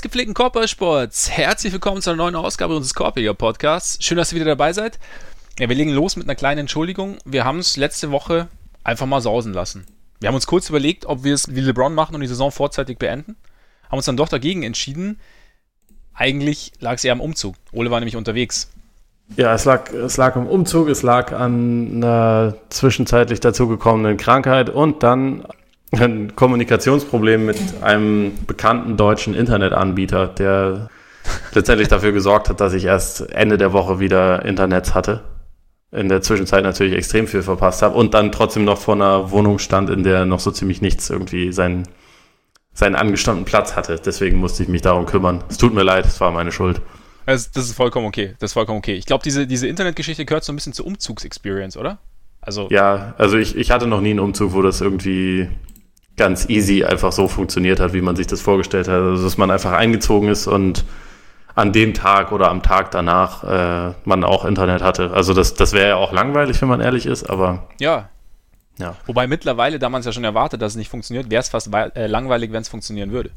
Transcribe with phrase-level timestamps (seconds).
[0.00, 4.02] Des gepflegten Korbballsports, herzlich willkommen zu einer neuen Ausgabe unseres Korbiger Podcasts.
[4.02, 4.98] Schön, dass ihr wieder dabei seid.
[5.58, 7.18] Ja, wir legen los mit einer kleinen Entschuldigung.
[7.26, 8.48] Wir haben es letzte Woche
[8.82, 9.84] einfach mal sausen lassen.
[10.18, 12.96] Wir haben uns kurz überlegt, ob wir es wie LeBron machen und die Saison vorzeitig
[12.96, 13.36] beenden.
[13.90, 15.20] Haben uns dann doch dagegen entschieden.
[16.14, 17.56] Eigentlich lag es eher am Umzug.
[17.70, 18.72] Ole war nämlich unterwegs.
[19.36, 25.02] Ja, es lag, es lag am Umzug, es lag an einer zwischenzeitlich dazugekommenen Krankheit und
[25.02, 25.44] dann
[25.92, 30.88] ein Kommunikationsproblem mit einem bekannten deutschen Internetanbieter, der
[31.52, 35.24] letztendlich dafür gesorgt hat, dass ich erst Ende der Woche wieder Internet hatte.
[35.92, 39.58] In der Zwischenzeit natürlich extrem viel verpasst habe und dann trotzdem noch vor einer Wohnung
[39.58, 41.88] stand, in der noch so ziemlich nichts irgendwie seinen,
[42.72, 44.00] seinen angestammten Platz hatte.
[44.04, 45.42] Deswegen musste ich mich darum kümmern.
[45.48, 46.80] Es tut mir leid, es war meine Schuld.
[47.26, 48.34] Also, das ist vollkommen okay.
[48.38, 48.94] Das ist vollkommen okay.
[48.94, 51.98] Ich glaube, diese, diese Internetgeschichte gehört so ein bisschen zur Umzugsexperience, oder?
[52.40, 55.48] Also ja, also ich, ich hatte noch nie einen Umzug, wo das irgendwie
[56.20, 59.00] ganz easy einfach so funktioniert hat, wie man sich das vorgestellt hat.
[59.00, 60.84] Also, dass man einfach eingezogen ist und
[61.54, 65.12] an dem Tag oder am Tag danach äh, man auch Internet hatte.
[65.12, 67.68] Also das, das wäre ja auch langweilig, wenn man ehrlich ist, aber.
[67.80, 68.10] Ja.
[68.78, 68.96] ja.
[69.06, 71.72] Wobei mittlerweile, da man es ja schon erwartet, dass es nicht funktioniert, wäre es fast
[71.74, 73.30] äh, langweilig, wenn es funktionieren würde.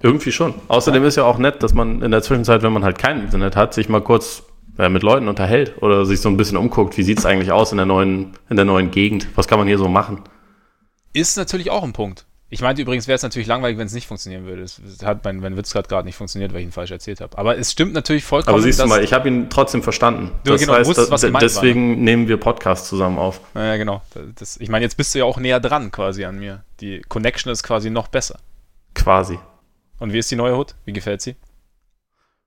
[0.00, 0.54] Irgendwie schon.
[0.68, 1.08] Außerdem ja.
[1.08, 3.74] ist ja auch nett, dass man in der Zwischenzeit, wenn man halt kein Internet hat,
[3.74, 4.44] sich mal kurz
[4.78, 7.70] äh, mit Leuten unterhält oder sich so ein bisschen umguckt, wie sieht es eigentlich aus
[7.70, 9.28] in der neuen, in der neuen Gegend?
[9.34, 10.22] Was kann man hier so machen?
[11.18, 12.26] Ist natürlich auch ein Punkt.
[12.48, 14.62] Ich meinte übrigens, wäre es natürlich langweilig, wenn es nicht funktionieren würde.
[14.62, 17.36] Das hat mein, mein Witz gerade nicht funktioniert, weil ich ihn falsch erzählt habe.
[17.36, 18.54] Aber es stimmt natürlich vollkommen.
[18.54, 20.30] Aber siehst du mal, ich habe ihn trotzdem verstanden.
[20.44, 22.02] Du das genau, heißt, wusstest, was gemeint deswegen war, ne?
[22.02, 23.40] nehmen wir Podcasts zusammen auf.
[23.54, 24.00] Ja, genau.
[24.36, 26.62] Das, ich meine, jetzt bist du ja auch näher dran quasi an mir.
[26.80, 28.38] Die Connection ist quasi noch besser.
[28.94, 29.38] Quasi.
[29.98, 30.76] Und wie ist die neue Hut?
[30.84, 31.34] Wie gefällt sie?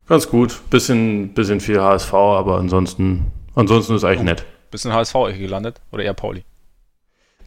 [0.08, 0.62] Ganz gut.
[0.70, 4.24] Bisschen, bisschen viel HSV, aber ansonsten, ansonsten ist eigentlich oh.
[4.24, 4.46] nett.
[4.72, 5.82] Bisschen HSV gelandet?
[5.92, 6.44] Oder eher Pauli?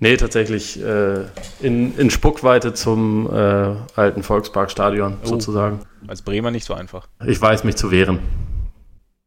[0.01, 1.25] Nee, tatsächlich äh,
[1.61, 5.81] in, in Spuckweite zum äh, alten Volksparkstadion oh, sozusagen.
[6.07, 7.09] Als Bremer nicht so einfach.
[7.25, 8.19] Ich weiß mich zu wehren.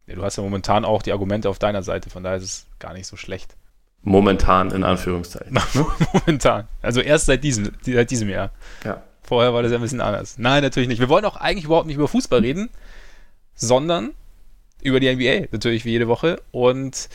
[0.06, 2.66] Ja, du hast ja momentan auch die Argumente auf deiner Seite, von daher ist es
[2.80, 3.56] gar nicht so schlecht.
[4.04, 5.60] Momentan in Anführungszeichen.
[6.14, 6.68] Momentan.
[6.82, 8.52] Also erst seit diesem, seit diesem Jahr.
[8.86, 9.04] Ja.
[9.22, 10.38] Vorher war das ja ein bisschen anders.
[10.38, 11.00] Nein, natürlich nicht.
[11.00, 12.70] Wir wollen auch eigentlich überhaupt nicht über Fußball reden,
[13.56, 14.14] sondern
[14.82, 16.42] über die NBA, natürlich wie jede Woche.
[16.52, 17.10] Und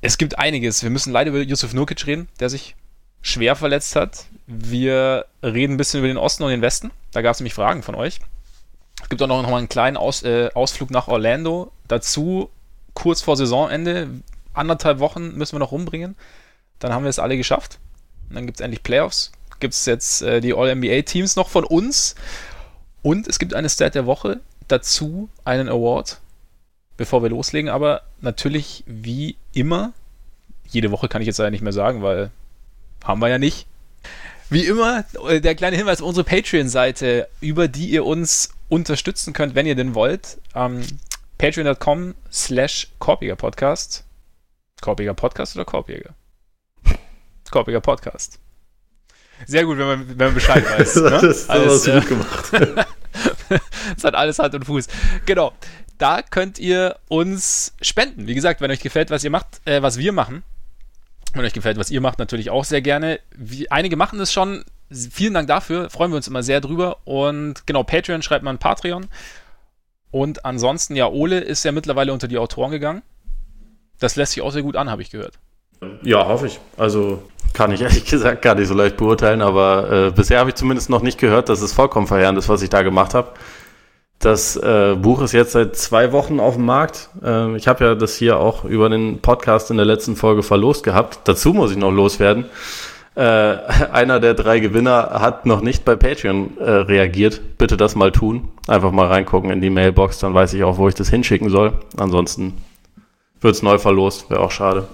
[0.00, 0.82] es gibt einiges.
[0.82, 2.74] Wir müssen leider über Yusuf Nurkic reden, der sich
[3.22, 4.24] schwer verletzt hat.
[4.46, 6.90] Wir reden ein bisschen über den Osten und den Westen.
[7.12, 8.20] Da gab es nämlich Fragen von euch.
[9.02, 11.72] Es gibt auch noch, mal einen kleinen Aus, äh, Ausflug nach Orlando.
[11.88, 12.50] Dazu
[12.94, 14.08] kurz vor Saisonende.
[14.54, 16.16] Anderthalb Wochen müssen wir noch rumbringen.
[16.78, 17.78] Dann haben wir es alle geschafft.
[18.28, 19.32] Und dann gibt es endlich Playoffs.
[19.58, 22.14] Gibt es jetzt äh, die All-NBA-Teams noch von uns.
[23.02, 24.40] Und es gibt eine Stat der Woche.
[24.68, 26.20] Dazu einen Award
[27.00, 27.70] bevor wir loslegen.
[27.70, 29.94] Aber natürlich, wie immer,
[30.68, 32.30] jede Woche kann ich jetzt leider nicht mehr sagen, weil
[33.02, 33.66] haben wir ja nicht.
[34.50, 39.54] Wie immer, äh, der kleine Hinweis auf unsere Patreon-Seite, über die ihr uns unterstützen könnt,
[39.54, 40.36] wenn ihr denn wollt.
[40.54, 40.82] Ähm,
[41.38, 44.04] Patreon.com slash Korpiger Podcast.
[44.82, 46.10] Korpiger Podcast oder Korpiger?
[47.50, 48.38] Korpiger Podcast.
[49.46, 50.96] Sehr gut, wenn man, wenn man Bescheid weiß.
[51.00, 51.10] Ne?
[51.12, 52.52] das ist alles, gut gemacht.
[53.94, 54.86] das hat alles Hand und Fuß.
[55.24, 55.54] Genau
[56.00, 58.26] da könnt ihr uns spenden.
[58.26, 60.42] Wie gesagt, wenn euch gefällt, was ihr macht, äh, was wir machen,
[61.34, 63.20] wenn euch gefällt, was ihr macht, natürlich auch sehr gerne.
[63.36, 64.64] Wie, einige machen es schon.
[64.90, 65.88] Vielen Dank dafür.
[65.90, 66.98] Freuen wir uns immer sehr drüber.
[67.04, 69.06] Und genau, Patreon schreibt man Patreon.
[70.10, 73.02] Und ansonsten, ja, Ole ist ja mittlerweile unter die Autoren gegangen.
[74.00, 75.38] Das lässt sich auch sehr gut an, habe ich gehört.
[76.02, 76.58] Ja, hoffe ich.
[76.76, 77.22] Also
[77.52, 80.90] kann ich ehrlich gesagt gar nicht so leicht beurteilen, aber äh, bisher habe ich zumindest
[80.90, 83.32] noch nicht gehört, dass es vollkommen verheerend ist, was ich da gemacht habe.
[84.20, 87.08] Das äh, Buch ist jetzt seit zwei Wochen auf dem Markt.
[87.24, 90.84] Äh, ich habe ja das hier auch über den Podcast in der letzten Folge verlost
[90.84, 91.20] gehabt.
[91.24, 92.44] Dazu muss ich noch loswerden.
[93.14, 93.22] Äh,
[93.92, 97.40] einer der drei Gewinner hat noch nicht bei Patreon äh, reagiert.
[97.56, 98.48] Bitte das mal tun.
[98.68, 101.72] Einfach mal reingucken in die Mailbox, dann weiß ich auch, wo ich das hinschicken soll.
[101.96, 102.58] Ansonsten
[103.40, 104.86] wird's neu verlost, wäre auch schade.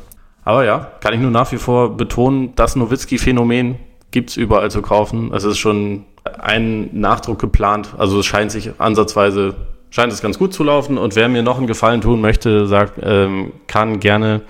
[0.44, 3.74] Aber ja, kann ich nur nach wie vor betonen, das Nowitzki-Phänomen
[4.16, 5.30] gibt's überall zu kaufen.
[5.34, 7.90] Es ist schon ein Nachdruck geplant.
[7.98, 9.54] Also es scheint sich ansatzweise,
[9.90, 10.96] scheint es ganz gut zu laufen.
[10.96, 14.40] Und wer mir noch einen Gefallen tun möchte, sagt, ähm, kann gerne,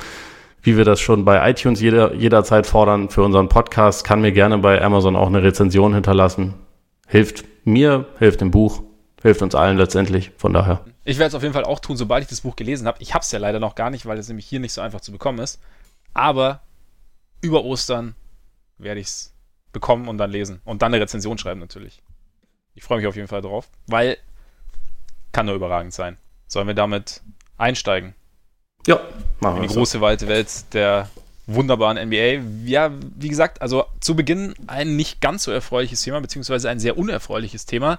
[0.62, 4.58] wie wir das schon bei iTunes jeder, jederzeit fordern für unseren Podcast, kann mir gerne
[4.58, 6.54] bei Amazon auch eine Rezension hinterlassen.
[7.08, 8.84] Hilft mir, hilft dem Buch,
[9.20, 10.30] hilft uns allen letztendlich.
[10.36, 10.84] Von daher.
[11.02, 12.98] Ich werde es auf jeden Fall auch tun, sobald ich das Buch gelesen habe.
[13.00, 15.00] Ich habe es ja leider noch gar nicht, weil es nämlich hier nicht so einfach
[15.00, 15.60] zu bekommen ist.
[16.14, 16.60] Aber
[17.40, 18.14] über Ostern
[18.78, 19.35] werde ich es
[19.76, 20.62] bekommen und dann lesen.
[20.64, 22.02] Und dann eine Rezension schreiben natürlich.
[22.75, 24.17] Ich freue mich auf jeden Fall drauf, weil
[25.32, 26.17] kann nur überragend sein.
[26.46, 27.20] Sollen wir damit
[27.58, 28.14] einsteigen?
[28.87, 29.00] Ja,
[29.40, 29.62] machen wir.
[29.64, 31.11] In die große, weite Welt der
[31.46, 32.43] wunderbaren NBA.
[32.64, 36.96] Ja, wie gesagt, also zu Beginn ein nicht ganz so erfreuliches Thema, beziehungsweise ein sehr
[36.96, 37.99] unerfreuliches Thema.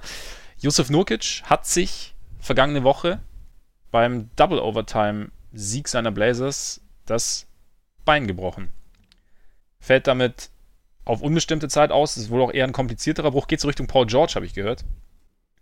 [0.60, 3.20] Yusuf Nurkic hat sich vergangene Woche
[3.92, 7.46] beim Double Overtime Sieg seiner Blazers das
[8.04, 8.70] Bein gebrochen.
[9.80, 10.50] Fällt damit
[11.07, 12.15] auf unbestimmte Zeit aus.
[12.15, 13.48] Das ist wohl auch eher ein komplizierterer Bruch.
[13.48, 14.83] Geht so Richtung Paul George, habe ich gehört.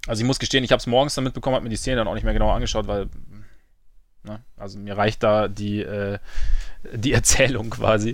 [0.07, 2.07] Also ich muss gestehen, ich habe es morgens dann mitbekommen, habe mir die Szene dann
[2.07, 3.09] auch nicht mehr genau angeschaut, weil
[4.23, 6.19] ne, also mir reicht da die, äh,
[6.93, 8.13] die Erzählung quasi.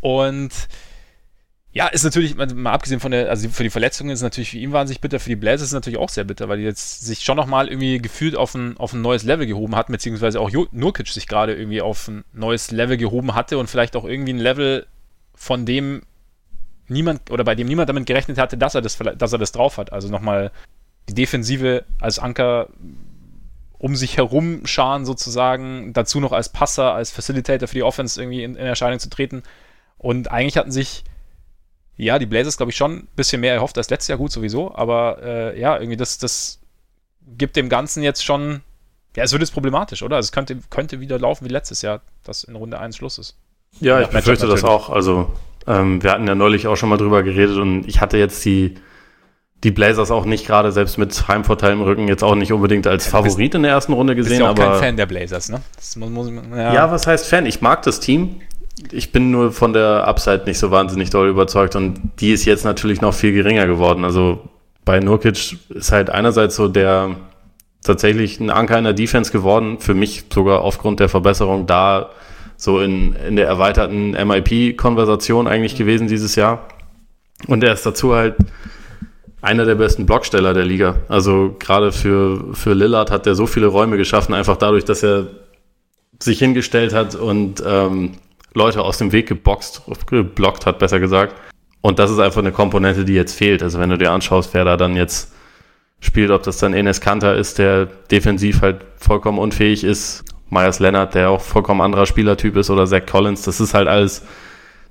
[0.00, 0.52] Und
[1.72, 4.58] ja, ist natürlich, mal abgesehen von der, also für die Verletzungen ist es natürlich für
[4.58, 7.04] ihn wahnsinnig bitter, für die Blazers ist es natürlich auch sehr bitter, weil die jetzt
[7.04, 10.52] sich schon nochmal irgendwie gefühlt auf ein, auf ein neues Level gehoben hatten, beziehungsweise auch
[10.70, 14.38] Nurkic sich gerade irgendwie auf ein neues Level gehoben hatte und vielleicht auch irgendwie ein
[14.38, 14.86] Level,
[15.34, 16.02] von dem
[16.88, 19.78] niemand oder bei dem niemand damit gerechnet hatte, dass er das, dass er das drauf
[19.78, 19.92] hat.
[19.92, 20.50] Also nochmal
[21.08, 22.68] die Defensive als Anker
[23.78, 28.42] um sich herum scharen sozusagen, dazu noch als Passer, als Facilitator für die Offense irgendwie
[28.42, 29.42] in, in Erscheinung zu treten.
[29.98, 31.04] Und eigentlich hatten sich
[31.96, 34.74] ja, die Blazers, glaube ich, schon ein bisschen mehr erhofft als letztes Jahr, gut sowieso,
[34.74, 36.60] aber äh, ja, irgendwie das, das
[37.36, 38.62] gibt dem Ganzen jetzt schon,
[39.16, 40.16] ja, es wird jetzt problematisch, oder?
[40.16, 43.36] Also es könnte, könnte wieder laufen wie letztes Jahr, dass in Runde 1 Schluss ist.
[43.80, 44.90] Ja, ich befürchte das auch.
[44.90, 45.32] Also,
[45.66, 48.74] ähm, wir hatten ja neulich auch schon mal drüber geredet und ich hatte jetzt die,
[49.62, 53.06] die Blazers auch nicht gerade, selbst mit Heimvorteil im Rücken, jetzt auch nicht unbedingt als
[53.06, 54.38] Favorit in der ersten Runde gesehen.
[54.38, 55.60] Bist ja auch kein Fan der Blazers, ne?
[55.96, 56.74] Muss, muss, ja.
[56.74, 57.46] ja, was heißt Fan?
[57.46, 58.40] Ich mag das Team
[58.90, 62.64] ich bin nur von der Upside nicht so wahnsinnig doll überzeugt und die ist jetzt
[62.64, 64.04] natürlich noch viel geringer geworden.
[64.04, 64.48] Also
[64.84, 67.16] bei Nurkic ist halt einerseits so der
[67.82, 72.10] tatsächlich ein Anker in der Defense geworden, für mich sogar aufgrund der Verbesserung da
[72.56, 76.68] so in, in der erweiterten MIP-Konversation eigentlich gewesen dieses Jahr.
[77.46, 78.36] Und er ist dazu halt
[79.42, 80.96] einer der besten Blocksteller der Liga.
[81.08, 85.26] Also gerade für, für Lillard hat er so viele Räume geschaffen, einfach dadurch, dass er
[86.18, 88.12] sich hingestellt hat und ähm,
[88.54, 91.34] Leute aus dem Weg geboxt, geblockt hat, besser gesagt.
[91.82, 93.62] Und das ist einfach eine Komponente, die jetzt fehlt.
[93.62, 95.32] Also wenn du dir anschaust, wer da dann jetzt
[96.00, 101.14] spielt, ob das dann Enes Kanter ist, der defensiv halt vollkommen unfähig ist, Myers Leonard,
[101.14, 104.22] der auch vollkommen anderer Spielertyp ist, oder Zach Collins, das ist halt alles,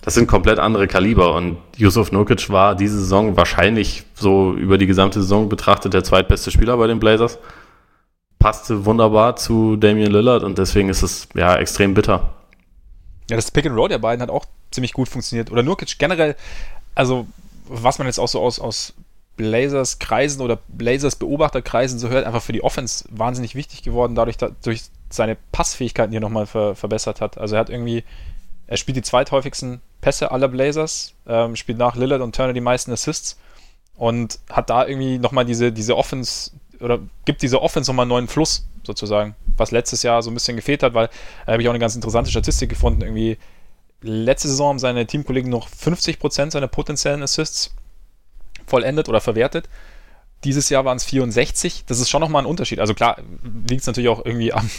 [0.02, 1.36] das sind komplett andere Kaliber.
[1.36, 6.52] Und Yusuf Nurkic war diese Saison wahrscheinlich so über die gesamte Saison betrachtet der zweitbeste
[6.52, 7.40] Spieler bei den Blazers.
[8.40, 12.34] Passte wunderbar zu Damian Lillard und deswegen ist es ja extrem bitter.
[13.30, 15.50] Ja, das Pick and Roll der beiden hat auch ziemlich gut funktioniert.
[15.52, 16.36] Oder Nurkic generell,
[16.94, 17.26] also
[17.70, 18.94] was man jetzt auch so aus, aus
[19.36, 24.38] Blazers Kreisen oder Blazers Beobachterkreisen so hört, einfach für die Offense wahnsinnig wichtig geworden, dadurch,
[24.64, 27.38] durch seine Passfähigkeiten hier nochmal ver, verbessert hat.
[27.38, 28.04] Also er hat irgendwie,
[28.68, 32.92] er spielt die zweithäufigsten Pässe aller Blazers, ähm, spielt nach Lillard und Turner die meisten
[32.92, 33.40] Assists
[33.96, 38.28] und hat da irgendwie nochmal diese, diese Offense oder gibt diese Offense nochmal einen neuen
[38.28, 41.10] Fluss sozusagen, was letztes Jahr so ein bisschen gefehlt hat, weil
[41.46, 43.02] da äh, habe ich auch eine ganz interessante Statistik gefunden.
[43.02, 43.38] Irgendwie
[44.02, 47.74] letzte Saison haben seine Teamkollegen noch 50% seiner potenziellen Assists
[48.68, 49.70] vollendet oder verwertet.
[50.44, 51.86] Dieses Jahr waren es 64.
[51.86, 52.80] Das ist schon nochmal ein Unterschied.
[52.80, 53.18] Also klar,
[53.70, 54.70] liegt es natürlich auch irgendwie am,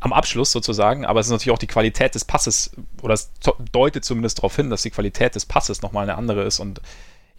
[0.00, 2.72] am Abschluss sozusagen, aber es ist natürlich auch die Qualität des Passes,
[3.02, 3.30] oder es
[3.72, 6.60] deutet zumindest darauf hin, dass die Qualität des Passes nochmal eine andere ist.
[6.60, 6.80] Und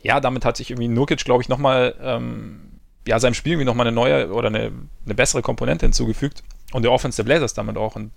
[0.02, 3.88] ja, damit hat sich irgendwie Nurkic, glaube ich, nochmal ähm, ja, seinem Spiel irgendwie nochmal
[3.88, 4.72] eine neue oder eine,
[5.06, 6.44] eine bessere Komponente hinzugefügt
[6.74, 7.96] und der Offense der Blazers damit auch.
[7.96, 8.12] Und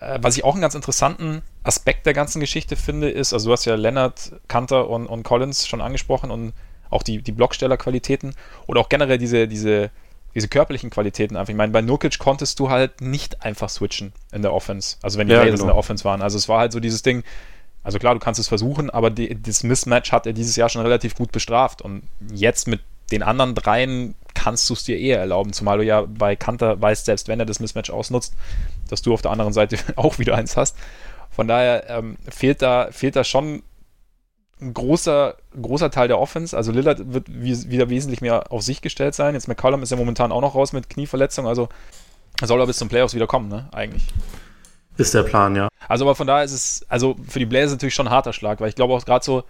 [0.00, 3.52] äh, was ich auch einen ganz interessanten Aspekt der ganzen Geschichte finde, ist, also du
[3.52, 6.54] hast ja Leonard, Kanter und, und Collins schon angesprochen und
[6.92, 8.34] auch die, die Blockstellerqualitäten
[8.66, 9.90] oder auch generell diese, diese,
[10.34, 11.50] diese körperlichen Qualitäten einfach.
[11.50, 15.28] Ich meine, bei Nurkic konntest du halt nicht einfach switchen in der Offense, also wenn
[15.28, 15.60] die ja, genau.
[15.60, 16.22] in der Offense waren.
[16.22, 17.24] Also es war halt so dieses Ding,
[17.82, 20.82] also klar, du kannst es versuchen, aber die, das Mismatch hat er dieses Jahr schon
[20.82, 22.80] relativ gut bestraft und jetzt mit
[23.10, 27.04] den anderen dreien kannst du es dir eher erlauben, zumal du ja bei Kanter weißt,
[27.04, 28.34] selbst wenn er das Mismatch ausnutzt,
[28.88, 30.76] dass du auf der anderen Seite auch wieder eins hast.
[31.30, 33.62] Von daher ähm, fehlt, da, fehlt da schon
[34.62, 36.56] ein großer, großer Teil der Offense.
[36.56, 39.34] Also Lillard wird wie, wieder wesentlich mehr auf sich gestellt sein.
[39.34, 41.68] Jetzt McCollum ist ja momentan auch noch raus mit Knieverletzung, also
[42.42, 43.68] soll er bis zum Playoffs wieder kommen, ne?
[43.72, 44.06] Eigentlich.
[44.96, 45.68] Ist der Plan, ja.
[45.88, 48.60] Also, aber von daher ist es, also für die Blazers natürlich schon ein harter Schlag,
[48.60, 49.44] weil ich glaube auch gerade so,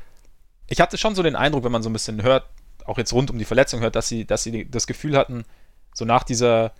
[0.68, 2.44] ich hatte schon so den Eindruck, wenn man so ein bisschen hört,
[2.84, 5.44] auch jetzt rund um die Verletzung hört, dass sie, dass sie das Gefühl hatten,
[5.94, 6.72] so nach dieser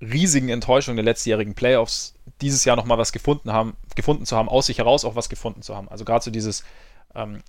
[0.00, 4.66] riesigen Enttäuschung der letztjährigen Playoffs dieses Jahr nochmal was gefunden haben, gefunden zu haben, aus
[4.66, 5.88] sich heraus auch was gefunden zu haben.
[5.88, 6.64] Also gerade so dieses,
[7.14, 7.42] ähm,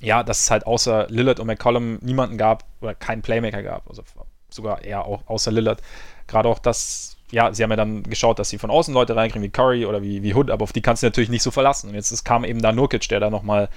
[0.00, 4.02] ja, dass es halt außer Lillard und McCollum niemanden gab oder keinen Playmaker gab, also
[4.48, 5.82] sogar eher auch außer Lillard.
[6.26, 9.42] Gerade auch das, ja, sie haben ja dann geschaut, dass sie von außen Leute reinkriegen,
[9.42, 11.88] wie Curry oder wie, wie Hood, aber auf die kannst du natürlich nicht so verlassen.
[11.88, 13.68] Und jetzt es kam eben da Nurkic, der da nochmal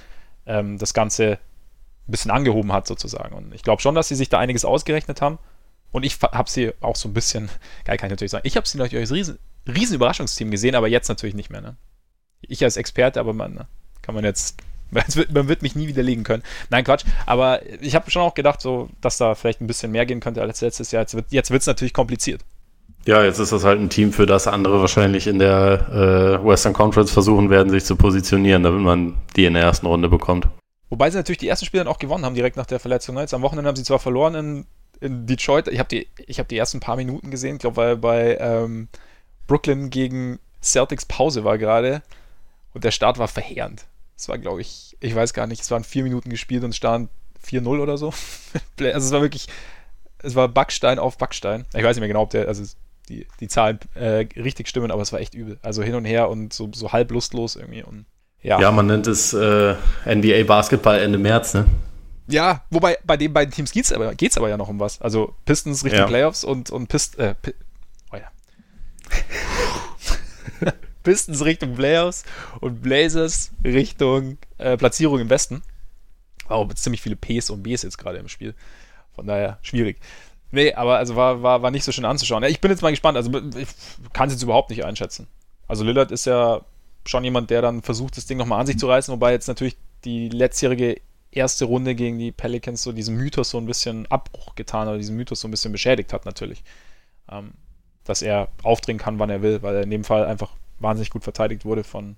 [0.46, 1.40] ähm, das Ganze
[2.08, 3.36] ein bisschen angehoben hat sozusagen.
[3.36, 5.40] Und ich glaube schon, dass sie sich da einiges ausgerechnet haben.
[5.92, 7.50] Und ich habe sie auch so ein bisschen,
[7.86, 10.88] geil kann ich natürlich sagen, ich habe sie natürlich als riesen, riesen Überraschungsteam gesehen, aber
[10.88, 11.62] jetzt natürlich nicht mehr.
[11.62, 11.76] Ne?
[12.42, 13.68] Ich als Experte, aber man ne,
[14.02, 14.58] kann man jetzt
[15.34, 16.44] Man wird mich nie widerlegen können.
[16.70, 17.06] Nein, Quatsch.
[17.26, 20.42] Aber ich habe schon auch gedacht, so, dass da vielleicht ein bisschen mehr gehen könnte
[20.42, 21.02] als letztes Jahr.
[21.02, 22.42] Jetzt wird es jetzt natürlich kompliziert.
[23.06, 26.74] Ja, jetzt ist das halt ein Team, für das andere wahrscheinlich in der äh, Western
[26.74, 30.48] Conference versuchen werden, sich zu positionieren, damit man die in der ersten Runde bekommt.
[30.92, 33.16] Wobei sie natürlich die ersten Spiele dann auch gewonnen haben, direkt nach der Verletzung.
[33.16, 33.22] Ne?
[33.22, 34.66] Jetzt am Wochenende haben sie zwar verloren in,
[35.00, 35.68] in Detroit.
[35.70, 36.08] Ich habe die,
[36.38, 38.88] hab die ersten paar Minuten gesehen, ich glaube, weil bei ähm,
[39.48, 42.04] Brooklyn gegen Celtics Pause war gerade.
[42.74, 43.86] Und der Start war verheerend.
[44.22, 46.76] Es war, glaube ich, ich weiß gar nicht, es waren vier Minuten gespielt und es
[46.76, 47.10] stand
[47.44, 48.14] 4-0 oder so.
[48.80, 49.48] also es war wirklich,
[50.20, 51.66] es war Backstein auf Backstein.
[51.74, 52.64] Ich weiß nicht mehr genau, ob der, also
[53.10, 55.58] die, die Zahlen äh, richtig stimmen, aber es war echt übel.
[55.64, 57.82] Also hin und her und so, so halb lustlos irgendwie.
[57.82, 58.06] Und,
[58.44, 58.62] ja.
[58.62, 59.74] ja, man nennt es äh,
[60.06, 61.66] NBA Basketball Ende März, ne?
[62.28, 65.02] Ja, wobei bei den beiden Teams geht es aber, geht's aber ja noch um was.
[65.02, 66.06] Also Pistons Richtung ja.
[66.06, 67.34] Playoffs und, und Pist, äh,
[68.14, 68.30] oh ja.
[71.04, 72.24] Pistons Richtung Playoffs
[72.60, 75.62] und Blazers Richtung äh, Platzierung im Westen.
[76.48, 78.56] Wow, ziemlich viele Ps und Bs jetzt gerade im Spiel.
[79.14, 80.00] Von daher schwierig.
[80.52, 82.44] Nee, aber also war, war, war nicht so schön anzuschauen.
[82.44, 83.18] Ich bin jetzt mal gespannt.
[83.18, 83.68] Also ich
[84.14, 85.28] kann es jetzt überhaupt nicht einschätzen.
[85.68, 86.62] Also Lillard ist ja
[87.06, 89.78] schon jemand, der dann versucht, das Ding nochmal an sich zu reißen, wobei jetzt natürlich
[90.04, 91.00] die letztjährige
[91.32, 95.16] erste Runde gegen die Pelicans so diesen Mythos so ein bisschen Abbruch getan oder diesen
[95.16, 96.64] Mythos so ein bisschen beschädigt hat natürlich.
[97.30, 97.54] Ähm,
[98.04, 100.52] dass er aufdrehen kann, wann er will, weil er in dem Fall einfach
[100.82, 102.16] wahnsinnig gut verteidigt wurde von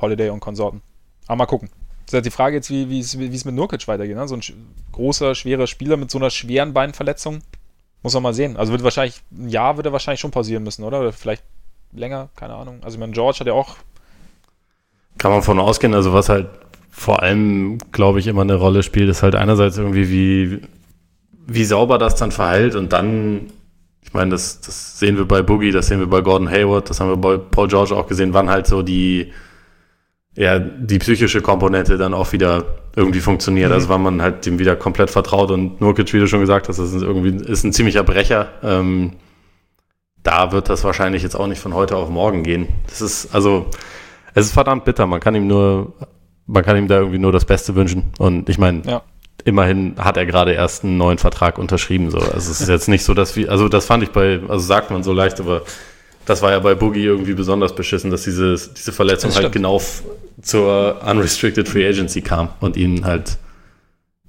[0.00, 0.82] Holiday und Konsorten.
[1.26, 1.70] Aber mal gucken.
[2.04, 4.16] Das ist halt die Frage jetzt, wie es mit Nurkic weitergeht.
[4.16, 4.26] Ne?
[4.26, 4.42] So ein
[4.92, 7.42] großer, schwerer Spieler mit so einer schweren Beinverletzung.
[8.02, 8.56] Muss man mal sehen.
[8.56, 11.00] Also wird wahrscheinlich, ein Jahr wird er wahrscheinlich schon pausieren müssen, oder?
[11.00, 11.44] Oder vielleicht
[11.92, 12.80] länger, keine Ahnung.
[12.82, 13.76] Also ich meine, George hat ja auch.
[15.18, 16.48] Kann man von ausgehen, also was halt
[16.90, 20.60] vor allem, glaube ich, immer eine Rolle spielt, ist halt einerseits irgendwie, wie,
[21.46, 23.52] wie sauber das dann verhält und dann,
[24.12, 27.00] ich meine, das, das sehen wir bei Boogie, das sehen wir bei Gordon Hayward, das
[27.00, 29.32] haben wir bei Paul George auch gesehen, wann halt so die,
[30.36, 33.70] ja, die psychische Komponente dann auch wieder irgendwie funktioniert.
[33.70, 33.74] Mhm.
[33.74, 36.78] Also wann man halt dem wieder komplett vertraut und Nurkic, wie du schon gesagt hast,
[36.78, 38.48] das ist irgendwie ist ein ziemlicher Brecher.
[38.62, 39.12] Ähm,
[40.22, 42.68] da wird das wahrscheinlich jetzt auch nicht von heute auf morgen gehen.
[42.88, 43.64] Das ist, also,
[44.34, 45.06] es ist verdammt bitter.
[45.06, 45.94] Man kann ihm nur
[46.46, 48.12] man kann ihm da irgendwie nur das Beste wünschen.
[48.18, 49.02] Und ich meine, ja.
[49.44, 52.10] Immerhin hat er gerade erst einen neuen Vertrag unterschrieben.
[52.10, 52.18] So.
[52.18, 54.90] Also es ist jetzt nicht so, dass wir, also das fand ich bei, also sagt
[54.90, 55.62] man so leicht, aber
[56.26, 59.80] das war ja bei Boogie irgendwie besonders beschissen, dass diese, diese Verletzung halt genau
[60.40, 63.38] zur Unrestricted Free Agency kam und ihn halt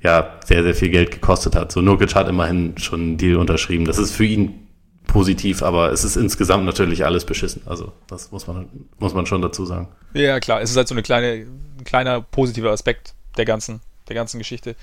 [0.02, 1.72] ja sehr, sehr viel Geld gekostet hat.
[1.72, 3.86] So Nurkic hat immerhin schon einen Deal unterschrieben.
[3.86, 4.68] Das ist für ihn
[5.08, 7.62] positiv, aber es ist insgesamt natürlich alles beschissen.
[7.66, 8.68] Also das muss man,
[9.00, 9.88] muss man schon dazu sagen.
[10.14, 10.62] Ja, klar.
[10.62, 11.46] Es ist halt so eine kleine,
[11.78, 14.76] ein kleiner positiver Aspekt der ganzen, der ganzen Geschichte.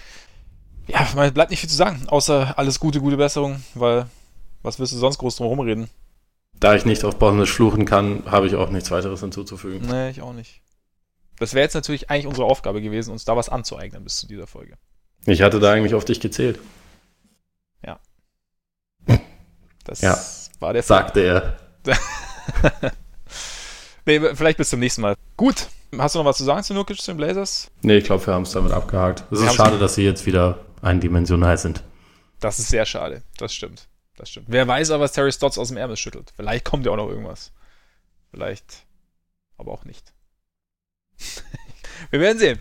[0.86, 4.06] Ja, man bleibt nicht viel zu sagen, außer alles Gute, gute Besserung, weil
[4.62, 5.88] was willst du sonst groß drum rumreden?
[6.54, 9.86] Da ich nicht auf Bosnisch fluchen kann, habe ich auch nichts weiteres hinzuzufügen.
[9.88, 10.60] Nee, ich auch nicht.
[11.38, 14.46] Das wäre jetzt natürlich eigentlich unsere Aufgabe gewesen, uns da was anzueignen bis zu dieser
[14.46, 14.76] Folge.
[15.24, 16.58] Ich hatte da eigentlich auf dich gezählt.
[17.84, 17.98] Ja.
[19.84, 20.16] Das ja,
[20.60, 21.56] war der Sagte er.
[24.04, 25.16] nee, vielleicht bis zum nächsten Mal.
[25.38, 25.68] Gut.
[25.98, 27.70] Hast du noch was zu sagen zu Nurkic, zu den Blazers?
[27.82, 29.24] Nee, ich glaube, wir haben es damit abgehakt.
[29.30, 31.82] Es ist schade, dass sie jetzt wieder eindimensional sind.
[32.38, 33.22] Das ist sehr schade.
[33.38, 33.88] Das stimmt.
[34.16, 34.46] Das stimmt.
[34.48, 36.32] Wer weiß aber, was Terry Stotts aus dem Ärmel schüttelt.
[36.36, 37.52] Vielleicht kommt ja auch noch irgendwas.
[38.30, 38.84] Vielleicht.
[39.56, 40.12] Aber auch nicht.
[42.10, 42.60] wir werden sehen.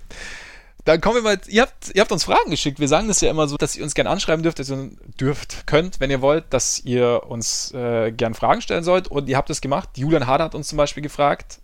[0.85, 2.79] Dann kommen wir mal, ihr habt, ihr habt uns Fragen geschickt.
[2.79, 5.67] Wir sagen das ja immer so, dass ihr uns gerne anschreiben dürft, dass ihr dürft,
[5.67, 9.07] könnt, wenn ihr wollt, dass ihr uns äh, gern Fragen stellen sollt.
[9.07, 9.89] Und ihr habt es gemacht.
[9.97, 11.59] Julian Harder hat uns zum Beispiel gefragt,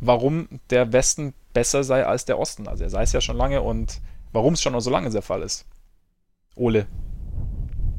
[0.00, 2.68] warum der Westen besser sei als der Osten.
[2.68, 4.00] Also er sei es ja schon lange und
[4.32, 5.66] warum es schon noch so lange der Fall ist.
[6.54, 6.86] Ole,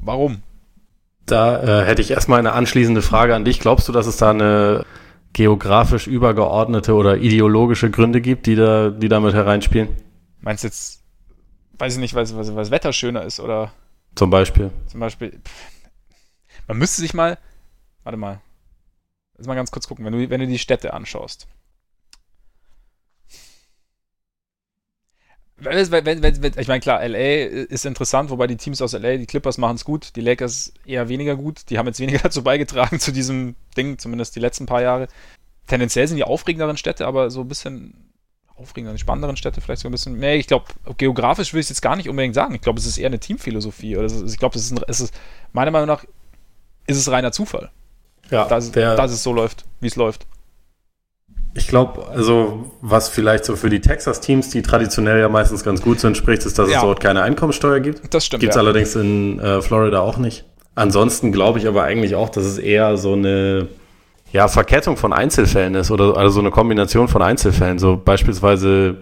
[0.01, 0.43] warum?
[1.25, 3.59] Da äh, hätte ich erstmal eine anschließende Frage an dich.
[3.59, 4.85] Glaubst du, dass es da eine
[5.33, 9.89] geografisch übergeordnete oder ideologische Gründe gibt, die da, die damit hereinspielen?
[10.39, 11.03] Meinst du jetzt,
[11.77, 13.71] weiß ich nicht, was, was Wetter schöner ist oder?
[14.15, 14.71] Zum Beispiel.
[14.87, 15.39] Zum Beispiel.
[16.67, 17.37] Man müsste sich mal,
[18.03, 18.41] warte mal,
[19.37, 21.47] lass mal ganz kurz gucken, wenn du, wenn du die Städte anschaust.
[25.59, 29.25] Wenn, wenn, wenn, ich meine, klar, LA ist interessant, wobei die Teams aus LA, die
[29.25, 31.69] Clippers machen es gut, die Lakers eher weniger gut.
[31.69, 35.07] Die haben jetzt weniger dazu beigetragen zu diesem Ding, zumindest die letzten paar Jahre.
[35.65, 38.07] Tendenziell sind die aufregenderen Städte, aber so ein bisschen
[38.55, 40.35] aufregender, spannenderen Städte vielleicht so ein bisschen mehr.
[40.35, 40.65] Ich glaube,
[40.97, 42.55] geografisch will ich es jetzt gar nicht unbedingt sagen.
[42.55, 43.97] Ich glaube, es ist eher eine Teamphilosophie.
[43.97, 45.13] Oder ist, ich glaube, es, es ist,
[45.53, 46.05] meiner Meinung nach,
[46.87, 47.71] ist es reiner Zufall.
[48.29, 50.25] Ja, dass, der, dass es so läuft, wie es läuft.
[51.57, 55.99] Ich glaube, also was vielleicht so für die Texas-Teams, die traditionell ja meistens ganz gut
[55.99, 56.77] sind, spricht, ist, dass ja.
[56.77, 58.13] es dort keine Einkommensteuer gibt.
[58.13, 58.41] Das stimmt.
[58.41, 58.61] Gibt es ja.
[58.61, 60.45] allerdings in äh, Florida auch nicht.
[60.75, 63.67] Ansonsten glaube ich aber eigentlich auch, dass es eher so eine
[64.31, 67.79] ja, Verkettung von Einzelfällen ist oder also so eine Kombination von Einzelfällen.
[67.79, 68.97] So beispielsweise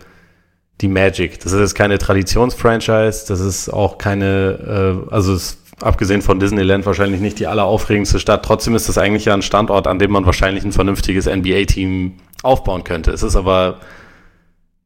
[0.82, 1.40] die Magic.
[1.40, 6.86] Das ist jetzt keine Traditionsfranchise, das ist auch keine, äh, also es, abgesehen von Disneyland
[6.86, 8.46] wahrscheinlich nicht die alleraufregendste Stadt.
[8.46, 12.14] Trotzdem ist das eigentlich ja ein Standort, an dem man wahrscheinlich ein vernünftiges NBA-Team
[12.46, 13.12] aufbauen könnte.
[13.12, 13.80] Es ist aber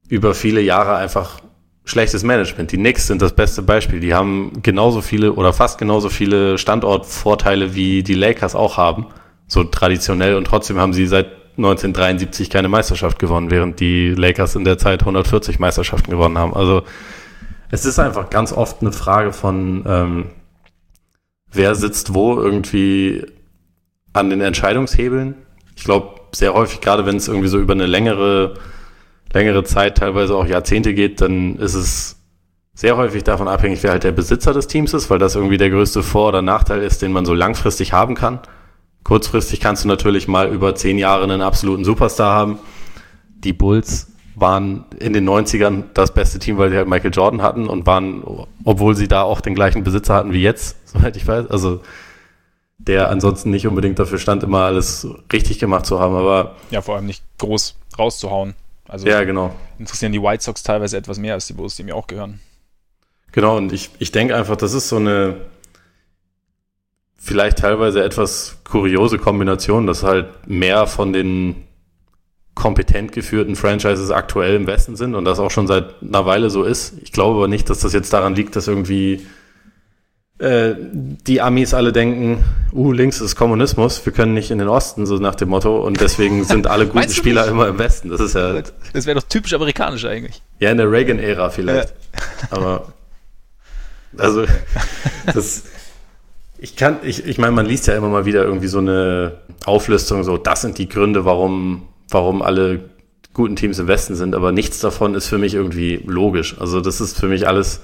[0.07, 1.39] über viele Jahre einfach
[1.85, 2.71] schlechtes Management.
[2.71, 3.99] Die Knicks sind das beste Beispiel.
[3.99, 9.07] Die haben genauso viele oder fast genauso viele Standortvorteile wie die Lakers auch haben.
[9.47, 14.63] So traditionell und trotzdem haben sie seit 1973 keine Meisterschaft gewonnen, während die Lakers in
[14.63, 16.53] der Zeit 140 Meisterschaften gewonnen haben.
[16.53, 16.83] Also
[17.71, 20.25] es ist einfach ganz oft eine Frage von, ähm,
[21.51, 23.25] wer sitzt wo irgendwie
[24.13, 25.35] an den Entscheidungshebeln.
[25.75, 28.55] Ich glaube, sehr häufig, gerade wenn es irgendwie so über eine längere,
[29.33, 32.19] längere Zeit, teilweise auch Jahrzehnte geht, dann ist es
[32.73, 35.69] sehr häufig davon abhängig, wer halt der Besitzer des Teams ist, weil das irgendwie der
[35.69, 38.39] größte Vor- oder Nachteil ist, den man so langfristig haben kann.
[39.03, 42.59] Kurzfristig kannst du natürlich mal über zehn Jahre einen absoluten Superstar haben.
[43.43, 47.67] Die Bulls waren in den 90ern das beste Team, weil sie halt Michael Jordan hatten
[47.67, 48.23] und waren,
[48.63, 51.47] obwohl sie da auch den gleichen Besitzer hatten wie jetzt, soweit ich weiß.
[51.47, 51.81] Also
[52.79, 56.55] der ansonsten nicht unbedingt dafür stand, immer alles richtig gemacht zu haben, aber.
[56.71, 58.55] Ja, vor allem nicht groß rauszuhauen.
[58.87, 59.53] Also ja, genau.
[59.77, 62.39] interessieren die White Sox teilweise etwas mehr als die Bulls, die mir auch gehören.
[63.31, 65.35] Genau, und ich, ich denke einfach, das ist so eine
[67.19, 71.67] vielleicht teilweise etwas kuriose Kombination, dass halt mehr von den
[72.55, 76.63] kompetent geführten Franchises aktuell im Westen sind und das auch schon seit einer Weile so
[76.63, 76.95] ist.
[77.01, 79.27] Ich glaube aber nicht, dass das jetzt daran liegt, dass irgendwie
[80.39, 82.43] äh, die Amis alle denken,
[82.73, 85.99] uh, links ist Kommunismus, wir können nicht in den Osten, so nach dem Motto, und
[86.01, 87.51] deswegen sind alle guten Spieler nicht?
[87.51, 88.09] immer im Westen.
[88.09, 88.61] Das ist ja.
[88.93, 90.41] Das wäre doch typisch amerikanisch eigentlich.
[90.59, 91.89] Ja, in der Reagan-Ära vielleicht.
[91.89, 92.57] Ja.
[92.57, 92.93] Aber
[94.17, 94.45] also
[95.33, 95.63] das.
[96.61, 100.25] Ich kann, ich, ich meine, man liest ja immer mal wieder irgendwie so eine Auflistung,
[100.25, 102.89] so, das sind die Gründe, warum warum alle
[103.33, 106.59] guten Teams im Westen sind, aber nichts davon ist für mich irgendwie logisch.
[106.59, 107.81] Also das ist für mich alles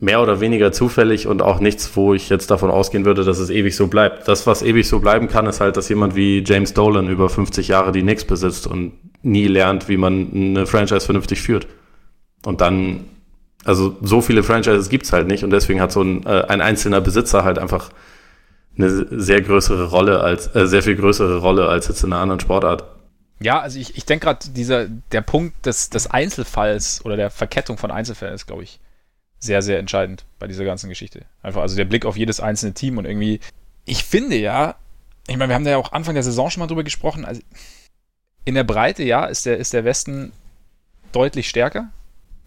[0.00, 3.50] mehr oder weniger zufällig und auch nichts, wo ich jetzt davon ausgehen würde, dass es
[3.50, 4.26] ewig so bleibt.
[4.26, 7.68] Das, was ewig so bleiben kann, ist halt, dass jemand wie James Dolan über 50
[7.68, 11.66] Jahre die Knicks besitzt und nie lernt, wie man eine Franchise vernünftig führt.
[12.46, 13.04] Und dann,
[13.64, 17.02] also so viele Franchises gibt's halt nicht und deswegen hat so ein, äh, ein einzelner
[17.02, 17.90] Besitzer halt einfach
[18.78, 22.40] eine sehr größere Rolle als, äh, sehr viel größere Rolle als jetzt in einer anderen
[22.40, 22.84] Sportart.
[23.38, 27.76] Ja, also ich, ich denke gerade, dieser, der Punkt des, des Einzelfalls oder der Verkettung
[27.76, 28.80] von Einzelfällen ist, glaube ich,
[29.40, 31.24] sehr, sehr entscheidend bei dieser ganzen Geschichte.
[31.42, 33.40] Einfach, also der Blick auf jedes einzelne Team und irgendwie,
[33.86, 34.76] ich finde ja,
[35.26, 37.40] ich meine, wir haben da ja auch Anfang der Saison schon mal drüber gesprochen, also
[38.44, 40.32] in der Breite, ja, ist der, ist der Westen
[41.12, 41.90] deutlich stärker,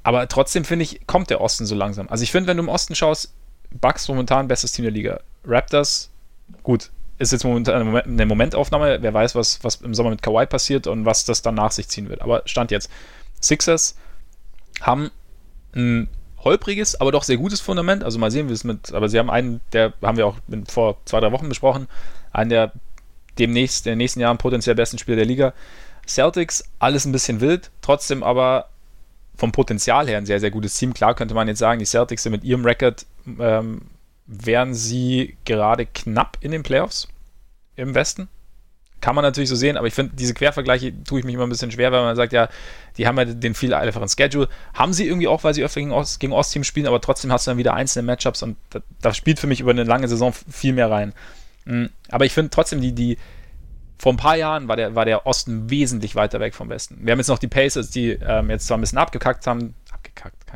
[0.04, 2.08] aber trotzdem finde ich, kommt der Osten so langsam.
[2.10, 3.34] Also ich finde, wenn du im Osten schaust,
[3.72, 5.20] Bucks momentan bestes Team der Liga.
[5.46, 6.12] Raptors,
[6.62, 9.02] gut, ist jetzt momentan eine Momentaufnahme.
[9.02, 11.88] Wer weiß, was, was im Sommer mit Kawhi passiert und was das dann nach sich
[11.88, 12.22] ziehen wird.
[12.22, 12.90] Aber Stand jetzt.
[13.40, 13.96] Sixers
[14.82, 15.12] haben
[15.76, 16.08] ein
[16.44, 18.04] holpriges, aber doch sehr gutes Fundament.
[18.04, 18.94] Also mal sehen, wie es mit.
[18.94, 21.88] Aber sie haben einen, der haben wir auch vor zwei, drei Wochen besprochen,
[22.32, 22.72] einen der
[23.40, 25.54] demnächst, in den nächsten Jahren potenziell besten Spieler der Liga.
[26.08, 28.70] Celtics, alles ein bisschen wild, trotzdem aber
[29.36, 30.94] vom Potenzial her ein sehr, sehr gutes Team.
[30.94, 33.06] Klar könnte man jetzt sagen, die Celtics sind mit ihrem Rekord
[33.40, 33.82] ähm,
[34.26, 37.08] wären sie gerade knapp in den Playoffs
[37.76, 38.30] im Westen.
[39.04, 41.50] Kann man natürlich so sehen, aber ich finde, diese Quervergleiche tue ich mich immer ein
[41.50, 42.48] bisschen schwer, weil man sagt, ja,
[42.98, 44.48] die haben ja den viel einfachen Schedule.
[44.74, 47.46] Haben sie irgendwie auch, weil sie öfter gegen, Ost, gegen Ostteams spielen, aber trotzdem hast
[47.46, 50.32] du dann wieder einzelne Matchups und da, da spielt für mich über eine lange Saison
[50.32, 51.12] viel mehr rein.
[51.66, 51.90] Mhm.
[52.12, 53.18] Aber ich finde trotzdem, die, die,
[53.98, 57.00] vor ein paar Jahren war der, war der Osten wesentlich weiter weg vom Westen.
[57.02, 59.76] Wir haben jetzt noch die Pacers, die ähm, jetzt zwar ein bisschen abgekackt haben,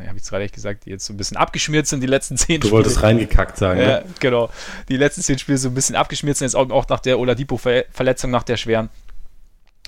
[0.05, 2.38] habe ich es gerade echt gesagt, die jetzt so ein bisschen abgeschmiert sind, die letzten
[2.38, 2.69] zehn du Spiele.
[2.69, 4.05] Du wolltest reingekackt sagen, ja, ne?
[4.19, 4.49] genau.
[4.89, 8.29] Die letzten zehn Spiele so ein bisschen abgeschmiert sind, jetzt auch, auch nach der Oladipo-Verletzung,
[8.29, 8.89] nach der schweren.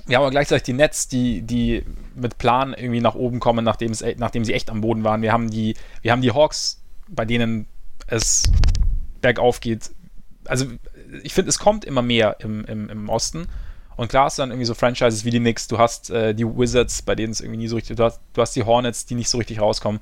[0.07, 1.83] Wir haben aber gleichzeitig die Nets, die, die
[2.15, 5.21] mit Plan irgendwie nach oben kommen, nachdem, es, nachdem sie echt am Boden waren.
[5.21, 7.67] Wir haben die, wir haben die Hawks, bei denen
[8.07, 8.51] es
[9.21, 9.91] bergauf geht.
[10.45, 10.65] Also
[11.21, 13.47] ich finde, es kommt immer mehr im, im, im Osten.
[13.99, 16.45] Und klar hast du dann irgendwie so Franchises wie die Knicks, du hast äh, die
[16.45, 19.13] Wizards, bei denen es irgendwie nie so richtig, du hast, du hast die Hornets, die
[19.13, 19.99] nicht so richtig rauskommen.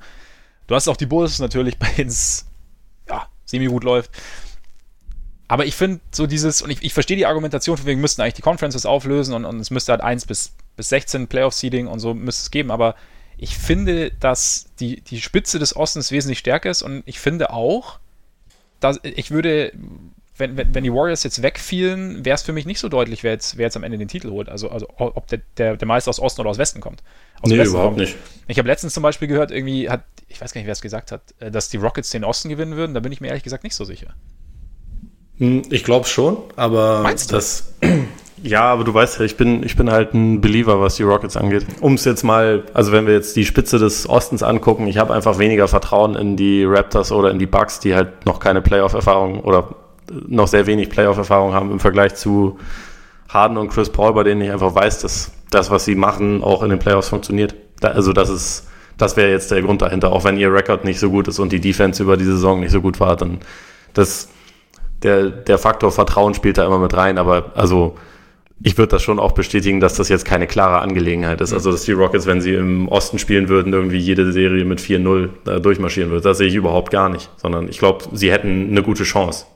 [0.68, 2.46] Du hast auch die Bulls natürlich, bei denen es
[3.08, 4.12] ja, semi-gut läuft.
[5.48, 8.42] Aber ich finde so dieses, und ich, ich verstehe die Argumentation, wir müssten eigentlich die
[8.42, 12.42] Conferences auflösen und, und es müsste halt 1 bis, bis 16 Playoff-Seeding und so müsste
[12.42, 12.94] es geben, aber
[13.36, 17.98] ich finde, dass die, die Spitze des Ostens wesentlich stärker ist und ich finde auch,
[18.78, 19.72] dass ich würde
[20.38, 23.32] wenn, wenn, wenn die Warriors jetzt wegfielen, wäre es für mich nicht so deutlich, wer
[23.32, 24.48] jetzt, wer jetzt am Ende den Titel holt.
[24.48, 27.02] Also, also ob der, der, der Meister aus Osten oder aus Westen kommt.
[27.42, 28.00] Aus nee, Westen überhaupt kommt.
[28.00, 28.16] nicht.
[28.46, 31.12] Ich habe letztens zum Beispiel gehört, irgendwie hat, ich weiß gar nicht, wer es gesagt
[31.12, 32.94] hat, äh, dass die Rockets den Osten gewinnen würden.
[32.94, 34.14] Da bin ich mir ehrlich gesagt nicht so sicher.
[35.38, 37.36] Hm, ich glaube schon, aber Meinst du?
[37.36, 37.74] das.
[38.40, 41.36] Ja, aber du weißt ja, ich bin, ich bin halt ein Believer, was die Rockets
[41.36, 41.66] angeht.
[41.80, 45.12] Um es jetzt mal, also wenn wir jetzt die Spitze des Ostens angucken, ich habe
[45.12, 49.40] einfach weniger Vertrauen in die Raptors oder in die Bucks, die halt noch keine Playoff-Erfahrung
[49.40, 49.74] oder
[50.10, 52.58] noch sehr wenig Playoff-Erfahrung haben im Vergleich zu
[53.28, 56.62] Harden und Chris Paul, bei denen ich einfach weiß, dass das, was sie machen, auch
[56.62, 57.54] in den Playoffs funktioniert.
[57.80, 60.12] Da, also das ist, das wäre jetzt der Grund dahinter.
[60.12, 62.72] Auch wenn ihr Rekord nicht so gut ist und die Defense über die Saison nicht
[62.72, 63.38] so gut war, dann
[63.94, 64.28] das,
[65.02, 67.18] der, der Faktor Vertrauen spielt da immer mit rein.
[67.18, 67.96] Aber also
[68.62, 71.50] ich würde das schon auch bestätigen, dass das jetzt keine klare Angelegenheit ist.
[71.50, 71.56] Mhm.
[71.56, 75.28] Also, dass die Rockets, wenn sie im Osten spielen würden, irgendwie jede Serie mit 4-0
[75.44, 76.22] da durchmarschieren würde.
[76.24, 77.30] Das sehe ich überhaupt gar nicht.
[77.36, 79.46] Sondern ich glaube, sie hätten eine gute Chance.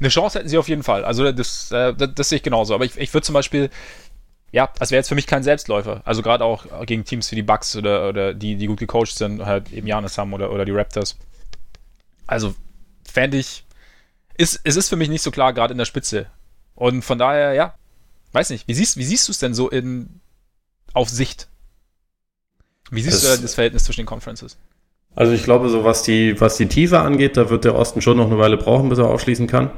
[0.00, 1.04] Eine Chance hätten sie auf jeden Fall.
[1.04, 2.74] Also, das, äh, das, das sehe ich genauso.
[2.74, 3.70] Aber ich, ich würde zum Beispiel,
[4.52, 6.02] ja, das wäre jetzt für mich kein Selbstläufer.
[6.04, 9.44] Also, gerade auch gegen Teams wie die Bucks oder, oder die, die gut gecoacht sind,
[9.44, 11.16] halt eben Janis haben oder, oder die Raptors.
[12.26, 12.54] Also,
[13.10, 13.64] fände ich,
[14.36, 16.26] ist, es ist für mich nicht so klar, gerade in der Spitze.
[16.74, 17.74] Und von daher, ja,
[18.34, 20.20] Weiß nicht, wie siehst, wie siehst du es denn so in,
[20.92, 21.46] auf Sicht?
[22.90, 24.58] Wie siehst das, du das Verhältnis zwischen den Conferences?
[25.14, 28.16] Also ich glaube, so was die, was die Tiefe angeht, da wird der Osten schon
[28.16, 29.70] noch eine Weile brauchen, bis er aufschließen kann.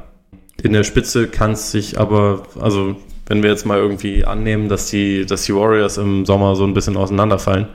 [0.63, 2.95] In der Spitze kann es sich aber, also
[3.27, 6.73] wenn wir jetzt mal irgendwie annehmen, dass die, dass die Warriors im Sommer so ein
[6.73, 7.67] bisschen auseinanderfallen,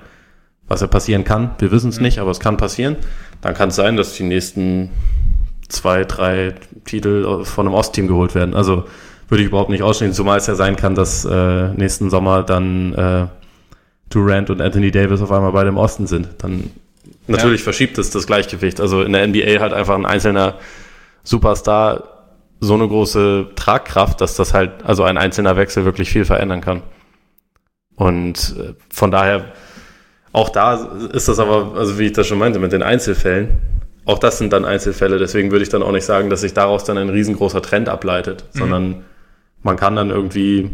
[0.66, 2.04] was ja passieren kann, wir wissen es mhm.
[2.04, 2.96] nicht, aber es kann passieren,
[3.40, 4.90] dann kann es sein, dass die nächsten
[5.68, 8.54] zwei, drei Titel von einem Ostteam geholt werden.
[8.54, 8.84] Also
[9.28, 12.94] würde ich überhaupt nicht ausstehen, zumal es ja sein kann, dass äh, nächsten Sommer dann
[12.94, 13.26] äh,
[14.10, 16.28] Durant und Anthony Davis auf einmal beide im Osten sind.
[16.38, 16.70] Dann
[17.26, 17.64] natürlich ja.
[17.64, 18.80] verschiebt es das Gleichgewicht.
[18.80, 20.56] Also in der NBA hat einfach ein einzelner
[21.24, 22.11] Superstar
[22.62, 26.82] so eine große Tragkraft, dass das halt, also ein einzelner Wechsel wirklich viel verändern kann.
[27.96, 29.46] Und äh, von daher,
[30.32, 30.74] auch da
[31.12, 33.58] ist das aber, also wie ich das schon meinte, mit den Einzelfällen,
[34.04, 36.84] auch das sind dann Einzelfälle, deswegen würde ich dann auch nicht sagen, dass sich daraus
[36.84, 38.58] dann ein riesengroßer Trend ableitet, mhm.
[38.58, 39.04] sondern
[39.64, 40.70] man kann dann irgendwie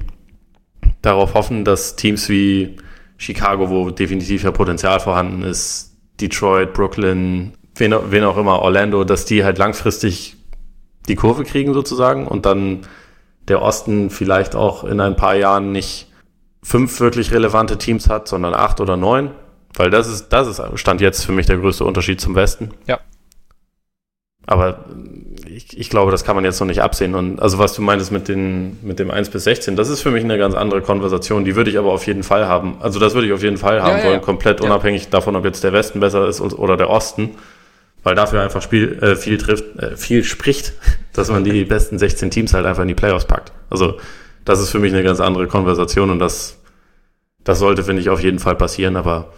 [1.01, 2.77] darauf hoffen, dass Teams wie
[3.17, 9.25] Chicago, wo definitiv ja Potenzial vorhanden ist, Detroit, Brooklyn, wen, wen auch immer, Orlando, dass
[9.25, 10.38] die halt langfristig
[11.09, 12.81] die Kurve kriegen sozusagen und dann
[13.49, 16.09] der Osten vielleicht auch in ein paar Jahren nicht
[16.63, 19.31] fünf wirklich relevante Teams hat, sondern acht oder neun.
[19.75, 22.71] Weil das ist, das ist Stand jetzt für mich der größte Unterschied zum Westen.
[22.87, 23.01] Ja.
[24.47, 24.87] Aber
[25.47, 27.15] ich, ich glaube, das kann man jetzt noch nicht absehen.
[27.15, 30.11] Und also was du meintest mit, den, mit dem 1 bis 16, das ist für
[30.11, 31.45] mich eine ganz andere Konversation.
[31.45, 32.79] Die würde ich aber auf jeden Fall haben.
[32.81, 34.21] Also das würde ich auf jeden Fall haben ja, wollen, ja.
[34.21, 34.67] komplett ja.
[34.67, 37.37] unabhängig davon, ob jetzt der Westen besser ist oder der Osten.
[38.03, 40.75] Weil dafür einfach Spiel, äh, viel trifft, äh, viel spricht,
[41.13, 43.53] dass man die besten 16 Teams halt einfach in die Playoffs packt.
[43.71, 43.99] Also
[44.45, 46.59] das ist für mich eine ganz andere Konversation und das,
[47.45, 48.97] das sollte, finde ich, auf jeden Fall passieren.
[48.97, 49.33] Aber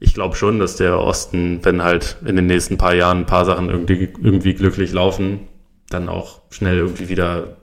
[0.00, 3.44] ich glaube schon, dass der Osten, wenn halt in den nächsten paar Jahren ein paar
[3.44, 5.48] Sachen irgendwie, irgendwie glücklich laufen,
[5.90, 7.56] dann auch schnell irgendwie wieder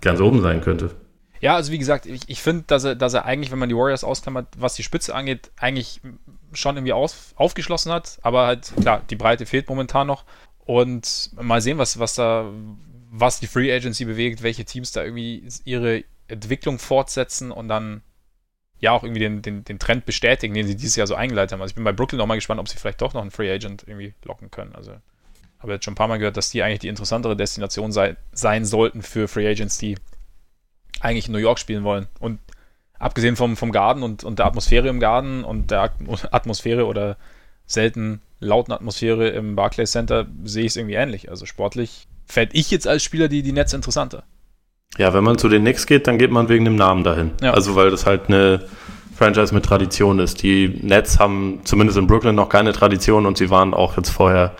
[0.00, 0.90] ganz oben sein könnte.
[1.40, 3.76] Ja, also wie gesagt, ich, ich finde, dass er, dass er eigentlich, wenn man die
[3.76, 6.00] Warriors ausklammert, was die Spitze angeht, eigentlich
[6.52, 8.18] schon irgendwie aus, aufgeschlossen hat.
[8.22, 10.24] Aber halt, klar, die Breite fehlt momentan noch.
[10.64, 12.50] Und mal sehen, was, was da,
[13.10, 18.02] was die Free Agency bewegt, welche Teams da irgendwie ihre Entwicklung fortsetzen und dann
[18.78, 21.60] ja auch irgendwie den, den, den Trend bestätigen, den sie dieses Jahr so eingeleitet haben.
[21.60, 23.84] Also ich bin bei Brooklyn nochmal gespannt, ob sie vielleicht doch noch einen Free Agent
[23.86, 24.74] irgendwie locken können.
[24.74, 24.92] Also
[25.60, 28.64] habe jetzt schon ein paar Mal gehört, dass die eigentlich die interessantere Destination sei, sein
[28.64, 29.96] sollten für Free Agents, die
[31.00, 32.06] eigentlich in New York spielen wollen.
[32.18, 32.40] Und
[33.00, 35.90] abgesehen vom, vom Garden und, und der Atmosphäre im Garden und der
[36.30, 37.16] Atmosphäre oder
[37.66, 41.28] selten lauten Atmosphäre im Barclays Center sehe ich es irgendwie ähnlich.
[41.28, 44.22] Also sportlich fände ich jetzt als Spieler die, die Netz interessanter.
[44.98, 47.32] Ja, wenn man zu den Knicks geht, dann geht man wegen dem Namen dahin.
[47.42, 47.52] Ja.
[47.52, 48.66] Also weil das halt eine
[49.16, 50.42] Franchise mit Tradition ist.
[50.42, 54.54] Die Nets haben zumindest in Brooklyn noch keine Tradition und sie waren auch jetzt vorher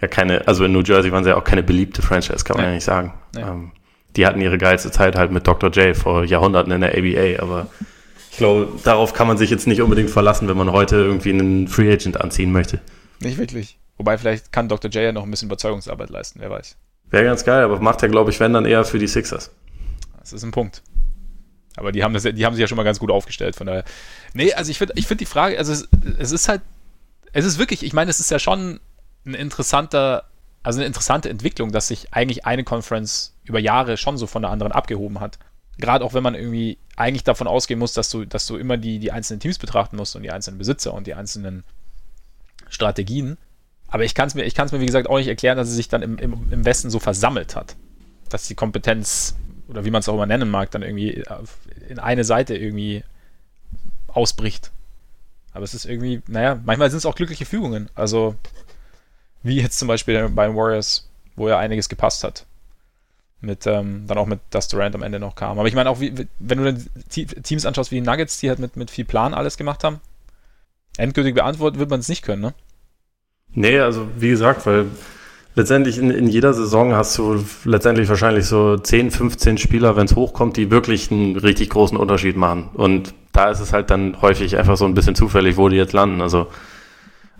[0.00, 2.64] ja keine, also in New Jersey waren sie ja auch keine beliebte Franchise, kann man
[2.64, 3.14] ja, ja nicht sagen.
[3.36, 3.50] Ja.
[3.50, 3.72] Ähm,
[4.16, 5.70] die hatten ihre geilste Zeit halt mit Dr.
[5.70, 7.68] J vor Jahrhunderten in der ABA, aber
[8.30, 11.68] ich glaube, darauf kann man sich jetzt nicht unbedingt verlassen, wenn man heute irgendwie einen
[11.68, 12.80] Free Agent anziehen möchte.
[13.20, 13.78] Nicht wirklich.
[13.96, 14.90] Wobei vielleicht kann Dr.
[14.90, 16.76] J ja noch ein bisschen Überzeugungsarbeit leisten, wer weiß.
[17.10, 19.50] Wäre ganz geil, aber macht er, glaube ich, wenn dann eher für die Sixers.
[20.18, 20.82] Das ist ein Punkt.
[21.76, 23.84] Aber die haben, das, die haben sich ja schon mal ganz gut aufgestellt, von daher.
[24.32, 26.62] Nee, also ich finde ich find die Frage, also es, es ist halt,
[27.32, 28.80] es ist wirklich, ich meine, es ist ja schon
[29.24, 30.24] ein interessanter,
[30.62, 34.50] also eine interessante Entwicklung, dass sich eigentlich eine Conference über Jahre schon so von der
[34.50, 35.38] anderen abgehoben hat.
[35.78, 38.98] Gerade auch wenn man irgendwie eigentlich davon ausgehen muss, dass du, dass du immer die,
[38.98, 41.64] die einzelnen Teams betrachten musst und die einzelnen Besitzer und die einzelnen
[42.68, 43.38] Strategien.
[43.88, 46.02] Aber ich kann es mir, mir, wie gesagt, auch nicht erklären, dass es sich dann
[46.02, 47.76] im, im, im Westen so versammelt hat.
[48.28, 49.34] Dass die Kompetenz,
[49.68, 51.24] oder wie man es auch immer nennen mag, dann irgendwie
[51.88, 53.02] in eine Seite irgendwie
[54.08, 54.70] ausbricht.
[55.52, 57.88] Aber es ist irgendwie, naja, manchmal sind es auch glückliche Fügungen.
[57.94, 58.36] Also
[59.42, 62.46] wie jetzt zum Beispiel bei den Warriors, wo ja einiges gepasst hat.
[63.42, 65.58] Mit, ähm, dann auch mit Dust Durant am Ende noch kam.
[65.58, 68.58] Aber ich meine auch, wie, wenn du dann Teams anschaust wie die Nuggets, die halt
[68.58, 70.00] mit, mit viel Plan alles gemacht haben,
[70.98, 72.54] endgültig beantworten wird man es nicht können, ne?
[73.52, 74.86] Nee, also wie gesagt, weil
[75.54, 80.14] letztendlich in, in jeder Saison hast du letztendlich wahrscheinlich so 10, 15 Spieler, wenn es
[80.14, 82.68] hochkommt, die wirklich einen richtig großen Unterschied machen.
[82.74, 85.92] Und da ist es halt dann häufig einfach so ein bisschen zufällig, wo die jetzt
[85.92, 86.20] landen.
[86.20, 86.48] Also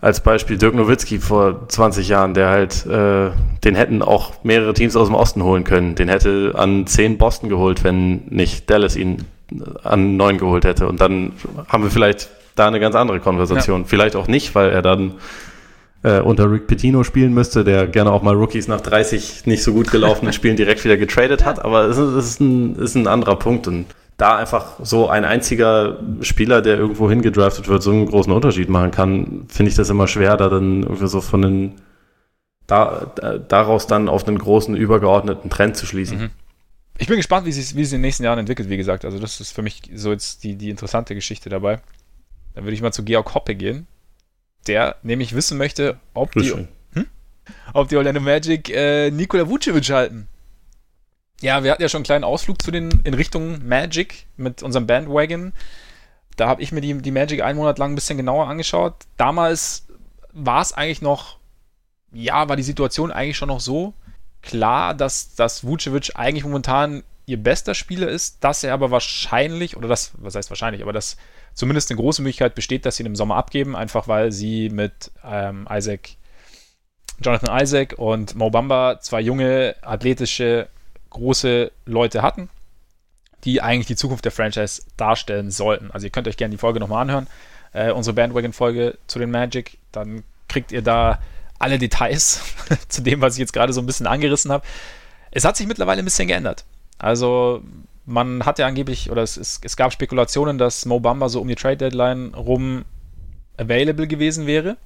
[0.01, 3.31] als Beispiel Dirk Nowitzki vor 20 Jahren, der halt, äh,
[3.65, 5.95] den hätten auch mehrere Teams aus dem Osten holen können.
[5.95, 9.25] Den hätte an 10 Boston geholt, wenn nicht Dallas ihn
[9.83, 10.87] an 9 geholt hätte.
[10.89, 11.33] Und dann
[11.69, 13.83] haben wir vielleicht da eine ganz andere Konversation.
[13.83, 13.87] Ja.
[13.87, 15.15] Vielleicht auch nicht, weil er dann
[16.03, 19.75] äh, unter Rick Pitino spielen müsste, der gerne auch mal Rookies nach 30 nicht so
[19.75, 21.63] gut gelaufenen Spielen direkt wieder getradet hat.
[21.63, 23.69] Aber es ist, es ist, ein, ist ein anderer Punkt.
[23.69, 23.87] Und
[24.21, 28.91] da einfach so ein einziger Spieler, der irgendwo hingedraftet wird, so einen großen Unterschied machen
[28.91, 31.75] kann, finde ich das immer schwer, da dann irgendwie so von den,
[32.67, 33.13] da,
[33.49, 36.19] daraus dann auf einen großen übergeordneten Trend zu schließen.
[36.19, 36.31] Mhm.
[36.99, 39.07] Ich bin gespannt, wie es, wie es in den nächsten Jahren entwickelt, wie gesagt.
[39.07, 41.81] Also, das ist für mich so jetzt die, die interessante Geschichte dabei.
[42.55, 43.87] Dann würde ich mal zu Georg Hoppe gehen,
[44.67, 47.07] der nämlich wissen möchte, ob die, hm?
[47.73, 50.29] ob die Orlando Magic äh, Nikola Vucevic halten.
[51.43, 54.87] Ja, wir hatten ja schon einen kleinen Ausflug zu den in Richtung Magic mit unserem
[54.87, 55.53] Bandwagon.
[56.37, 58.95] Da habe ich mir die, die Magic einen Monat lang ein bisschen genauer angeschaut.
[59.17, 59.87] Damals
[60.33, 61.39] war es eigentlich noch,
[62.13, 63.95] ja, war die Situation eigentlich schon noch so
[64.43, 69.89] klar, dass, dass Vucevic eigentlich momentan ihr bester Spieler ist, dass er aber wahrscheinlich, oder
[69.89, 71.17] das, was heißt wahrscheinlich, aber dass
[71.55, 75.11] zumindest eine große Möglichkeit besteht, dass sie ihn im Sommer abgeben, einfach weil sie mit
[75.25, 76.11] ähm, Isaac,
[77.23, 80.69] Jonathan Isaac und Mo Bamba zwei junge, athletische
[81.11, 82.49] große Leute hatten,
[83.45, 85.91] die eigentlich die Zukunft der Franchise darstellen sollten.
[85.91, 87.27] Also ihr könnt euch gerne die Folge nochmal anhören,
[87.73, 91.21] äh, unsere Bandwagon-Folge zu den Magic, dann kriegt ihr da
[91.59, 92.41] alle Details
[92.89, 94.65] zu dem, was ich jetzt gerade so ein bisschen angerissen habe.
[95.31, 96.65] Es hat sich mittlerweile ein bisschen geändert.
[96.99, 97.63] Also
[98.07, 101.49] man hat ja angeblich, oder es, es, es gab Spekulationen, dass Mo Bamba so um
[101.49, 102.85] die Trade Deadline rum
[103.57, 104.77] available gewesen wäre.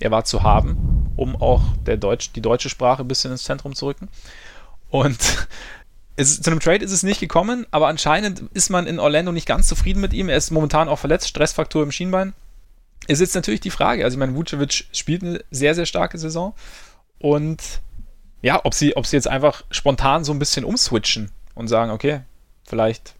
[0.00, 3.74] Er war zu haben, um auch der Deutsch, die deutsche Sprache ein bisschen ins Zentrum
[3.74, 4.08] zu rücken.
[4.90, 5.48] Und
[6.16, 9.46] es, zu einem Trade ist es nicht gekommen, aber anscheinend ist man in Orlando nicht
[9.46, 10.28] ganz zufrieden mit ihm.
[10.28, 12.34] Er ist momentan auch verletzt, Stressfaktor im Schienbein.
[13.06, 14.04] Ist jetzt natürlich die Frage.
[14.04, 16.54] Also, ich meine, Vucevic spielt eine sehr, sehr starke Saison.
[17.18, 17.62] Und
[18.42, 22.20] ja, ob sie, ob sie jetzt einfach spontan so ein bisschen umswitchen und sagen, okay,
[22.66, 23.14] vielleicht,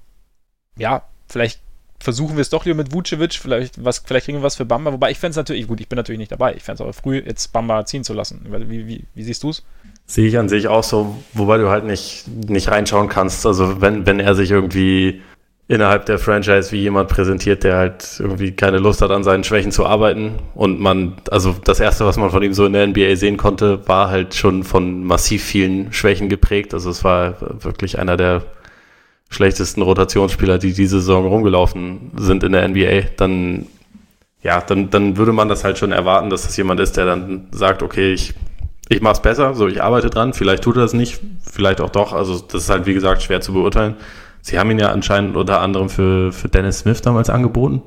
[0.77, 1.61] ja, vielleicht
[1.99, 4.93] versuchen wir es doch lieber mit Vucevic, vielleicht, was, vielleicht kriegen wir was für Bamba.
[4.93, 6.55] Wobei ich fände es natürlich, gut, ich bin natürlich nicht dabei.
[6.55, 8.47] Ich fände es aber früh, jetzt Bamba ziehen zu lassen.
[8.69, 9.63] Wie, wie, wie siehst du es?
[10.11, 13.47] Sehe ich an sich auch so, wobei du halt nicht, nicht reinschauen kannst.
[13.47, 15.21] Also wenn, wenn er sich irgendwie
[15.69, 19.71] innerhalb der Franchise wie jemand präsentiert, der halt irgendwie keine Lust hat, an seinen Schwächen
[19.71, 20.33] zu arbeiten.
[20.57, 23.87] Und man, also das erste, was man von ihm so in der NBA sehen konnte,
[23.87, 26.75] war halt schon von massiv vielen Schwächen geprägt.
[26.75, 28.43] Also es war wirklich einer der
[29.29, 33.11] schlechtesten Rotationsspieler, die diese Saison rumgelaufen sind in der NBA.
[33.17, 33.69] Dann,
[34.43, 37.47] ja, dann, dann würde man das halt schon erwarten, dass das jemand ist, der dann
[37.53, 38.35] sagt, okay, ich
[38.91, 41.91] ich mache es besser, so ich arbeite dran, vielleicht tut er es nicht, vielleicht auch
[41.91, 43.95] doch, also das ist halt wie gesagt schwer zu beurteilen.
[44.43, 47.83] Sie haben ihn ja anscheinend unter anderem für, für Dennis Smith damals angeboten.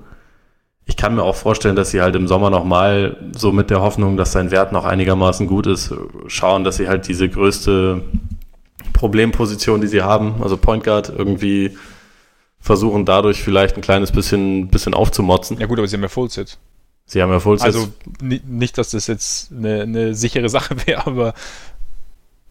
[0.85, 4.15] Ich kann mir auch vorstellen, dass sie halt im Sommer nochmal so mit der Hoffnung,
[4.15, 5.93] dass sein Wert noch einigermaßen gut ist,
[6.27, 8.01] schauen, dass sie halt diese größte
[8.93, 11.77] Problemposition, die sie haben, also Point Guard, irgendwie
[12.61, 15.59] versuchen dadurch vielleicht ein kleines bisschen, bisschen aufzumotzen.
[15.59, 16.57] Ja gut, aber sie haben ja Fullset.
[17.05, 17.75] Sie haben ja Fullsets.
[17.75, 21.33] Also nicht, dass das jetzt eine, eine sichere Sache wäre, aber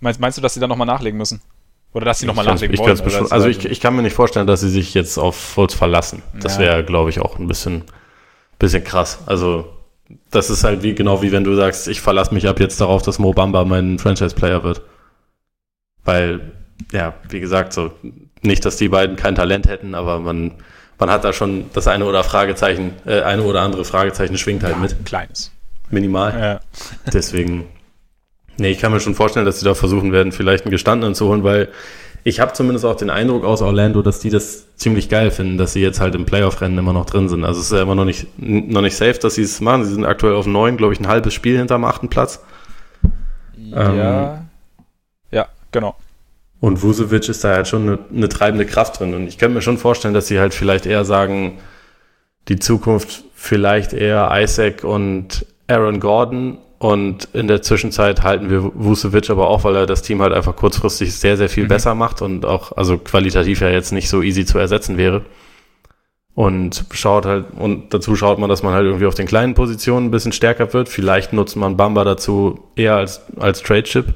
[0.00, 1.40] meinst, meinst du, dass sie da nochmal nachlegen müssen?
[1.94, 2.96] Oder dass sie nochmal nachlegen ich wollen?
[3.02, 6.22] Bestimmt, also ich, ich kann mir nicht vorstellen, dass sie sich jetzt auf Fultz verlassen.
[6.38, 6.60] Das ja.
[6.60, 7.84] wäre, glaube ich, auch ein bisschen,
[8.58, 9.18] bisschen krass.
[9.26, 9.68] Also
[10.30, 13.02] das ist halt wie genau wie wenn du sagst, ich verlasse mich ab jetzt darauf,
[13.02, 14.82] dass Mo Bamba mein Franchise-Player wird.
[16.04, 16.52] Weil,
[16.92, 17.92] ja, wie gesagt, so
[18.40, 20.52] nicht, dass die beiden kein Talent hätten, aber man
[21.02, 24.76] man hat da schon das eine oder Fragezeichen, äh, eine oder andere Fragezeichen schwingt halt
[24.76, 24.92] ja, mit.
[24.92, 25.50] Ein kleines.
[25.90, 26.38] Minimal.
[26.38, 26.60] Ja.
[27.12, 27.64] Deswegen,
[28.56, 31.26] nee, ich kann mir schon vorstellen, dass sie da versuchen werden, vielleicht einen Gestandenen zu
[31.26, 31.70] holen, weil
[32.22, 35.72] ich habe zumindest auch den Eindruck aus Orlando, dass die das ziemlich geil finden, dass
[35.72, 37.44] sie jetzt halt im Playoff-Rennen immer noch drin sind.
[37.44, 39.84] Also es ist ja immer noch nicht, noch nicht safe, dass sie es machen.
[39.84, 42.44] Sie sind aktuell auf neun, glaube ich, ein halbes Spiel hinterm achten Platz.
[43.56, 44.34] Ja.
[44.34, 44.48] Ähm,
[45.32, 45.96] ja, genau.
[46.62, 49.14] Und Vucevic ist da halt schon eine, eine treibende Kraft drin.
[49.14, 51.58] Und ich könnte mir schon vorstellen, dass sie halt vielleicht eher sagen,
[52.46, 56.58] die Zukunft vielleicht eher Isaac und Aaron Gordon.
[56.78, 60.54] Und in der Zwischenzeit halten wir Vucevic aber auch, weil er das Team halt einfach
[60.54, 61.68] kurzfristig sehr, sehr viel mhm.
[61.68, 65.22] besser macht und auch, also qualitativ ja jetzt nicht so easy zu ersetzen wäre.
[66.36, 70.06] Und schaut halt, und dazu schaut man, dass man halt irgendwie auf den kleinen Positionen
[70.06, 70.88] ein bisschen stärker wird.
[70.88, 74.14] Vielleicht nutzt man Bamba dazu eher als, als Trade-Chip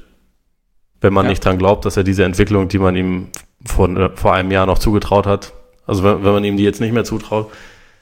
[1.00, 1.30] wenn man Ja.
[1.30, 3.28] nicht dran glaubt, dass er diese Entwicklung, die man ihm
[3.64, 5.52] vor, vor einem Jahr noch zugetraut hat,
[5.86, 7.50] also wenn, wenn man ihm die jetzt nicht mehr zutraut,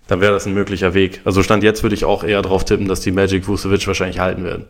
[0.07, 1.21] dann wäre das ein möglicher Weg.
[1.25, 4.45] Also Stand jetzt würde ich auch eher drauf tippen, dass die Magic Vucevic wahrscheinlich halten
[4.45, 4.67] werden.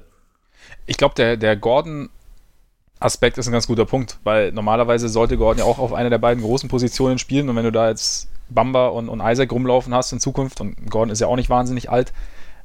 [0.86, 5.64] Ich glaube, der, der Gordon-Aspekt ist ein ganz guter Punkt, weil normalerweise sollte Gordon ja
[5.64, 9.08] auch auf einer der beiden großen Positionen spielen und wenn du da jetzt Bamba und,
[9.08, 12.12] und Isaac rumlaufen hast in Zukunft und Gordon ist ja auch nicht wahnsinnig alt,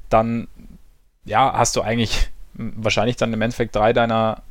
[0.10, 0.48] dann
[1.26, 4.44] ja, hast du eigentlich wahrscheinlich dann im Endeffekt drei deiner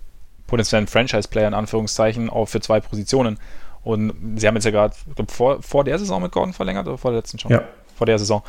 [0.48, 3.38] potenziellen Franchise-Player in Anführungszeichen auch für zwei Positionen.
[3.84, 4.94] Und sie haben jetzt ja gerade,
[5.28, 7.52] vor, vor der Saison mit Gordon verlängert oder vor der letzten schon?
[7.52, 7.62] Ja.
[7.96, 8.42] Vor der Saison.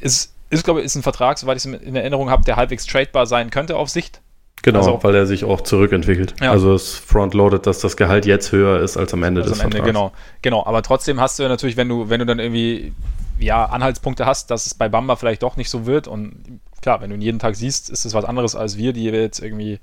[0.00, 2.86] Ist, ist glaube ich, ist ein Vertrag, soweit ich es in Erinnerung habe, der halbwegs
[2.86, 4.20] tradebar sein könnte auf Sicht.
[4.62, 6.34] Genau, Also- weil er sich auch zurückentwickelt.
[6.40, 6.52] Ja.
[6.52, 9.66] Also es frontloaded, dass das Gehalt jetzt höher ist als am Ende Also des am
[9.66, 9.92] Ende, Vertrags.
[9.92, 10.12] genau.
[10.40, 12.94] Genau, aber trotzdem hast du ja natürlich, wenn du, wenn du dann irgendwie
[13.38, 17.10] ja, Anhaltspunkte hast, dass es bei Bamba vielleicht doch nicht so wird und klar, wenn
[17.10, 19.80] du ihn jeden Tag siehst, ist es was anderes als wir, die wir jetzt irgendwie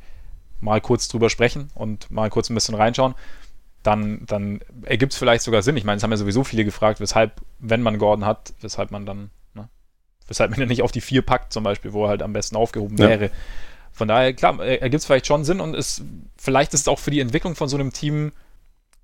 [0.61, 3.15] mal kurz drüber sprechen und mal kurz ein bisschen reinschauen,
[3.83, 5.75] dann, dann ergibt es vielleicht sogar Sinn.
[5.75, 9.05] Ich meine, es haben ja sowieso viele gefragt, weshalb, wenn man Gordon hat, weshalb man
[9.05, 9.67] dann, ne,
[10.27, 12.55] weshalb man ihn nicht auf die vier packt, zum Beispiel, wo er halt am besten
[12.55, 13.09] aufgehoben Ja.
[13.09, 13.31] wäre.
[13.91, 16.03] Von daher, klar, ergibt es vielleicht schon Sinn und ist,
[16.37, 18.31] vielleicht ist es auch für die Entwicklung von so einem Team,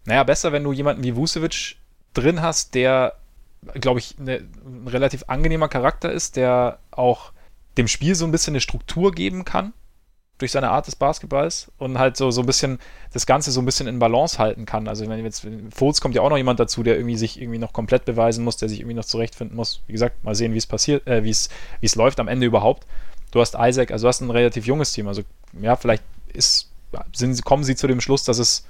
[0.06, 1.76] naja, besser, wenn du jemanden wie Vucevic
[2.13, 3.15] drin hast, der,
[3.74, 7.32] glaube ich, ne, ein relativ angenehmer Charakter ist, der auch
[7.78, 9.74] dem Spiel so ein bisschen eine Struktur geben kann
[10.38, 12.80] durch seine Art des Basketballs und halt so, so ein bisschen
[13.12, 14.88] das Ganze so ein bisschen in Balance halten kann.
[14.88, 17.73] Also wenn jetzt Fultz kommt ja auch noch jemand dazu, der irgendwie sich irgendwie noch
[17.73, 19.82] komplett beweisen muss, der sich irgendwie noch zurechtfinden muss.
[19.88, 22.45] Wie gesagt, mal sehen, wie es passiert, äh, wie es wie es läuft am Ende
[22.45, 22.86] überhaupt.
[23.32, 25.08] Du hast Isaac, also du hast ein relativ junges Team.
[25.08, 25.23] Also
[25.60, 26.69] ja, vielleicht ist,
[27.13, 28.65] sind, kommen sie zu dem Schluss, dass es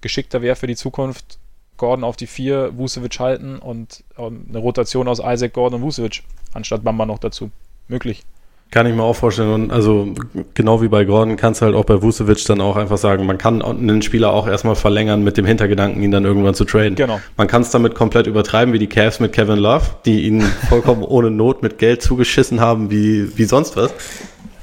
[0.00, 1.38] geschickter wäre für die Zukunft,
[1.78, 6.22] Gordon auf die vier, Vucevic halten und, und eine Rotation aus Isaac, Gordon und Vucevic,
[6.52, 7.50] anstatt Bamba noch dazu.
[7.88, 8.24] Möglich.
[8.70, 9.50] Kann ich mir auch vorstellen.
[9.50, 10.08] Und also
[10.52, 13.38] genau wie bei Gordon kannst du halt auch bei Vucevic dann auch einfach sagen, man
[13.38, 16.94] kann einen Spieler auch erstmal verlängern mit dem Hintergedanken, ihn dann irgendwann zu traden.
[16.94, 17.18] Genau.
[17.38, 21.02] Man kann es damit komplett übertreiben, wie die Cavs mit Kevin Love, die ihn vollkommen
[21.02, 23.90] ohne Not mit Geld zugeschissen haben, wie, wie sonst was.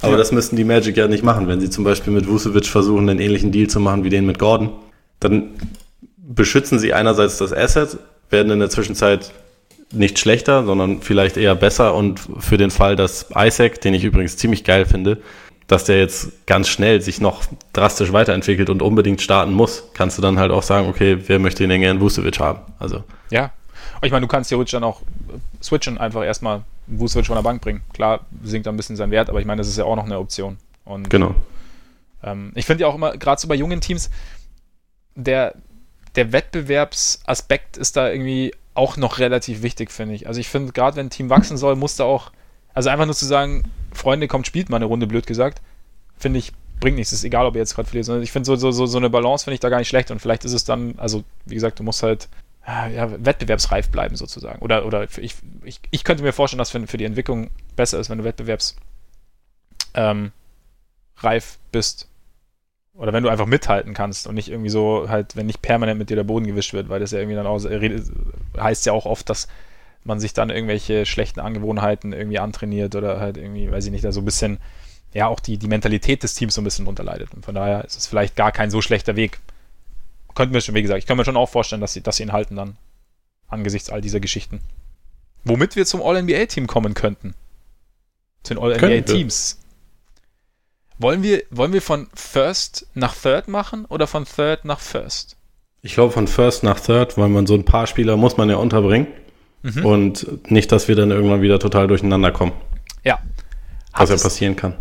[0.01, 0.17] Aber Ja.
[0.19, 1.47] das müssten die Magic ja nicht machen.
[1.47, 4.37] Wenn sie zum Beispiel mit Vucevic versuchen, einen ähnlichen Deal zu machen wie den mit
[4.37, 4.69] Gordon,
[5.19, 5.51] dann
[6.17, 7.97] beschützen sie einerseits das Asset,
[8.29, 9.31] werden in der Zwischenzeit
[9.91, 14.37] nicht schlechter, sondern vielleicht eher besser und für den Fall, dass Isaac, den ich übrigens
[14.37, 15.21] ziemlich geil finde,
[15.67, 17.43] dass der jetzt ganz schnell sich noch
[17.73, 21.63] drastisch weiterentwickelt und unbedingt starten muss, kannst du dann halt auch sagen, okay, wer möchte
[21.63, 22.59] den denn gerne Vucevic haben?
[22.79, 23.51] Also Ja.
[24.01, 27.61] Ich meine, du kannst theoretisch dann auch äh, switchen, einfach erstmal Vucevic von der Bank
[27.61, 27.81] bringen.
[27.93, 30.05] Klar, sinkt dann ein bisschen sein Wert, aber ich meine, das ist ja auch noch
[30.05, 30.57] eine Option.
[30.83, 31.33] Und genau.
[32.23, 34.11] Ähm, ich finde ja auch immer, gerade so bei jungen Teams,
[35.15, 35.55] der,
[36.15, 40.27] der Wettbewerbsaspekt ist da irgendwie auch noch relativ wichtig, finde ich.
[40.27, 42.31] Also ich finde, gerade wenn ein Team wachsen soll, muss da auch,
[42.73, 45.61] also einfach nur zu sagen, Freunde, kommt, spielt mal eine Runde, blöd gesagt,
[46.17, 47.13] finde ich, bringt nichts.
[47.13, 48.23] Ist egal, ob ihr jetzt gerade verliert.
[48.23, 50.19] Ich finde so, so, so, so eine Balance finde ich da gar nicht schlecht und
[50.19, 52.27] vielleicht ist es dann, also wie gesagt, du musst halt
[52.67, 54.59] äh, ja, wettbewerbsreif bleiben sozusagen.
[54.61, 58.09] Oder, oder ich, ich, ich könnte mir vorstellen, dass für, für die Entwicklung besser ist,
[58.09, 58.75] wenn du wettbewerbs
[59.93, 60.31] ähm,
[61.71, 62.09] bist.
[62.95, 66.09] Oder wenn du einfach mithalten kannst und nicht irgendwie so halt, wenn nicht permanent mit
[66.09, 67.61] dir der Boden gewischt wird, weil das ja irgendwie dann auch,
[68.57, 69.47] heißt ja auch oft, dass
[70.05, 74.11] man sich dann irgendwelche schlechten Angewohnheiten irgendwie antrainiert oder halt irgendwie, weiß ich nicht, da
[74.11, 74.59] so ein bisschen,
[75.13, 77.33] ja, auch die, die Mentalität des Teams so ein bisschen unterleidet.
[77.33, 79.39] Und von daher ist es vielleicht gar kein so schlechter Weg.
[80.33, 82.23] Könnten wir schon, wie gesagt, ich kann mir schon auch vorstellen, dass sie, dass sie
[82.23, 82.77] ihn halten dann.
[83.47, 84.61] Angesichts all dieser Geschichten.
[85.43, 87.33] Womit wir zum All-NBA-Team kommen könnten.
[88.43, 88.63] Zu den.
[88.63, 89.59] All-NBA-Teams.
[90.97, 95.35] Wollen wir, wollen wir von First nach Third machen oder von Third nach First?
[95.81, 98.55] Ich glaube von First nach Third, weil man so ein paar Spieler muss man ja
[98.57, 99.07] unterbringen
[99.61, 99.85] Mhm.
[99.85, 102.51] und nicht, dass wir dann irgendwann wieder total durcheinander kommen,
[103.03, 103.19] Ja.
[103.93, 104.75] was ja Hat passieren kann.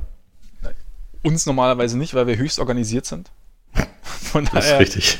[1.22, 3.31] uns normalerweise nicht, weil wir höchst organisiert sind.
[4.03, 5.18] Von Das ist daher, richtig.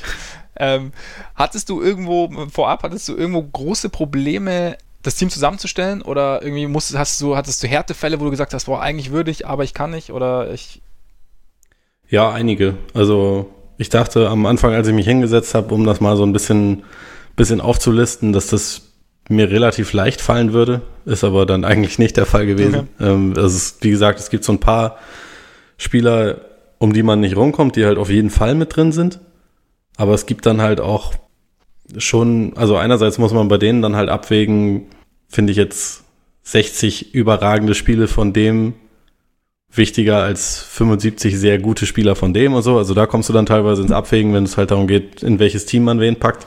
[0.57, 0.93] ähm,
[1.35, 6.03] hattest du irgendwo, vorab, hattest du irgendwo große Probleme, das Team zusammenzustellen?
[6.03, 9.31] Oder irgendwie musst, hast du, hattest du Härtefälle, wo du gesagt hast, boah, eigentlich würde
[9.31, 10.13] ich, aber ich kann nicht?
[10.13, 10.83] Oder ich.
[12.09, 12.75] Ja, einige.
[12.93, 16.33] Also ich dachte am Anfang, als ich mich hingesetzt habe, um das mal so ein
[16.33, 16.85] bisschen,
[17.37, 18.93] bisschen aufzulisten, dass das
[19.29, 22.89] mir relativ leicht fallen würde, ist aber dann eigentlich nicht der Fall gewesen.
[23.01, 24.99] Ähm, also es, wie gesagt, es gibt so ein paar
[25.79, 26.43] Spieler,
[26.79, 29.21] um die man nicht rumkommt, die halt auf jeden Fall mit drin sind.
[29.97, 31.15] Aber es gibt dann halt auch
[31.99, 34.87] schon, also einerseits muss man bei denen dann halt abwägen,
[35.29, 36.05] finde ich jetzt
[36.43, 38.75] 60 überragende Spiele von dem
[39.75, 42.79] wichtiger als 75 sehr gute Spieler von dem und so.
[42.79, 45.67] Also da kommst du dann teilweise ins Abwägen, wenn es halt darum geht, in welches
[45.67, 46.47] Team man wen packt.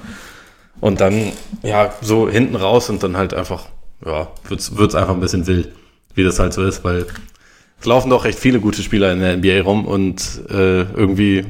[0.79, 1.31] Und dann,
[1.63, 3.67] ja, so hinten raus und dann halt einfach,
[4.05, 5.69] ja, wird's, wird's einfach ein bisschen wild,
[6.13, 7.05] wie das halt so ist, weil
[7.79, 11.45] es laufen doch recht viele gute Spieler in der NBA rum und äh, irgendwie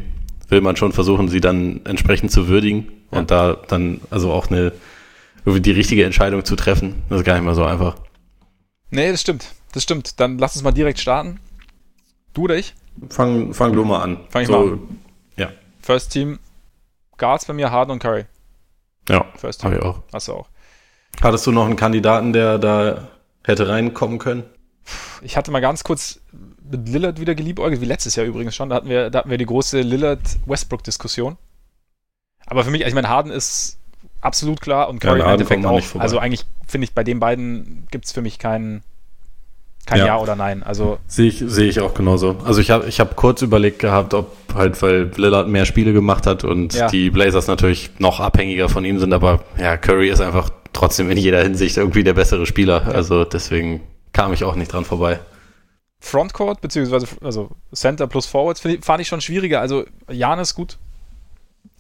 [0.50, 3.20] will man schon versuchen, sie dann entsprechend zu würdigen ja.
[3.20, 4.72] und da dann also auch eine
[5.46, 7.04] die richtige Entscheidung zu treffen.
[7.10, 7.96] Das ist gar nicht mal so einfach.
[8.90, 9.46] Nee, das stimmt.
[9.74, 10.20] Das stimmt.
[10.20, 11.40] Dann lass uns mal direkt starten.
[12.38, 12.76] Du oder ich?
[13.10, 14.20] Fang, fang du mal an.
[14.30, 15.00] Fang ich so, mal an.
[15.38, 15.50] Ja.
[15.82, 16.38] First Team,
[17.18, 18.26] Guards bei mir, Harden und Curry.
[19.10, 19.72] Ja, First Team.
[19.72, 20.04] Hab ich auch.
[20.14, 20.48] Hast du auch.
[21.20, 23.08] Hattest du noch einen Kandidaten, der da
[23.44, 24.44] hätte reinkommen können?
[25.24, 28.70] Ich hatte mal ganz kurz mit Lillard wieder geliebäugelt, wie letztes Jahr übrigens schon.
[28.70, 31.38] Da hatten wir, da hatten wir die große Lillard-Westbrook-Diskussion.
[32.46, 33.80] Aber für mich, also ich meine, Harden ist
[34.22, 35.82] absolut klar und Curry ja, im Endeffekt auch.
[35.96, 38.84] Also eigentlich finde ich, bei den beiden gibt es für mich keinen
[39.88, 40.06] kein ja.
[40.06, 40.18] ja.
[40.20, 40.62] oder Nein.
[40.62, 42.36] Also sehe ich, sehe ich auch genauso.
[42.46, 46.28] Also ich habe ich hab kurz überlegt gehabt, ob halt, weil Lillard mehr Spiele gemacht
[46.28, 46.88] hat und ja.
[46.90, 51.18] die Blazers natürlich noch abhängiger von ihm sind, aber ja, Curry ist einfach trotzdem in
[51.18, 52.84] jeder Hinsicht irgendwie der bessere Spieler.
[52.86, 52.92] Ja.
[52.92, 53.82] Also deswegen
[54.14, 55.20] kam ich auch nicht dran vorbei.
[56.00, 59.62] Frontcourt, beziehungsweise also Center plus Forwards, ich, fand ich schon schwieriger.
[59.62, 60.78] Also Janis gut.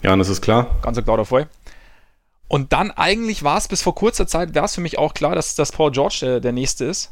[0.01, 0.67] Janis ist klar.
[0.81, 1.47] Ganz klar davor.
[2.47, 5.35] Und dann eigentlich war es bis vor kurzer Zeit, wäre es für mich auch klar,
[5.35, 7.11] dass, dass Paul George der, der nächste ist.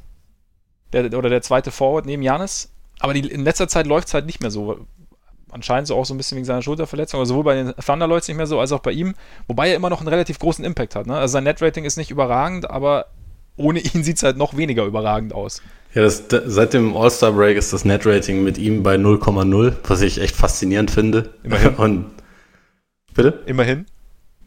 [0.93, 2.71] Der, oder der zweite Forward neben Janis.
[2.99, 4.85] Aber die, in letzter Zeit läuft es halt nicht mehr so.
[5.51, 7.19] Anscheinend so auch so ein bisschen wegen seiner Schulterverletzung.
[7.19, 9.15] Also sowohl bei den Thunder läuft es nicht mehr so, als auch bei ihm.
[9.47, 11.07] Wobei er immer noch einen relativ großen Impact hat.
[11.07, 11.15] Ne?
[11.15, 13.05] Also sein Netrating ist nicht überragend, aber
[13.55, 15.61] ohne ihn sieht es halt noch weniger überragend aus.
[15.93, 20.35] Ja, das, seit dem All-Star-Break ist das Netrating mit ihm bei 0,0, was ich echt
[20.35, 21.29] faszinierend finde.
[21.43, 21.75] Immerhin.
[21.77, 22.05] Und,
[23.13, 23.43] bitte?
[23.45, 23.85] Immerhin.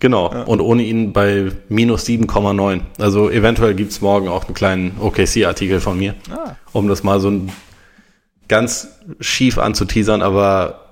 [0.01, 0.43] Genau, ja.
[0.43, 2.81] und ohne ihn bei minus 7,9.
[2.99, 6.55] Also eventuell gibt es morgen auch einen kleinen OKC-Artikel von mir, ah.
[6.73, 7.53] um das mal so ein
[8.47, 8.89] ganz
[9.21, 10.85] schief anzuteasern, aber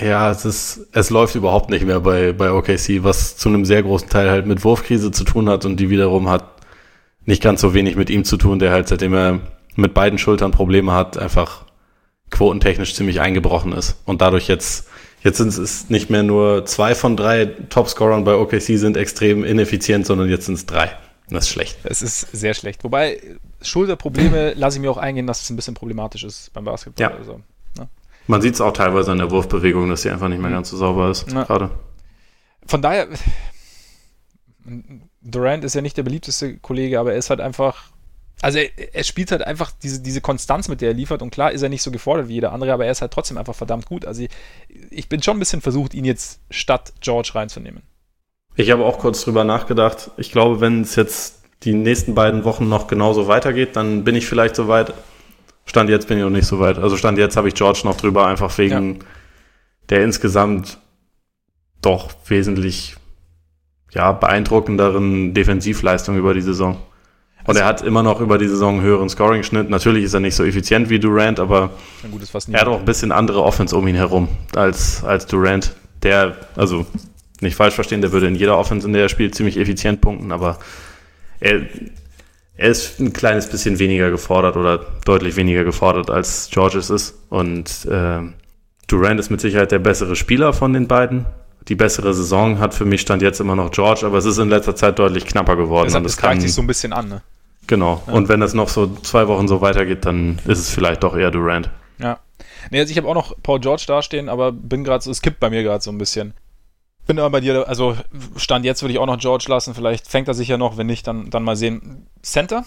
[0.00, 3.82] ja, es ist, es läuft überhaupt nicht mehr bei, bei OKC, was zu einem sehr
[3.82, 6.44] großen Teil halt mit Wurfkrise zu tun hat und die wiederum hat
[7.26, 9.40] nicht ganz so wenig mit ihm zu tun, der halt seitdem er
[9.76, 11.64] mit beiden Schultern Probleme hat, einfach
[12.30, 14.88] quotentechnisch ziemlich eingebrochen ist und dadurch jetzt
[15.22, 20.06] Jetzt sind es nicht mehr nur zwei von drei Topscorern bei OKC sind extrem ineffizient,
[20.06, 20.90] sondern jetzt sind es drei.
[21.28, 21.78] Das ist schlecht.
[21.84, 22.82] Es ist sehr schlecht.
[22.82, 23.20] Wobei
[23.62, 27.10] Schulterprobleme lasse ich mir auch eingehen, dass es ein bisschen problematisch ist beim Basketball.
[27.10, 27.16] Ja.
[27.16, 27.40] Also,
[27.78, 27.88] ne?
[28.26, 30.76] Man sieht es auch teilweise an der Wurfbewegung, dass sie einfach nicht mehr ganz so
[30.76, 31.30] sauber ist.
[31.30, 31.44] Ja.
[31.44, 31.70] Gerade.
[32.66, 33.08] Von daher,
[35.22, 37.90] Durant ist ja nicht der beliebteste Kollege, aber er ist halt einfach
[38.42, 41.22] also er, er, spielt halt einfach diese, diese Konstanz, mit der er liefert.
[41.22, 43.38] Und klar ist er nicht so gefordert wie jeder andere, aber er ist halt trotzdem
[43.38, 44.06] einfach verdammt gut.
[44.06, 44.30] Also ich,
[44.90, 47.82] ich bin schon ein bisschen versucht, ihn jetzt statt George reinzunehmen.
[48.56, 50.10] Ich habe auch kurz drüber nachgedacht.
[50.16, 54.26] Ich glaube, wenn es jetzt die nächsten beiden Wochen noch genauso weitergeht, dann bin ich
[54.26, 54.94] vielleicht so weit.
[55.66, 56.78] Stand jetzt bin ich noch nicht so weit.
[56.78, 59.06] Also Stand jetzt habe ich George noch drüber, einfach wegen ja.
[59.90, 60.78] der insgesamt
[61.82, 62.96] doch wesentlich
[63.92, 66.78] ja, beeindruckenderen Defensivleistung über die Saison.
[67.44, 69.70] Und er hat immer noch über die Saison einen höheren Scoring-Schnitt.
[69.70, 71.70] Natürlich ist er nicht so effizient wie Durant, aber
[72.52, 75.74] er hat auch ein bisschen andere Offense um ihn herum als, als Durant.
[76.02, 76.86] Der, also
[77.40, 80.32] nicht falsch verstehen, der würde in jeder Offense, in der er spielt, ziemlich effizient punkten,
[80.32, 80.58] aber
[81.40, 81.62] er,
[82.56, 87.14] er ist ein kleines bisschen weniger gefordert oder deutlich weniger gefordert als Georges ist.
[87.30, 88.20] Und äh,
[88.86, 91.24] Durant ist mit Sicherheit der bessere Spieler von den beiden.
[91.68, 94.48] Die bessere Saison hat für mich stand jetzt immer noch George, aber es ist in
[94.48, 95.86] letzter Zeit deutlich knapper geworden.
[95.86, 97.22] Deshalb, und das kann sich so ein bisschen an, ne?
[97.66, 98.02] Genau.
[98.06, 98.12] Ja.
[98.14, 101.30] Und wenn das noch so zwei Wochen so weitergeht, dann ist es vielleicht doch eher
[101.30, 101.70] Durant.
[101.98, 102.18] Ja.
[102.70, 105.40] Nee, also ich habe auch noch Paul George dastehen, aber bin gerade so, es kippt
[105.40, 106.34] bei mir gerade so ein bisschen.
[107.06, 107.96] Bin aber bei dir, also
[108.36, 110.86] Stand jetzt würde ich auch noch George lassen, vielleicht fängt er sich ja noch, wenn
[110.86, 112.06] nicht, dann, dann mal sehen.
[112.22, 112.64] Center?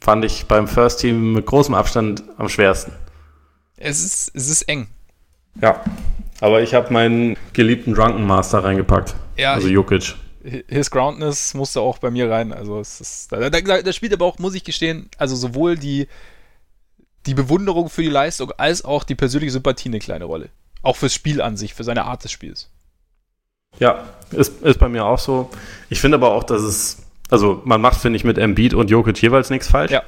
[0.00, 2.92] Fand ich beim First Team mit großem Abstand am schwersten.
[3.76, 4.88] Es ist, es ist eng.
[5.60, 5.80] Ja.
[6.42, 9.14] Aber ich habe meinen geliebten Drunken Master reingepackt.
[9.36, 9.54] Ja.
[9.54, 10.16] Also Jokic.
[10.66, 12.52] His Groundness musste auch bei mir rein.
[12.52, 16.08] Also es ist, da, da, da spielt aber auch, muss ich gestehen, also sowohl die,
[17.26, 20.48] die Bewunderung für die Leistung als auch die persönliche Sympathie eine kleine Rolle.
[20.82, 22.68] Auch fürs Spiel an sich, für seine Art des Spiels.
[23.78, 25.48] Ja, ist, ist bei mir auch so.
[25.90, 29.22] Ich finde aber auch, dass es, also man macht, finde ich, mit Embiid und Jokic
[29.22, 29.92] jeweils nichts falsch.
[29.92, 30.02] Ja.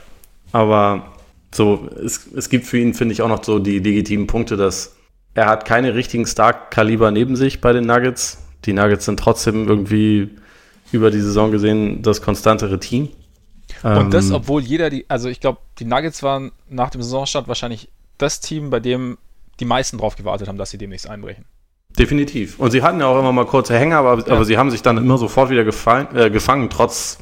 [0.50, 1.12] Aber
[1.54, 4.96] so, es, es gibt für ihn, finde ich, auch noch so die legitimen Punkte, dass
[5.34, 10.30] er hat keine richtigen Stark-Kaliber neben sich bei den Nuggets die Nuggets sind trotzdem irgendwie
[10.92, 13.08] über die Saison gesehen das konstantere Team.
[13.82, 17.48] Und ähm, das, obwohl jeder die, also ich glaube, die Nuggets waren nach dem Saisonstart
[17.48, 19.18] wahrscheinlich das Team, bei dem
[19.60, 21.44] die meisten drauf gewartet haben, dass sie demnächst einbrechen.
[21.98, 22.58] Definitiv.
[22.58, 24.32] Und sie hatten ja auch immer mal kurze Hänger, aber, ja.
[24.32, 27.18] aber sie haben sich dann immer sofort wieder gefallen, äh, gefangen, trotz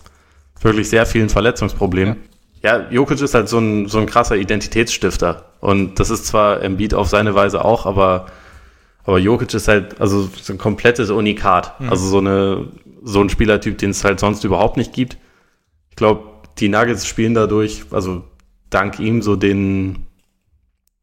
[0.61, 2.15] wirklich sehr vielen Verletzungsproblemen.
[2.15, 2.32] Ja.
[2.63, 5.45] Ja, Jokic ist halt so ein, so ein krasser Identitätsstifter.
[5.61, 8.27] Und das ist zwar Embiid auf seine Weise auch, aber
[9.05, 11.81] aber Jokic ist halt, also so ein komplettes Unikat.
[11.81, 11.91] Mhm.
[11.91, 12.69] Also so eine,
[13.03, 15.17] so ein Spielertyp, den es halt sonst überhaupt nicht gibt.
[15.91, 16.23] Ich glaube,
[16.59, 18.25] die Nuggets spielen dadurch, also
[18.71, 20.07] dank ihm so den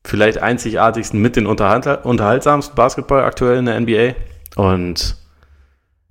[0.06, 4.16] vielleicht einzigartigsten mit den unterhalt unterhaltsamsten Basketball aktuell in der NBA.
[4.56, 5.18] Und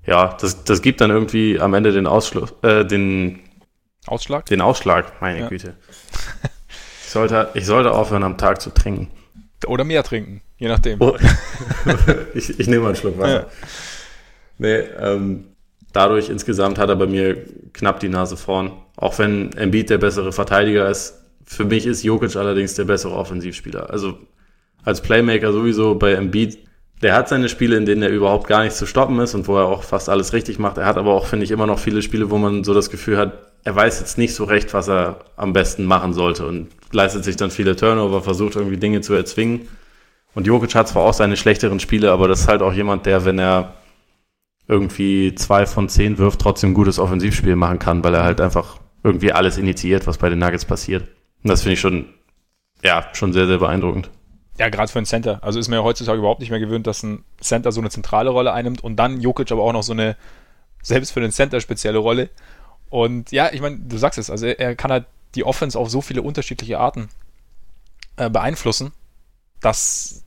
[0.07, 3.41] ja, das, das gibt dann irgendwie am Ende den Ausschluss, äh, den
[4.07, 4.47] Ausschlag?
[4.47, 5.49] Den Ausschlag, meine ja.
[5.49, 5.75] Güte.
[7.03, 9.11] Ich sollte, ich sollte aufhören, am Tag zu trinken.
[9.67, 11.01] Oder mehr trinken, je nachdem.
[11.01, 11.17] Oh.
[12.35, 13.41] ich, ich nehme mal einen Schluck Wasser.
[13.41, 13.47] Ja.
[14.59, 15.45] Nee, ähm,
[15.93, 18.73] dadurch insgesamt hat er bei mir knapp die Nase vorn.
[18.97, 21.15] Auch wenn Embiid der bessere Verteidiger ist.
[21.45, 23.89] Für mich ist Jokic allerdings der bessere Offensivspieler.
[23.91, 24.19] Also
[24.85, 26.59] als Playmaker sowieso bei Embiid
[27.03, 29.57] der hat seine Spiele, in denen er überhaupt gar nicht zu stoppen ist und wo
[29.57, 30.79] er auch fast alles richtig macht.
[30.79, 33.19] Er hat aber auch, finde ich, immer noch viele Spiele, wo man so das Gefühl
[33.19, 37.25] hat, er weiß jetzt nicht so recht, was er am besten machen sollte und leistet
[37.25, 39.69] sich dann viele Turnover, versucht irgendwie Dinge zu erzwingen.
[40.35, 43.25] Und Jokic hat zwar auch seine schlechteren Spiele, aber das ist halt auch jemand, der,
[43.25, 43.75] wenn er
[44.69, 48.79] irgendwie zwei von zehn wirft, trotzdem ein gutes Offensivspiel machen kann, weil er halt einfach
[49.03, 51.09] irgendwie alles initiiert, was bei den Nuggets passiert.
[51.43, 52.07] Und das finde ich schon,
[52.83, 54.11] ja, schon sehr, sehr beeindruckend.
[54.59, 55.39] Ja, gerade für einen Center.
[55.43, 58.31] Also ist mir ja heutzutage überhaupt nicht mehr gewöhnt, dass ein Center so eine zentrale
[58.31, 60.17] Rolle einnimmt und dann Jokic aber auch noch so eine,
[60.83, 62.29] selbst für den Center spezielle Rolle.
[62.91, 66.01] Und ja, ich meine, du sagst es, also er kann halt die Offense auf so
[66.01, 67.09] viele unterschiedliche Arten
[68.17, 68.93] äh, beeinflussen,
[69.61, 70.25] dass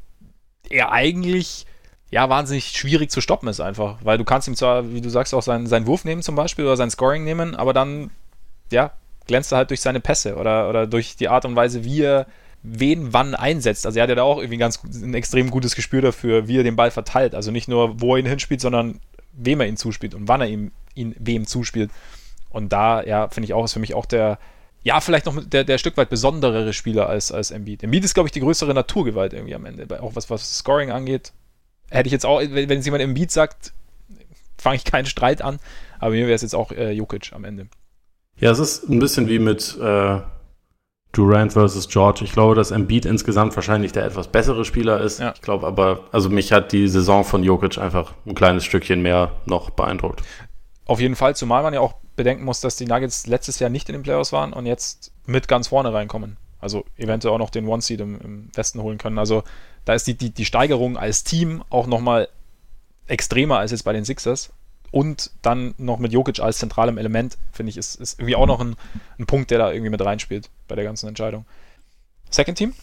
[0.69, 1.65] er eigentlich
[2.11, 3.97] ja wahnsinnig schwierig zu stoppen ist einfach.
[4.03, 6.65] Weil du kannst ihm zwar, wie du sagst, auch seinen, seinen Wurf nehmen zum Beispiel
[6.65, 8.11] oder sein Scoring nehmen, aber dann,
[8.71, 8.91] ja,
[9.27, 12.27] glänzt er halt durch seine Pässe oder, oder durch die Art und Weise, wie er
[12.63, 13.85] wen wann einsetzt.
[13.85, 16.63] Also er hat ja da auch irgendwie ganz ein extrem gutes Gespür dafür, wie er
[16.63, 17.33] den Ball verteilt.
[17.33, 18.99] Also nicht nur, wo er ihn hinspielt, sondern
[19.33, 21.89] wem er ihn zuspielt und wann er ihm, ihn wem zuspielt.
[22.51, 24.37] Und da, ja, finde ich auch, ist für mich auch der,
[24.83, 27.83] ja, vielleicht noch der, der Stück weit besonderere Spieler als, als Embiid.
[27.83, 30.01] Embiid ist, glaube ich, die größere Naturgewalt irgendwie am Ende.
[30.01, 31.33] Auch was, was Scoring angeht.
[31.89, 33.73] Hätte ich jetzt auch, wenn, wenn jemand Embiid sagt,
[34.57, 35.59] fange ich keinen Streit an.
[35.99, 37.67] Aber mir wäre es jetzt auch äh, Jokic am Ende.
[38.37, 40.19] Ja, es ist ein bisschen wie mit äh,
[41.11, 42.21] Durant versus George.
[42.23, 45.19] Ich glaube, dass Embiid insgesamt wahrscheinlich der etwas bessere Spieler ist.
[45.19, 45.33] Ja.
[45.35, 49.33] Ich glaube aber, also mich hat die Saison von Jokic einfach ein kleines Stückchen mehr
[49.45, 50.23] noch beeindruckt.
[50.85, 53.89] Auf jeden Fall, zumal man ja auch bedenken muss, dass die Nuggets letztes Jahr nicht
[53.89, 56.37] in den Playoffs waren und jetzt mit ganz vorne reinkommen.
[56.59, 59.17] Also eventuell auch noch den One-Seed im, im, Westen holen können.
[59.17, 59.43] Also
[59.85, 62.29] da ist die, die, die Steigerung als Team auch nochmal
[63.07, 64.51] extremer als jetzt bei den Sixers
[64.91, 68.59] und dann noch mit Jokic als zentralem Element, finde ich, ist, ist irgendwie auch noch
[68.59, 68.75] ein,
[69.17, 71.45] ein Punkt, der da irgendwie mit reinspielt bei der ganzen Entscheidung.
[72.29, 72.73] Second Team?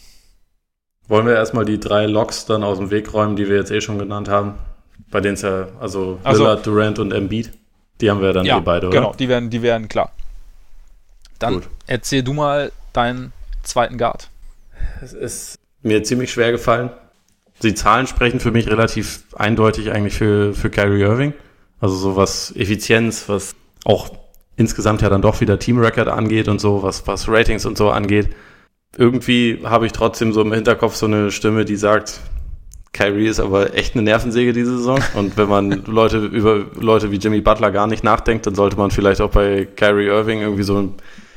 [1.07, 3.81] Wollen wir erstmal die drei Loks dann aus dem Weg räumen, die wir jetzt eh
[3.81, 4.55] schon genannt haben?
[5.11, 6.73] Bei denen es ja, also Lillard, so.
[6.73, 7.53] Durant und Embiid,
[8.01, 8.97] die haben wir dann ja, eh beide, oder?
[8.97, 10.13] Genau, die werden, die werden klar.
[11.39, 11.69] Dann Gut.
[11.87, 13.33] erzähl du mal deinen
[13.63, 14.29] zweiten Guard.
[15.03, 16.91] Es ist mir ziemlich schwer gefallen.
[17.63, 21.35] Die Zahlen sprechen für mich relativ eindeutig eigentlich für, für Kyrie Irving.
[21.81, 24.11] Also so was Effizienz, was auch
[24.57, 27.91] insgesamt ja dann doch wieder Team Record angeht und so, was, was Ratings und so
[27.91, 28.29] angeht.
[28.97, 32.21] Irgendwie habe ich trotzdem so im Hinterkopf so eine Stimme, die sagt,
[32.93, 35.01] Kyrie ist aber echt eine Nervensäge diese Saison.
[35.15, 38.91] Und wenn man Leute über Leute wie Jimmy Butler gar nicht nachdenkt, dann sollte man
[38.91, 40.95] vielleicht auch bei Kyrie Irving irgendwie so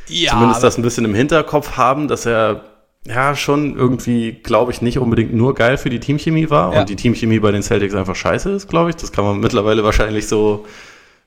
[0.07, 2.65] ja, zumindest das ein bisschen im Hinterkopf haben, dass er
[3.05, 6.81] ja schon irgendwie, glaube ich, nicht unbedingt nur geil für die Teamchemie war ja.
[6.81, 8.95] und die Teamchemie bei den Celtics einfach scheiße ist, glaube ich.
[8.95, 10.65] Das kann man mittlerweile wahrscheinlich so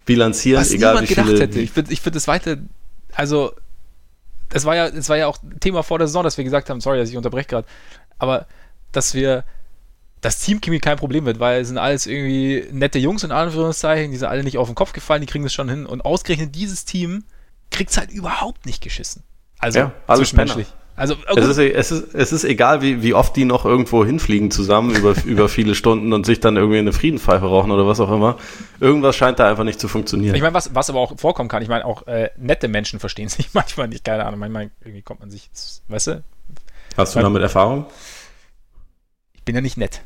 [0.04, 1.40] bilanzieren, Was egal wie viele.
[1.40, 1.60] Hätte.
[1.60, 2.56] Ich finde ich find das weiter,
[3.12, 3.52] also
[4.52, 6.80] es war ja, es war ja auch Thema vor der Saison, dass wir gesagt haben,
[6.80, 7.66] sorry, dass ich unterbreche gerade,
[8.18, 8.46] aber
[8.92, 9.44] dass wir
[10.24, 14.16] das Teamchemie kein Problem wird, weil es sind alles irgendwie nette Jungs in Anführungszeichen, die
[14.16, 16.84] sind alle nicht auf den Kopf gefallen, die kriegen das schon hin und ausgerechnet dieses
[16.84, 17.24] Team
[17.70, 19.22] kriegt es halt überhaupt nicht geschissen.
[19.58, 20.66] Also ja, zwischenmenschlich.
[20.96, 24.04] Also, oh es, ist, es, ist, es ist egal, wie, wie oft die noch irgendwo
[24.04, 27.98] hinfliegen zusammen über, über viele Stunden und sich dann irgendwie eine Friedenpfeife rauchen oder was
[27.98, 28.36] auch immer.
[28.78, 30.36] Irgendwas scheint da einfach nicht zu funktionieren.
[30.36, 33.28] Ich meine, was, was aber auch vorkommen kann, ich meine, auch äh, nette Menschen verstehen
[33.28, 34.38] sich manchmal nicht, keine Ahnung.
[34.38, 35.50] Manchmal irgendwie kommt man sich,
[35.88, 36.24] weißt du?
[36.96, 37.86] Hast du damit Erfahrung?
[39.32, 40.00] Ich bin ja nicht nett.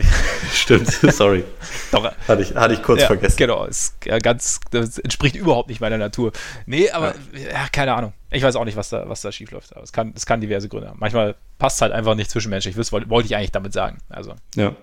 [0.52, 1.44] Stimmt, sorry.
[1.92, 3.36] Doch, hatte, ich, hatte ich kurz ja, vergessen.
[3.36, 6.32] Genau, ist ganz, das entspricht überhaupt nicht meiner Natur.
[6.66, 7.50] Nee, aber ja.
[7.52, 7.68] ja.
[7.72, 8.12] keine Ahnung.
[8.30, 9.74] Ich weiß auch nicht, was da, was da schief läuft.
[9.74, 10.98] Aber es kann, es kann diverse Gründe haben.
[11.00, 12.76] Manchmal passt es halt einfach nicht zwischenmenschlich.
[12.76, 13.98] Das wollte, wollte ich eigentlich damit sagen.
[14.08, 14.34] Also.
[14.54, 14.74] Ja.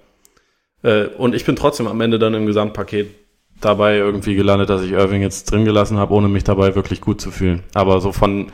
[0.84, 3.14] Äh, und ich bin trotzdem am Ende dann im Gesamtpaket
[3.62, 7.22] dabei irgendwie gelandet, dass ich Irving jetzt drin gelassen habe, ohne mich dabei wirklich gut
[7.22, 7.64] zu fühlen.
[7.74, 8.52] Aber so von,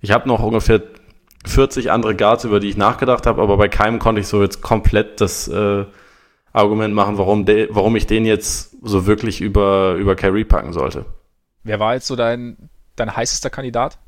[0.00, 0.82] ich habe noch ungefähr
[1.46, 4.62] 40 andere Guards, über die ich nachgedacht habe, aber bei keinem konnte ich so jetzt
[4.62, 5.84] komplett das äh,
[6.54, 11.04] Argument machen, warum, de, warum ich den jetzt so wirklich über, über Kyrie packen sollte.
[11.64, 13.98] Wer war jetzt so dein, dein heißester Kandidat?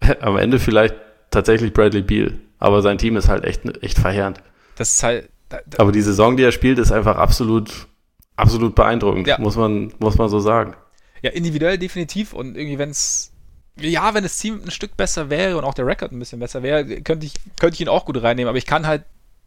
[0.20, 0.96] Am Ende vielleicht
[1.30, 4.42] tatsächlich Bradley Beal, aber sein Team ist halt echt, echt verheerend.
[4.76, 5.30] Das ist halt.
[5.48, 7.86] Da, da, aber die Saison, die er spielt, ist einfach absolut,
[8.34, 9.38] absolut beeindruckend, ja.
[9.38, 10.74] muss man, muss man so sagen.
[11.22, 13.30] Ja, individuell definitiv und irgendwie, wenn es
[13.76, 16.62] ja, wenn das Team ein Stück besser wäre und auch der Rekord ein bisschen besser
[16.62, 18.48] wäre, könnte ich, könnte ich ihn auch gut reinnehmen.
[18.48, 19.04] Aber ich kann halt,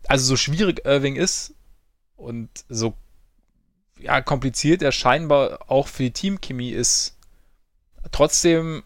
[0.08, 1.54] also so schwierig Irving ist
[2.18, 2.94] und so
[4.00, 7.18] ja, kompliziert er scheinbar auch für die Teamchemie ist,
[8.12, 8.84] trotzdem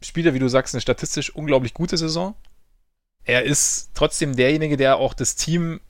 [0.00, 2.34] spielt er, wie du sagst, eine statistisch unglaublich gute Saison.
[3.24, 5.80] Er ist trotzdem derjenige, der auch das Team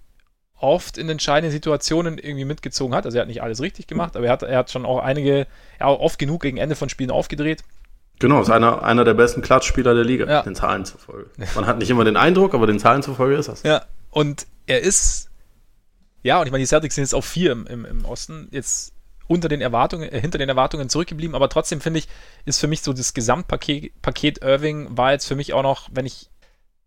[0.57, 3.05] oft in entscheidenden Situationen irgendwie mitgezogen hat.
[3.07, 5.47] Also er hat nicht alles richtig gemacht, aber er hat, er hat schon auch einige,
[5.80, 7.64] ja, oft genug gegen Ende von Spielen aufgedreht.
[8.20, 10.42] Genau, ist einer, einer der besten Klatschspieler der Liga, ja.
[10.42, 11.30] den Zahlen zufolge.
[11.57, 13.64] Man hat nicht immer den Eindruck, aber den Zahlen zufolge ist das.
[13.64, 15.30] Ja, und er ist,
[16.25, 18.93] ja, und ich meine, die Celtics sind jetzt auf vier im, im, Osten, jetzt
[19.29, 22.09] unter den Erwartungen, äh, hinter den Erwartungen zurückgeblieben, aber trotzdem finde ich,
[22.47, 26.07] ist für mich so das Gesamtpaket Paket Irving war jetzt für mich auch noch, wenn
[26.07, 26.31] ich,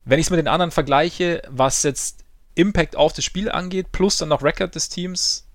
[0.03, 2.25] wenn ich es mit den anderen vergleiche, was jetzt
[2.55, 5.47] Impact auf das Spiel angeht, plus dann noch Record des Teams.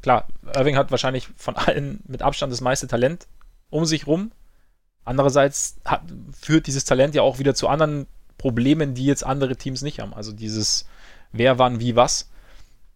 [0.00, 3.26] Klar, Irving hat wahrscheinlich von allen mit Abstand das meiste Talent
[3.68, 4.30] um sich rum.
[5.04, 6.02] Andererseits hat,
[6.40, 8.06] führt dieses Talent ja auch wieder zu anderen
[8.36, 10.14] Problemen, die jetzt andere Teams nicht haben.
[10.14, 10.86] Also dieses
[11.32, 12.30] wer, wann, wie, was.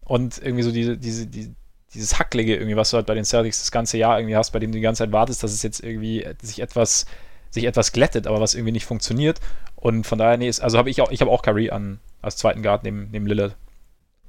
[0.05, 1.53] Und irgendwie so diese, diese, die,
[1.93, 4.59] dieses Hacklige irgendwie, was du halt bei den Celtics das ganze Jahr irgendwie hast, bei
[4.59, 7.05] dem du die ganze Zeit wartest, dass es jetzt irgendwie sich etwas,
[7.51, 9.39] sich etwas glättet, aber was irgendwie nicht funktioniert.
[9.75, 12.37] Und von daher, nee, ist, also habe ich auch, ich habe auch Curry an, als
[12.37, 13.55] zweiten Guard neben, neben Lillard.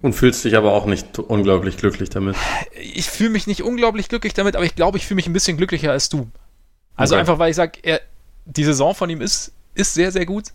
[0.03, 2.37] Und fühlst dich aber auch nicht unglaublich glücklich damit?
[2.79, 5.57] Ich fühle mich nicht unglaublich glücklich damit, aber ich glaube, ich fühle mich ein bisschen
[5.57, 6.29] glücklicher als du.
[6.95, 7.20] Also okay.
[7.20, 7.81] einfach, weil ich sage,
[8.45, 10.49] die Saison von ihm ist, ist sehr, sehr gut.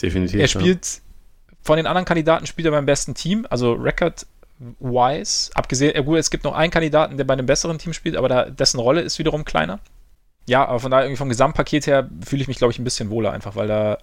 [0.00, 0.40] Definitiv.
[0.40, 1.56] Er spielt, ja.
[1.60, 3.74] von den anderen Kandidaten spielt er beim besten Team, also
[4.60, 5.50] Record-wise.
[5.54, 8.28] Abgesehen, ja gut, es gibt noch einen Kandidaten, der bei einem besseren Team spielt, aber
[8.28, 9.80] da, dessen Rolle ist wiederum kleiner.
[10.46, 13.10] Ja, aber von daher irgendwie vom Gesamtpaket her fühle ich mich, glaube ich, ein bisschen
[13.10, 13.98] wohler einfach, weil da,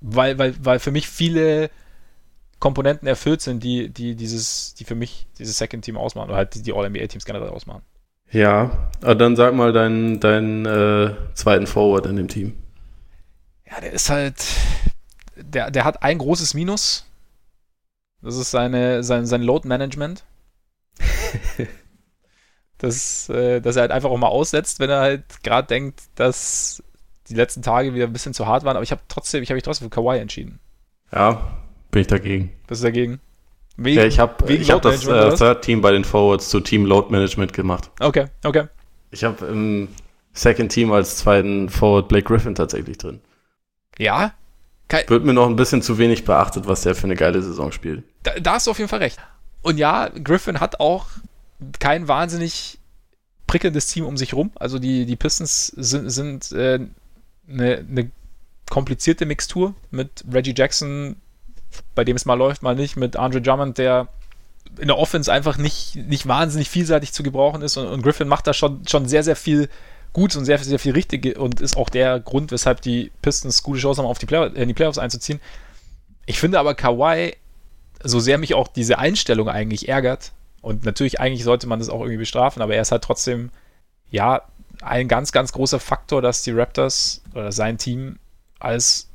[0.00, 1.70] weil, weil, weil für mich viele
[2.58, 6.54] Komponenten erfüllt sind, die, die dieses, die für mich dieses Second Team ausmachen oder halt
[6.54, 7.82] die, die All-NBA-Teams generell ausmachen.
[8.30, 12.54] Ja, aber dann sag mal deinen, deinen äh, zweiten Forward in dem Team.
[13.70, 14.44] Ja, der ist halt,
[15.36, 17.05] der, der hat ein großes Minus.
[18.22, 20.24] Das ist seine, sein, sein Load-Management.
[22.78, 26.82] das, äh, dass er halt einfach auch mal aussetzt, wenn er halt gerade denkt, dass
[27.28, 28.76] die letzten Tage wieder ein bisschen zu hart waren.
[28.76, 30.60] Aber ich habe trotzdem, ich habe mich trotzdem für Kawhi entschieden.
[31.12, 31.58] Ja,
[31.90, 32.52] bin ich dagegen.
[32.66, 33.20] Bist du dagegen?
[33.76, 37.10] Wegen, ja, ich habe hab das äh, Third Team bei den Forwards zu Team Load
[37.10, 37.90] Management gemacht.
[38.00, 38.68] Okay, okay.
[39.10, 39.88] Ich habe im
[40.32, 43.20] Second Team als zweiten Forward Blake Griffin tatsächlich drin.
[43.98, 44.32] Ja?
[44.88, 47.72] Kein Wird mir noch ein bisschen zu wenig beachtet, was der für eine geile Saison
[47.72, 48.04] spielt.
[48.22, 49.18] Da, da hast du auf jeden Fall recht.
[49.62, 51.06] Und ja, Griffin hat auch
[51.80, 52.78] kein wahnsinnig
[53.46, 54.52] prickelndes Team um sich rum.
[54.54, 56.80] Also die, die Pistons sind, sind äh,
[57.48, 58.10] eine, eine
[58.70, 61.16] komplizierte Mixtur mit Reggie Jackson,
[61.94, 64.08] bei dem es mal läuft, mal nicht, mit Andre Drummond, der
[64.78, 68.46] in der Offense einfach nicht, nicht wahnsinnig vielseitig zu gebrauchen ist und, und Griffin macht
[68.46, 69.68] da schon, schon sehr, sehr viel
[70.16, 73.80] gut und sehr, sehr viel richtig und ist auch der Grund, weshalb die Pistons gute
[73.80, 75.40] Chance haben, auf die Play in die Playoffs einzuziehen.
[76.24, 77.36] Ich finde aber Kawhi,
[78.02, 82.00] so sehr mich auch diese Einstellung eigentlich ärgert, und natürlich eigentlich sollte man das auch
[82.00, 83.50] irgendwie bestrafen, aber er ist halt trotzdem,
[84.10, 84.40] ja,
[84.80, 88.18] ein ganz, ganz großer Faktor, dass die Raptors oder sein Team
[88.58, 89.10] als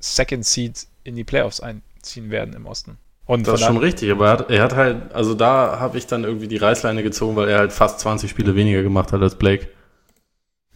[0.00, 2.96] Second Seed in die Playoffs ein, ziehen werden im Osten.
[3.26, 6.06] Und das ist schon richtig, aber er hat, er hat halt, also da habe ich
[6.06, 9.34] dann irgendwie die Reißleine gezogen, weil er halt fast 20 Spiele weniger gemacht hat als
[9.34, 9.68] Blake.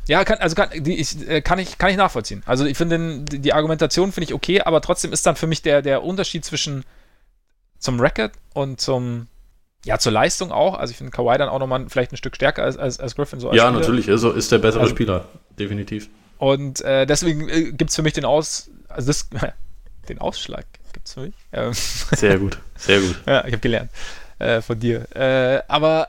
[0.07, 2.43] Ja, kann, also kann, die, ich, äh, kann, ich, kann ich nachvollziehen.
[2.47, 5.83] Also ich finde, die, Argumentation finde ich okay, aber trotzdem ist dann für mich der,
[5.83, 6.85] der Unterschied zwischen
[7.79, 9.29] zum Record und zum,
[9.85, 10.75] ja, zur Leistung auch.
[10.75, 13.41] Also ich finde Kawhi dann auch nochmal vielleicht ein Stück stärker als, als, als Griffin.
[13.41, 13.81] So als ja, Spieler.
[13.81, 15.27] natürlich, ist, ist der bessere also, Spieler,
[15.59, 16.09] definitiv.
[16.39, 19.29] Und äh, deswegen äh, gibt es für mich den Aus, also das,
[20.09, 21.35] den Ausschlag gibt's für mich.
[21.53, 21.73] Ähm.
[21.73, 23.21] Sehr gut, sehr gut.
[23.27, 23.91] ja, ich habe gelernt
[24.39, 25.07] äh, von dir.
[25.15, 26.09] Äh, aber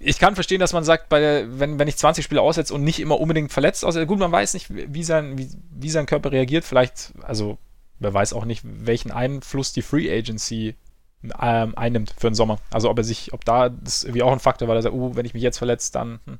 [0.00, 3.00] ich kann verstehen, dass man sagt, der, wenn, wenn ich 20 Spiele aussetze und nicht
[3.00, 6.64] immer unbedingt verletzt aussetze, gut, man weiß nicht, wie sein, wie, wie sein Körper reagiert.
[6.64, 7.58] Vielleicht, also
[7.98, 10.74] wer weiß auch nicht, welchen Einfluss die Free Agency
[11.22, 12.58] ähm, einnimmt für den Sommer.
[12.70, 15.14] Also ob er sich, ob da das irgendwie auch ein Faktor war, dass er, uh,
[15.16, 16.38] wenn ich mich jetzt verletze, dann, hm.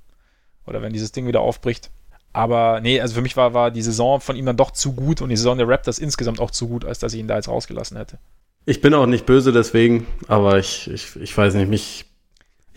[0.67, 1.91] oder wenn dieses Ding wieder aufbricht.
[2.33, 5.21] Aber nee, also für mich war, war die Saison von ihm dann doch zu gut
[5.21, 7.49] und die Saison der Raptors insgesamt auch zu gut, als dass ich ihn da jetzt
[7.49, 8.19] rausgelassen hätte.
[8.67, 12.07] Ich bin auch nicht böse deswegen, aber ich, ich, ich weiß nicht, mich.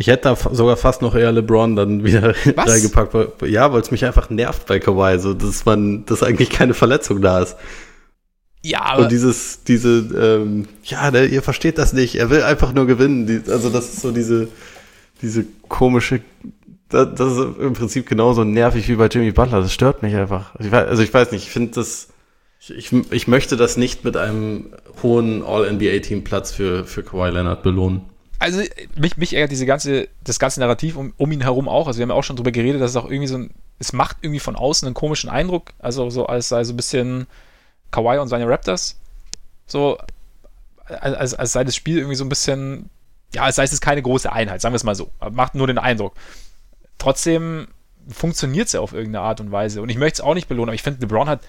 [0.03, 2.69] Ich hätte da sogar fast noch eher LeBron dann wieder Was?
[2.69, 3.41] reingepackt.
[3.43, 7.21] Ja, weil es mich einfach nervt bei Kawhi, so dass man, dass eigentlich keine Verletzung
[7.21, 7.55] da ist.
[8.61, 9.03] Ja, aber.
[9.03, 12.15] Und dieses, diese, ähm, ja, ne, ihr versteht das nicht.
[12.15, 13.27] Er will einfach nur gewinnen.
[13.27, 14.49] Die, also das ist so diese,
[15.21, 16.19] diese komische
[16.89, 19.61] das, das ist im Prinzip genauso nervig wie bei Jimmy Butler.
[19.61, 20.53] Das stört mich einfach.
[20.55, 22.09] Also ich weiß, also ich weiß nicht, ich finde das,
[22.59, 28.01] ich, ich möchte das nicht mit einem hohen All-NBA-Team-Platz für, für Kawhi Leonard belohnen.
[28.43, 28.61] Also
[28.95, 31.87] mich, mich ärgert diese ganze, das ganze Narrativ um, um ihn herum auch.
[31.87, 33.93] Also wir haben ja auch schon drüber geredet, dass es auch irgendwie so ein, es
[33.93, 37.25] macht irgendwie von außen einen komischen Eindruck, also so als sei so ein bisschen
[37.91, 38.99] Kawhi und seine Raptors.
[39.65, 39.97] So,
[40.85, 42.89] als, als sei das Spiel irgendwie so ein bisschen,
[43.33, 45.09] ja, als sei es keine große Einheit, sagen wir es mal so.
[45.31, 46.13] Macht nur den Eindruck.
[46.97, 47.69] Trotzdem
[48.09, 49.81] funktioniert es ja auf irgendeine Art und Weise.
[49.81, 51.39] Und ich möchte es auch nicht belohnen, aber ich finde, LeBron hat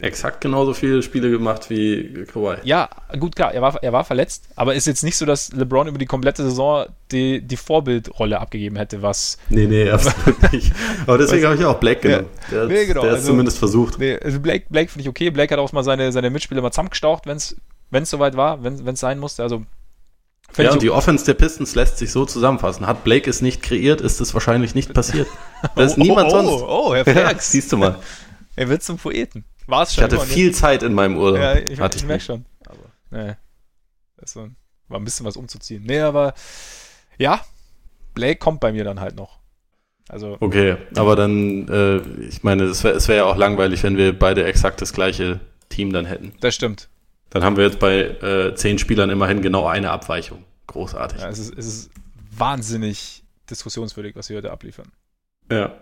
[0.00, 2.56] exakt genauso viele Spiele gemacht wie Kawhi.
[2.64, 2.88] Ja,
[3.18, 5.98] gut, klar, er war, er war verletzt, aber ist jetzt nicht so, dass LeBron über
[5.98, 9.38] die komplette Saison die, die Vorbildrolle abgegeben hätte, was.
[9.48, 10.72] Nee, nee, absolut nicht.
[11.06, 12.26] Aber deswegen habe ich auch Blake genommen.
[12.50, 13.98] Ja, der, nee, genau, der hat also, zumindest versucht.
[13.98, 15.30] Nee, also Blake, Blake finde ich okay.
[15.30, 19.00] Blake hat auch mal seine, seine Mitspieler mal zusammengestaucht, wenn es soweit war, wenn es
[19.00, 19.42] sein musste.
[19.42, 19.64] Also
[20.58, 22.86] ja, und die Offense der Pistons lässt sich so zusammenfassen.
[22.86, 25.28] Hat Blake es nicht kreiert, ist es wahrscheinlich nicht passiert.
[25.76, 26.62] Das ist oh, niemand oh, sonst.
[26.62, 27.32] Oh, oh Herr Ferx.
[27.32, 27.98] Ja, siehst du mal.
[28.56, 29.44] Er wird zum Poeten.
[29.70, 30.04] War es schon.
[30.04, 30.58] Ich hatte viel nicht.
[30.58, 31.40] Zeit in meinem Urlaub.
[31.40, 32.44] Ja, ich, ich, ich merke schon.
[32.66, 32.78] Aber,
[33.10, 33.36] nee.
[34.34, 34.50] War,
[34.88, 35.84] war ein bisschen was umzuziehen.
[35.84, 36.34] Nee, aber
[37.18, 37.40] ja,
[38.14, 39.38] Blake kommt bei mir dann halt noch.
[40.08, 44.18] Also, okay, aber dann, äh, ich meine, es wäre wär ja auch langweilig, wenn wir
[44.18, 46.32] beide exakt das gleiche Team dann hätten.
[46.40, 46.88] Das stimmt.
[47.30, 50.44] Dann haben wir jetzt bei äh, zehn Spielern immerhin genau eine Abweichung.
[50.66, 51.20] Großartig.
[51.20, 51.90] Ja, es ist, es ist
[52.36, 54.90] wahnsinnig diskussionswürdig, was wir heute abliefern.
[55.50, 55.74] Ja.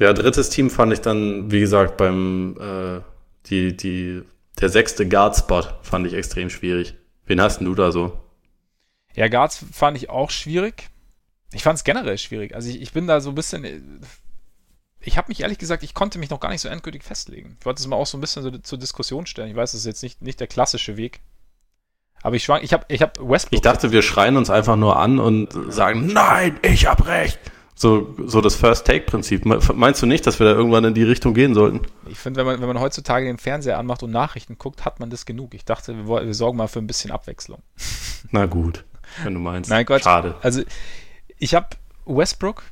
[0.00, 3.02] Ja, drittes Team fand ich dann, wie gesagt, beim äh,
[3.46, 4.22] die, die,
[4.58, 6.94] der sechste Guard-Spot fand ich extrem schwierig.
[7.26, 8.18] Wen hast denn du da so?
[9.14, 10.88] Ja, Guards fand ich auch schwierig.
[11.52, 12.54] Ich fand es generell schwierig.
[12.54, 14.00] Also ich, ich bin da so ein bisschen.
[15.00, 17.56] Ich habe mich ehrlich gesagt, ich konnte mich noch gar nicht so endgültig festlegen.
[17.60, 19.50] Ich wollte es mal auch so ein bisschen so zur Diskussion stellen.
[19.50, 21.20] Ich weiß, das ist jetzt nicht, nicht der klassische Weg.
[22.22, 23.52] Aber ich schwank, ich habe ich hab Westbrook.
[23.52, 27.38] Ich dachte, wir schreien uns einfach nur an und sagen, nein, ich habe recht.
[27.80, 29.46] So, so das First-Take-Prinzip.
[29.46, 31.80] Meinst du nicht, dass wir da irgendwann in die Richtung gehen sollten?
[32.10, 35.08] Ich finde, wenn man, wenn man heutzutage den Fernseher anmacht und Nachrichten guckt, hat man
[35.08, 35.54] das genug.
[35.54, 37.62] Ich dachte, wir, wir sorgen mal für ein bisschen Abwechslung.
[38.32, 38.84] Na gut,
[39.24, 39.70] wenn du meinst.
[39.70, 40.02] Nein, Quatsch.
[40.02, 40.34] Schade.
[40.42, 40.62] Also,
[41.38, 41.68] ich habe
[42.04, 42.64] Westbrook,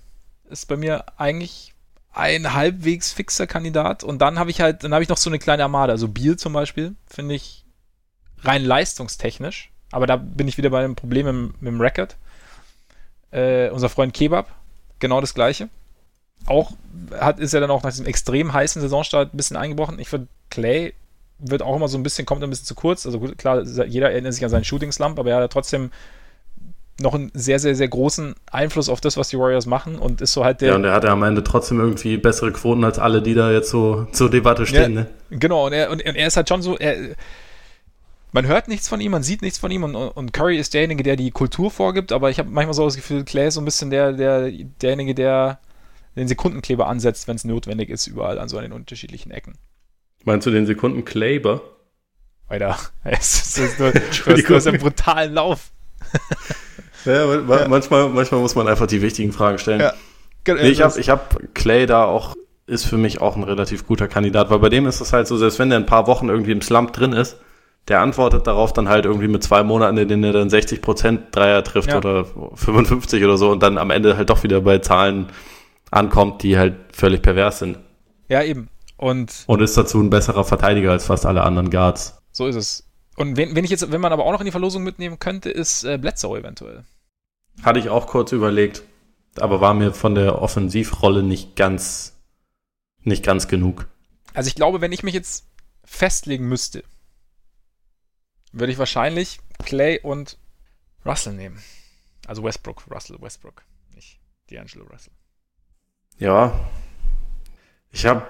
[0.50, 1.72] ist bei mir eigentlich
[2.12, 4.04] ein halbwegs fixer Kandidat.
[4.04, 5.92] Und dann habe ich halt, dann habe ich noch so eine kleine Armada.
[5.92, 7.64] Also Biel zum Beispiel, finde ich
[8.42, 9.70] rein leistungstechnisch.
[9.90, 12.18] Aber da bin ich wieder bei einem Problem mit, mit dem Record.
[13.30, 14.54] Äh, unser Freund Kebab
[14.98, 15.68] genau das Gleiche.
[16.46, 16.72] Auch
[17.18, 19.98] hat, ist er dann auch nach diesem extrem heißen Saisonstart ein bisschen eingebrochen.
[19.98, 20.94] Ich finde, Clay
[21.38, 23.06] wird auch immer so ein bisschen, kommt ein bisschen zu kurz.
[23.06, 25.90] Also gut, klar, jeder erinnert sich an seinen Shooting Slump, aber er hat trotzdem
[27.00, 30.32] noch einen sehr, sehr, sehr großen Einfluss auf das, was die Warriors machen und ist
[30.32, 30.70] so halt der.
[30.70, 33.70] Ja, und er hatte am Ende trotzdem irgendwie bessere Quoten als alle, die da jetzt
[33.70, 35.06] so zur Debatte stehen, ja, ne?
[35.30, 37.14] Genau, und er, und er ist halt schon so, er,
[38.32, 41.02] man hört nichts von ihm, man sieht nichts von ihm und, und Curry ist derjenige,
[41.02, 43.64] der die Kultur vorgibt, aber ich habe manchmal so das Gefühl, Clay ist so ein
[43.64, 45.60] bisschen der, der, derjenige, der
[46.16, 49.56] den Sekundenkleber ansetzt, wenn es notwendig ist, überall an so den unterschiedlichen Ecken.
[50.24, 51.62] Meinst du den Sekundenkleber?
[52.48, 55.70] Alter, es ist nur, du, hast, einen brutalen Lauf.
[57.04, 59.80] ja, ja, Manchmal, manchmal muss man einfach die wichtigen Fragen stellen.
[59.80, 59.94] Ja.
[60.46, 62.34] Nee, ich habe ich hab Clay da auch,
[62.66, 65.36] ist für mich auch ein relativ guter Kandidat, weil bei dem ist es halt so,
[65.36, 67.36] selbst wenn der ein paar Wochen irgendwie im Slump drin ist,
[67.88, 71.34] der antwortet darauf dann halt irgendwie mit zwei Monaten, in denen er dann 60 Prozent
[71.34, 71.98] Dreier trifft ja.
[71.98, 75.28] oder 55 oder so und dann am Ende halt doch wieder bei Zahlen
[75.90, 77.78] ankommt, die halt völlig pervers sind.
[78.28, 78.68] Ja, eben.
[78.98, 82.20] Und, und ist dazu ein besserer Verteidiger als fast alle anderen Guards.
[82.32, 82.84] So ist es.
[83.16, 85.50] Und wenn, wenn ich jetzt, wenn man aber auch noch in die Verlosung mitnehmen könnte,
[85.50, 86.84] ist äh, Bledsoe eventuell.
[87.62, 88.82] Hatte ich auch kurz überlegt,
[89.40, 92.16] aber war mir von der Offensivrolle nicht ganz,
[93.02, 93.88] nicht ganz genug.
[94.34, 95.46] Also ich glaube, wenn ich mich jetzt
[95.84, 96.84] festlegen müsste,
[98.52, 100.38] würde ich wahrscheinlich Clay und
[101.04, 101.58] Russell nehmen.
[102.26, 103.62] Also Westbrook, Russell, Westbrook,
[103.94, 104.20] nicht
[104.50, 105.12] D'Angelo Russell.
[106.18, 106.52] Ja.
[107.90, 108.26] Ich habe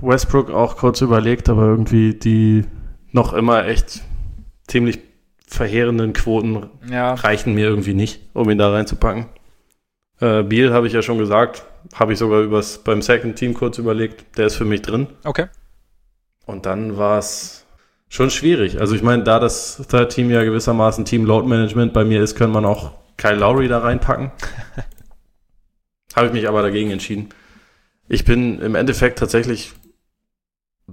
[0.00, 2.64] Westbrook auch kurz überlegt, aber irgendwie die
[3.10, 4.02] noch immer echt
[4.66, 5.00] ziemlich
[5.46, 7.14] verheerenden Quoten ja.
[7.14, 9.26] reichen mir irgendwie nicht, um ihn da reinzupacken.
[10.20, 13.78] Äh, Beal habe ich ja schon gesagt, habe ich sogar übers, beim Second Team kurz
[13.78, 15.08] überlegt, der ist für mich drin.
[15.24, 15.46] Okay.
[16.46, 17.61] Und dann war es
[18.12, 18.78] schon schwierig.
[18.78, 22.34] Also ich meine, da das Third Team ja gewissermaßen Team Load Management bei mir ist,
[22.34, 24.30] könnte man auch Kyle Lowry da reinpacken.
[26.14, 27.30] Habe ich mich aber dagegen entschieden.
[28.08, 29.72] Ich bin im Endeffekt tatsächlich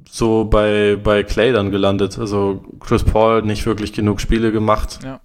[0.10, 2.18] so bei, bei Clay dann gelandet.
[2.18, 5.00] Also Chris Paul nicht wirklich genug Spiele gemacht.
[5.04, 5.20] Ja.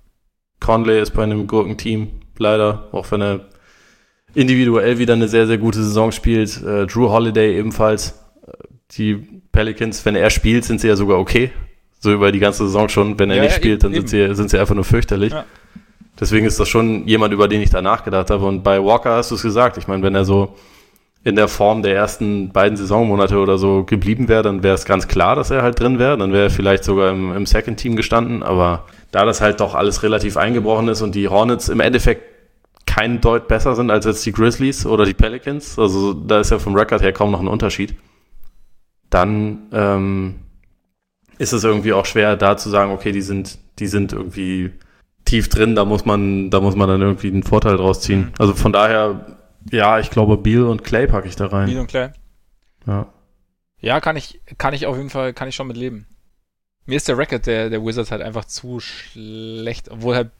[0.58, 3.48] Conley ist bei einem Gurkenteam, leider, auch wenn er
[4.34, 6.60] individuell wieder eine sehr, sehr gute Saison spielt.
[6.60, 8.18] Äh, Drew Holiday ebenfalls.
[8.92, 9.14] Die
[9.52, 11.52] Pelicans, wenn er spielt, sind sie ja sogar okay.
[12.04, 13.18] So über die ganze Saison schon.
[13.18, 15.32] Wenn er ja, nicht spielt, dann sind sie, sind sie einfach nur fürchterlich.
[15.32, 15.46] Ja.
[16.20, 18.44] Deswegen ist das schon jemand, über den ich da nachgedacht habe.
[18.44, 19.78] Und bei Walker hast du es gesagt.
[19.78, 20.54] Ich meine, wenn er so
[21.24, 25.08] in der Form der ersten beiden Saisonmonate oder so geblieben wäre, dann wäre es ganz
[25.08, 26.18] klar, dass er halt drin wäre.
[26.18, 28.42] Dann wäre er vielleicht sogar im, im Second Team gestanden.
[28.42, 32.22] Aber da das halt doch alles relativ eingebrochen ist und die Hornets im Endeffekt
[32.84, 36.58] keinen Deut besser sind als jetzt die Grizzlies oder die Pelicans, also da ist ja
[36.58, 37.96] vom Record her kaum noch ein Unterschied,
[39.08, 40.43] dann ähm,
[41.38, 44.72] ist es irgendwie auch schwer, da zu sagen, okay, die sind, die sind irgendwie
[45.24, 48.20] tief drin, da muss man, da muss man dann irgendwie einen Vorteil draus ziehen.
[48.20, 48.32] Mhm.
[48.38, 49.38] Also von daher,
[49.70, 51.66] ja, ich glaube, Beal und Clay packe ich da rein.
[51.66, 52.10] Beal und Clay.
[52.86, 53.12] Ja.
[53.80, 56.06] Ja, kann ich, kann ich auf jeden Fall, kann ich schon mit leben.
[56.86, 60.30] Mir ist der Record der, der Wizards halt einfach zu schlecht, obwohl halt,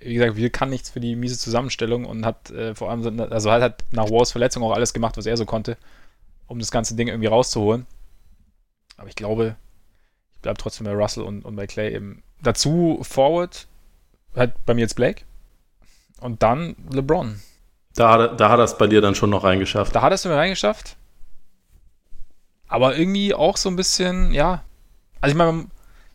[0.00, 3.50] wie gesagt, Will kann nichts für die miese Zusammenstellung und hat äh, vor allem, also
[3.50, 5.76] halt, hat nach Wars Verletzung auch alles gemacht, was er so konnte,
[6.46, 7.86] um das ganze Ding irgendwie rauszuholen.
[8.96, 9.56] Aber ich glaube,
[10.40, 12.22] ich bleibe trotzdem bei Russell und, und bei Clay eben.
[12.40, 13.68] Dazu Forward,
[14.34, 15.24] halt bei mir jetzt Blake.
[16.18, 17.42] Und dann LeBron.
[17.94, 19.94] Da, hat, da hat er es bei dir dann schon noch reingeschafft.
[19.94, 20.96] Da hat er es mir reingeschafft.
[22.68, 24.62] Aber irgendwie auch so ein bisschen, ja.
[25.20, 25.66] Also ich meine,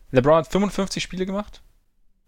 [0.10, 1.62] LeBron hat 55 Spiele gemacht.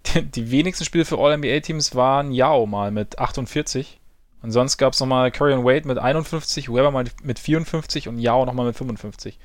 [0.06, 4.00] Die, die wenigsten Spiele für All-NBA-Teams waren Yao mal mit 48.
[4.44, 8.20] Und sonst gab es nochmal Curry und Wade mit 51, Weber mal mit 54 und
[8.20, 9.40] Yao nochmal mit 55.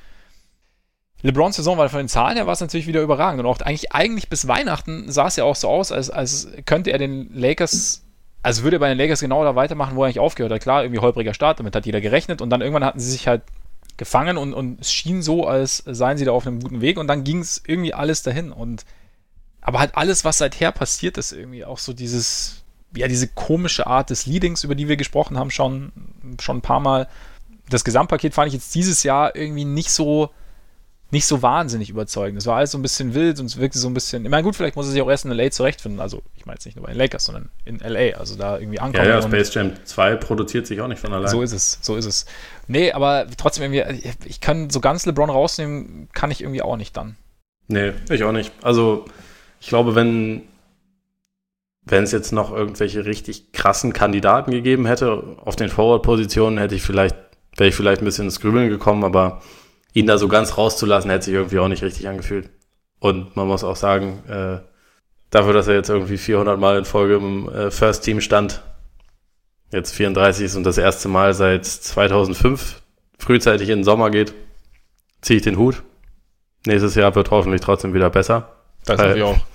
[1.23, 3.41] LeBrons Saison war von den Zahlen her war es natürlich wieder überragend.
[3.41, 6.91] Und auch eigentlich, eigentlich bis Weihnachten sah es ja auch so aus, als, als könnte
[6.91, 8.03] er den Lakers,
[8.43, 10.63] also würde er bei den Lakers genau da weitermachen, wo er eigentlich aufgehört hat.
[10.63, 12.43] Klar, irgendwie holpriger Start, damit hat jeder gerechnet.
[12.43, 13.43] Und dann irgendwann hatten sie sich halt
[13.97, 16.99] gefangen und, und es schien so, als seien sie da auf einem guten Weg.
[16.99, 18.51] Und dann ging es irgendwie alles dahin.
[18.51, 18.85] Und
[19.61, 22.65] aber halt alles, was seither passiert ist, irgendwie auch so dieses,
[22.97, 25.93] ja, diese komische Art des Leadings, über die wir gesprochen haben, schon,
[26.41, 27.09] schon ein paar Mal.
[27.69, 30.31] Das Gesamtpaket fand ich jetzt dieses Jahr irgendwie nicht so
[31.13, 32.39] nicht so wahnsinnig überzeugend.
[32.39, 34.25] Es war alles so ein bisschen wild und es wirkte so ein bisschen.
[34.25, 36.01] Ich meine, gut, vielleicht muss er sich auch erst in LA zurechtfinden.
[36.01, 38.17] Also, ich meine jetzt nicht nur bei den Lakers, sondern in LA.
[38.19, 39.07] Also da irgendwie ankommen.
[39.07, 41.29] Ja, ja, Space Jam 2 produziert sich auch nicht von allein.
[41.29, 42.25] So ist es, so ist es.
[42.67, 46.97] Nee, aber trotzdem irgendwie, ich kann so ganz LeBron rausnehmen, kann ich irgendwie auch nicht
[46.97, 47.17] dann.
[47.69, 48.51] Nee, ich auch nicht.
[48.63, 49.05] Also,
[49.61, 50.43] ich glaube, wenn.
[51.85, 56.83] Wenn es jetzt noch irgendwelche richtig krassen Kandidaten gegeben hätte auf den Forward-Positionen, hätte ich
[56.83, 57.17] vielleicht,
[57.57, 59.43] wäre ich vielleicht ein bisschen ins Grübeln gekommen, aber
[59.93, 62.51] ihn da so ganz rauszulassen, hätte sich irgendwie auch nicht richtig angefühlt.
[62.99, 64.59] Und man muss auch sagen, äh,
[65.31, 68.63] dafür, dass er jetzt irgendwie 400 Mal in Folge im äh, First Team stand,
[69.71, 72.81] jetzt 34 ist und das erste Mal seit 2005
[73.19, 74.35] frühzeitig in den Sommer geht,
[75.21, 75.83] ziehe ich den Hut.
[76.67, 78.53] Nächstes Jahr wird hoffentlich trotzdem wieder besser.
[78.85, 79.37] Das hoffe ich auch.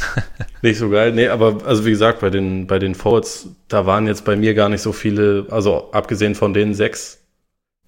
[0.62, 1.12] nicht so geil.
[1.12, 4.54] Nee, aber also wie gesagt, bei den, bei den Forwards, da waren jetzt bei mir
[4.54, 7.21] gar nicht so viele, also abgesehen von den sechs,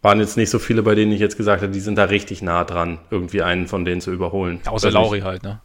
[0.05, 2.43] waren jetzt nicht so viele, bei denen ich jetzt gesagt habe, die sind da richtig
[2.43, 4.61] nah dran, irgendwie einen von denen zu überholen.
[4.67, 5.63] Ja, außer Lauri halt, ne?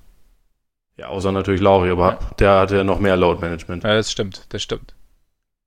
[0.96, 2.20] Ja, außer natürlich Lauri, aber ja.
[2.40, 3.84] der hatte ja noch mehr Load Management.
[3.84, 4.96] Ja, das stimmt, das stimmt.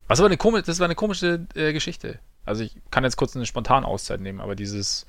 [0.08, 2.18] Was aber eine komische, das war eine komische äh, Geschichte.
[2.46, 5.06] Also ich kann jetzt kurz eine spontane Auszeit nehmen, aber dieses.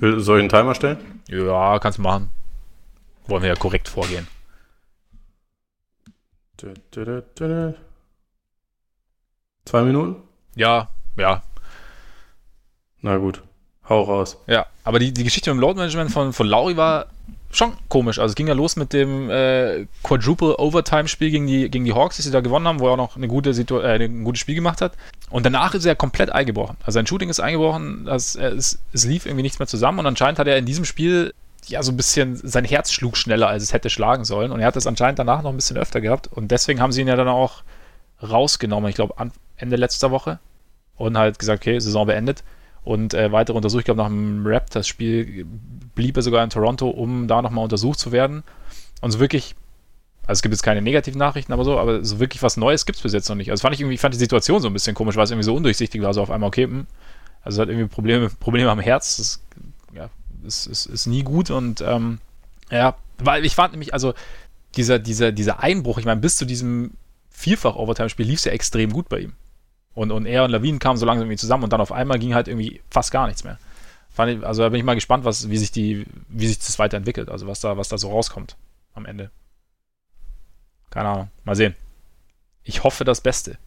[0.00, 1.20] Soll ich einen Timer stellen?
[1.28, 2.30] Ja, kannst du machen.
[3.26, 4.26] Wollen wir ja korrekt vorgehen.
[9.66, 10.16] Zwei Minuten?
[10.56, 11.42] Ja, ja,
[13.02, 13.42] na gut,
[13.88, 14.38] hau raus.
[14.46, 17.06] Ja, aber die, die Geschichte mit dem Load Management von, von Lauri war
[17.50, 18.18] schon komisch.
[18.18, 21.92] Also es ging ja los mit dem äh, Quadruple Overtime Spiel gegen die, gegen die
[21.92, 24.24] Hawks, das sie da gewonnen haben, wo er auch noch eine gute Situ äh, ein
[24.24, 24.94] gutes Spiel gemacht hat.
[25.28, 26.76] Und danach ist er komplett eingebrochen.
[26.80, 30.06] Also sein Shooting ist eingebrochen, das, äh, es, es lief irgendwie nichts mehr zusammen und
[30.06, 31.34] anscheinend hat er in diesem Spiel
[31.66, 34.50] ja so ein bisschen, sein Herz schlug schneller, als es hätte schlagen sollen.
[34.50, 36.28] Und er hat das anscheinend danach noch ein bisschen öfter gehabt.
[36.28, 37.62] Und deswegen haben sie ihn ja dann auch
[38.22, 39.14] rausgenommen, ich glaube
[39.56, 40.38] Ende letzter Woche.
[40.96, 42.42] Und halt gesagt, okay, Saison beendet.
[42.84, 45.46] Und äh, weitere Untersuchungen, ich glaube, nach dem Raptors-Spiel
[45.94, 48.42] blieb er sogar in Toronto, um da nochmal untersucht zu werden.
[49.00, 49.54] Und so wirklich,
[50.22, 52.96] also es gibt jetzt keine negativen Nachrichten, aber so, aber so wirklich was Neues gibt
[52.96, 53.50] es bis jetzt noch nicht.
[53.50, 55.44] Also fand ich irgendwie, ich fand die Situation so ein bisschen komisch, weil es irgendwie
[55.44, 56.86] so undurchsichtig war, so auf einmal, okay, hm,
[57.42, 59.42] also hat irgendwie Probleme, Probleme am Herz, das
[59.94, 60.10] ja,
[60.44, 62.18] ist, ist, ist nie gut und ähm,
[62.70, 64.14] ja, weil ich fand nämlich, also
[64.76, 66.92] dieser, dieser, dieser Einbruch, ich meine, bis zu diesem
[67.30, 69.32] Vierfach-Overtime-Spiel lief es ja extrem gut bei ihm.
[69.94, 72.34] Und, und er und Lawine kamen so langsam irgendwie zusammen und dann auf einmal ging
[72.34, 73.58] halt irgendwie fast gar nichts mehr.
[74.12, 77.30] Ich, also da bin ich mal gespannt, was, wie sich die, wie sich das weiterentwickelt,
[77.30, 78.56] also was da, was da so rauskommt
[78.94, 79.30] am Ende.
[80.90, 81.30] Keine Ahnung.
[81.44, 81.74] Mal sehen.
[82.64, 83.58] Ich hoffe das Beste.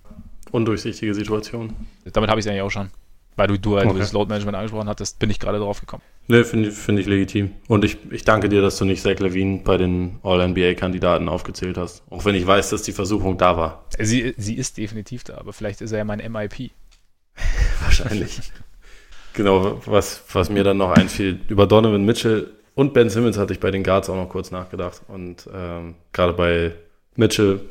[0.51, 1.75] Undurchsichtige Situation.
[2.13, 2.91] Damit habe ich es eigentlich auch schon.
[3.35, 3.99] Weil du, du halt okay.
[3.99, 6.03] das Load Management angesprochen hattest, bin ich gerade drauf gekommen.
[6.27, 7.51] Ne, finde find ich legitim.
[7.67, 12.03] Und ich, ich danke dir, dass du nicht Zach Levine bei den All-NBA-Kandidaten aufgezählt hast.
[12.09, 13.85] Auch wenn ich weiß, dass die Versuchung da war.
[13.99, 16.71] Sie, sie ist definitiv da, aber vielleicht ist er ja mein MIP.
[17.81, 18.39] Wahrscheinlich.
[19.33, 23.59] genau, was, was mir dann noch einfiel, über Donovan Mitchell und Ben Simmons hatte ich
[23.59, 25.01] bei den Guards auch noch kurz nachgedacht.
[25.07, 26.73] Und ähm, gerade bei
[27.15, 27.61] Mitchell,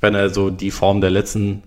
[0.00, 1.62] wenn er so die Form der letzten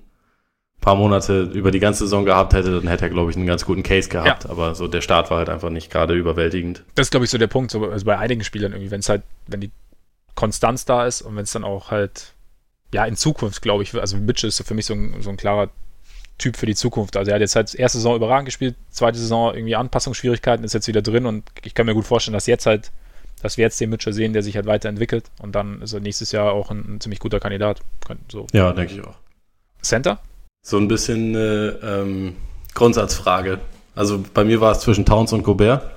[0.82, 3.66] paar Monate über die ganze Saison gehabt hätte, dann hätte er, glaube ich, einen ganz
[3.66, 4.44] guten Case gehabt.
[4.44, 4.50] Ja.
[4.50, 6.84] Aber so der Start war halt einfach nicht gerade überwältigend.
[6.96, 7.72] Das ist, glaube ich, so der Punkt.
[7.72, 9.72] So, also bei einigen Spielern irgendwie, wenn es halt, wenn die
[10.36, 12.34] Konstanz da ist und wenn es dann auch halt
[12.94, 15.70] ja, in Zukunft, glaube ich, also Mitchell ist für mich so ein, so ein klarer
[16.38, 17.16] Typ für die Zukunft.
[17.16, 20.88] Also er hat jetzt halt erste Saison überragend gespielt, zweite Saison irgendwie Anpassungsschwierigkeiten, ist jetzt
[20.88, 22.92] wieder drin und ich kann mir gut vorstellen, dass jetzt halt,
[23.42, 26.32] dass wir jetzt den Mitchell sehen, der sich halt weiterentwickelt und dann ist er nächstes
[26.32, 27.82] Jahr auch ein, ein ziemlich guter Kandidat.
[28.30, 28.48] So.
[28.52, 29.16] Ja, denke ich auch.
[29.82, 30.20] Center?
[30.62, 32.36] So ein bisschen eine ähm,
[32.74, 33.59] Grundsatzfrage.
[33.95, 35.89] Also bei mir war es zwischen Towns und Gobert.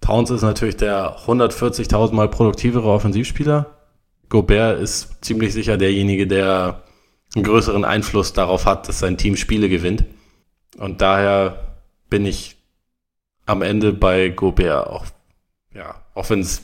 [0.00, 3.66] Towns ist natürlich der 140.000 mal produktivere Offensivspieler.
[4.28, 6.82] Gobert ist ziemlich sicher derjenige, der
[7.34, 10.04] einen größeren Einfluss darauf hat, dass sein Team Spiele gewinnt.
[10.78, 11.76] Und daher
[12.08, 12.56] bin ich
[13.46, 15.06] am Ende bei Gobert auch,
[15.74, 16.62] ja, auch wenn es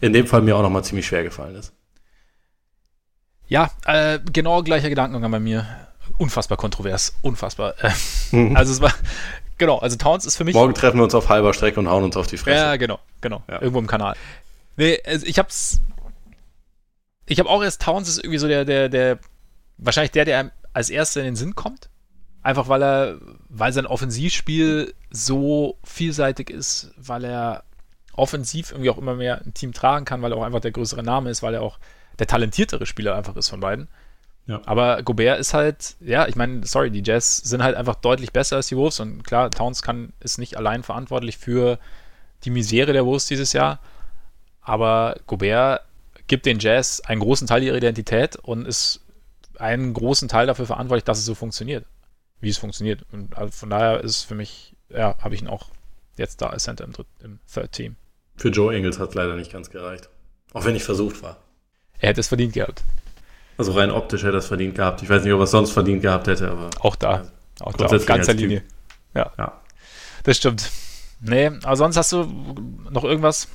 [0.00, 1.72] in dem Fall mir auch nochmal ziemlich schwer gefallen ist.
[3.46, 5.66] Ja, äh, genau gleicher Gedankengang bei mir.
[6.22, 7.74] Unfassbar kontrovers, unfassbar.
[8.30, 8.56] Mhm.
[8.56, 8.94] Also es war,
[9.58, 10.54] genau, also Towns ist für mich.
[10.54, 12.64] Morgen treffen wir uns auf halber Strecke und hauen uns auf die Fresse.
[12.64, 13.42] Ja, genau, genau.
[13.46, 13.60] Ja.
[13.60, 14.16] Irgendwo im Kanal.
[14.78, 15.82] Nee, also ich hab's.
[17.26, 19.18] Ich habe auch erst Towns ist irgendwie so der, der, der
[19.76, 21.90] wahrscheinlich der, der als erster in den Sinn kommt.
[22.42, 23.18] Einfach weil er,
[23.50, 27.64] weil sein Offensivspiel so vielseitig ist, weil er
[28.14, 31.02] offensiv irgendwie auch immer mehr ein Team tragen kann, weil er auch einfach der größere
[31.02, 31.78] Name ist, weil er auch
[32.18, 33.88] der talentiertere Spieler einfach ist von beiden.
[34.46, 34.60] Ja.
[34.66, 38.56] Aber Gobert ist halt, ja, ich meine, sorry, die Jazz sind halt einfach deutlich besser
[38.56, 41.78] als die Wolves und klar, Towns kann, ist nicht allein verantwortlich für
[42.44, 43.78] die Misere der Wolves dieses Jahr,
[44.60, 45.82] aber Gobert
[46.26, 49.00] gibt den Jazz einen großen Teil ihrer Identität und ist
[49.58, 51.84] einen großen Teil dafür verantwortlich, dass es so funktioniert,
[52.40, 53.04] wie es funktioniert.
[53.12, 55.68] Und also von daher ist für mich, ja, habe ich ihn auch
[56.16, 57.96] jetzt da als Center im, Dritt, im Third Team.
[58.36, 60.08] Für Joe Ingles hat es leider nicht ganz gereicht.
[60.52, 61.38] Auch wenn ich versucht war.
[61.98, 62.82] Er hätte es verdient gehabt.
[63.58, 65.02] Also rein optisch hätte er es verdient gehabt.
[65.02, 66.70] Ich weiß nicht, ob er es sonst verdient gehabt hätte, aber.
[66.80, 67.24] Auch da.
[67.60, 68.62] Auch da auf ganzer Linie.
[69.14, 69.30] Ja.
[69.38, 69.60] ja.
[70.24, 70.70] Das stimmt.
[71.20, 72.26] Nee, aber sonst hast du
[72.90, 73.48] noch irgendwas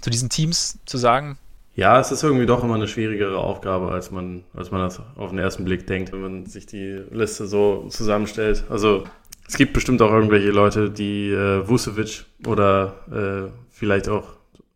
[0.00, 1.38] zu diesen Teams zu sagen?
[1.74, 5.30] Ja, es ist irgendwie doch immer eine schwierigere Aufgabe, als man, als man das auf
[5.30, 8.64] den ersten Blick denkt, wenn man sich die Liste so zusammenstellt.
[8.68, 9.04] Also
[9.46, 14.24] es gibt bestimmt auch irgendwelche Leute, die äh, Vucevic oder äh, vielleicht auch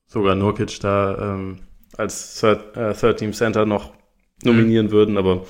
[0.07, 1.59] sogar Nurkic da ähm,
[1.97, 3.93] als Third, äh, Third Team Center noch
[4.45, 4.93] nominieren mhm.
[4.93, 5.45] würden, aber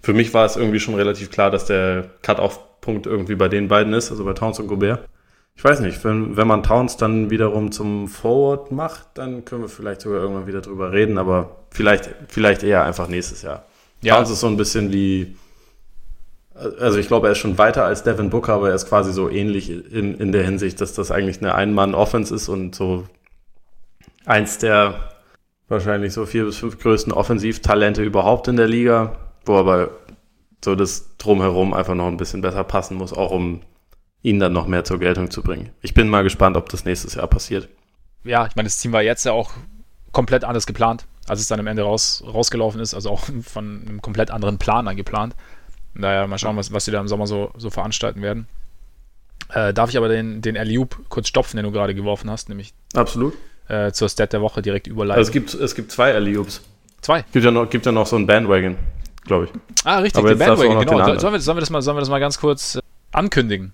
[0.00, 3.92] für mich war es irgendwie schon relativ klar, dass der Cut-Off-Punkt irgendwie bei den beiden
[3.92, 5.08] ist, also bei Towns und Gobert.
[5.56, 9.68] Ich weiß nicht, wenn, wenn man Towns dann wiederum zum Forward macht, dann können wir
[9.68, 13.64] vielleicht sogar irgendwann wieder drüber reden, aber vielleicht, vielleicht eher einfach nächstes Jahr.
[14.02, 14.16] Ja.
[14.16, 15.34] Towns ist so ein bisschen wie,
[16.78, 19.30] also ich glaube, er ist schon weiter als Devin Booker, aber er ist quasi so
[19.30, 23.04] ähnlich in, in der Hinsicht, dass das eigentlich eine Ein-Mann-Offense ist und so
[24.26, 25.15] eins der
[25.68, 29.90] wahrscheinlich so vier bis fünf größten Offensivtalente überhaupt in der Liga, wo aber
[30.64, 33.60] so das drumherum einfach noch ein bisschen besser passen muss, auch um
[34.22, 35.70] ihn dann noch mehr zur Geltung zu bringen.
[35.82, 37.68] Ich bin mal gespannt, ob das nächstes Jahr passiert.
[38.24, 39.52] Ja, ich meine, das Team war jetzt ja auch
[40.10, 44.02] komplett anders geplant, als es dann am Ende raus, rausgelaufen ist, also auch von einem
[44.02, 45.36] komplett anderen Plan dann geplant.
[45.94, 48.48] Daher mal schauen, was, was sie da im Sommer so, so veranstalten werden.
[49.48, 52.74] Äh, darf ich aber den, den Alley-Oop kurz stopfen, den du gerade geworfen hast, nämlich
[52.94, 53.34] Absolut
[53.68, 55.18] äh, zur Stat der Woche direkt überleiten.
[55.18, 56.62] Also es gibt, es gibt zwei Alley-Oops.
[57.00, 57.24] Zwei?
[57.32, 58.76] Gibt ja noch, gibt ja noch so ein Bandwagon,
[59.24, 59.50] glaube ich.
[59.84, 61.18] Ah, richtig, Aber den Bandwagon, genau.
[61.18, 62.80] Sollen wir, sollen, wir das mal, sollen wir das mal ganz kurz äh,
[63.12, 63.72] ankündigen?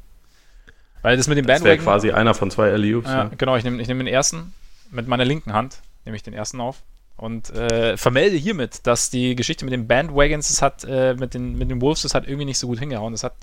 [1.03, 1.77] Weil das mit dem Bandwagon...
[1.77, 3.09] Das wäre quasi einer von zwei Alley-Oops.
[3.09, 3.31] Ja, ja.
[3.37, 4.55] Genau, ich nehme ich nehm den ersten
[4.91, 6.83] mit meiner linken Hand, nehme ich den ersten auf
[7.17, 11.57] und äh, vermelde hiermit, dass die Geschichte mit den Bandwagons, das hat äh, mit, den,
[11.57, 13.13] mit den Wolves, das hat irgendwie nicht so gut hingehauen.
[13.13, 13.35] Das hat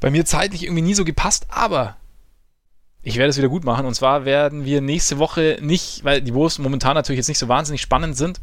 [0.00, 1.96] bei mir zeitlich irgendwie nie so gepasst, aber
[3.02, 3.86] ich werde es wieder gut machen.
[3.86, 7.48] Und zwar werden wir nächste Woche nicht, weil die Wolves momentan natürlich jetzt nicht so
[7.48, 8.40] wahnsinnig spannend sind,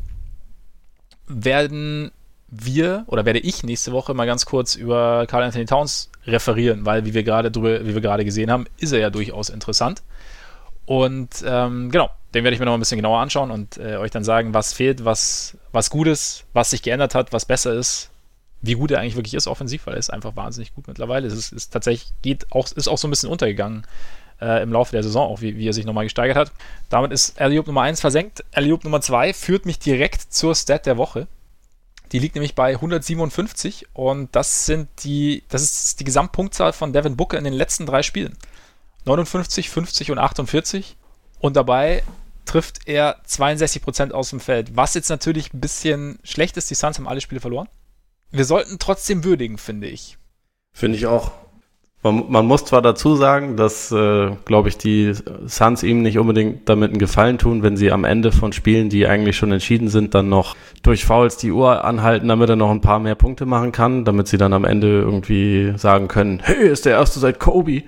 [1.28, 2.12] werden
[2.48, 7.06] wir oder werde ich nächste Woche mal ganz kurz über Carl Anthony Towns referieren, weil
[7.06, 10.02] wie wir gerade drüber, wie wir gerade gesehen haben, ist er ja durchaus interessant.
[10.86, 14.10] Und ähm, genau, den werde ich mir noch ein bisschen genauer anschauen und äh, euch
[14.10, 18.10] dann sagen, was fehlt, was, was gut ist, was sich geändert hat, was besser ist,
[18.62, 21.28] wie gut er eigentlich wirklich ist offensiv, weil er ist einfach wahnsinnig gut mittlerweile.
[21.28, 23.86] Es ist, ist tatsächlich, geht auch, ist auch so ein bisschen untergegangen
[24.42, 26.52] äh, im Laufe der Saison, auch wie, wie er sich nochmal gesteigert hat.
[26.90, 28.44] Damit ist Alley-Oop Nummer 1 versenkt.
[28.54, 31.28] Alley-Oop Nummer 2 führt mich direkt zur Stat der Woche.
[32.12, 37.16] Die liegt nämlich bei 157 und das sind die, das ist die Gesamtpunktzahl von Devin
[37.16, 38.36] Booker in den letzten drei Spielen.
[39.06, 40.98] 59, 50 und 48.
[41.40, 42.04] Und dabei
[42.46, 44.76] trifft er 62% aus dem Feld.
[44.76, 47.70] Was jetzt natürlich ein bisschen schlecht ist, die Suns haben alle Spiele verloren.
[48.32, 50.18] Wir sollten trotzdem würdigen, finde ich.
[50.74, 51.32] Finde ich auch.
[52.02, 55.14] Man, man, muss zwar dazu sagen, dass, äh, glaube ich, die
[55.46, 59.06] Suns ihm nicht unbedingt damit einen Gefallen tun, wenn sie am Ende von Spielen, die
[59.06, 62.80] eigentlich schon entschieden sind, dann noch durch Fouls die Uhr anhalten, damit er noch ein
[62.80, 66.86] paar mehr Punkte machen kann, damit sie dann am Ende irgendwie sagen können, hey, ist
[66.86, 67.84] der Erste seit Kobe,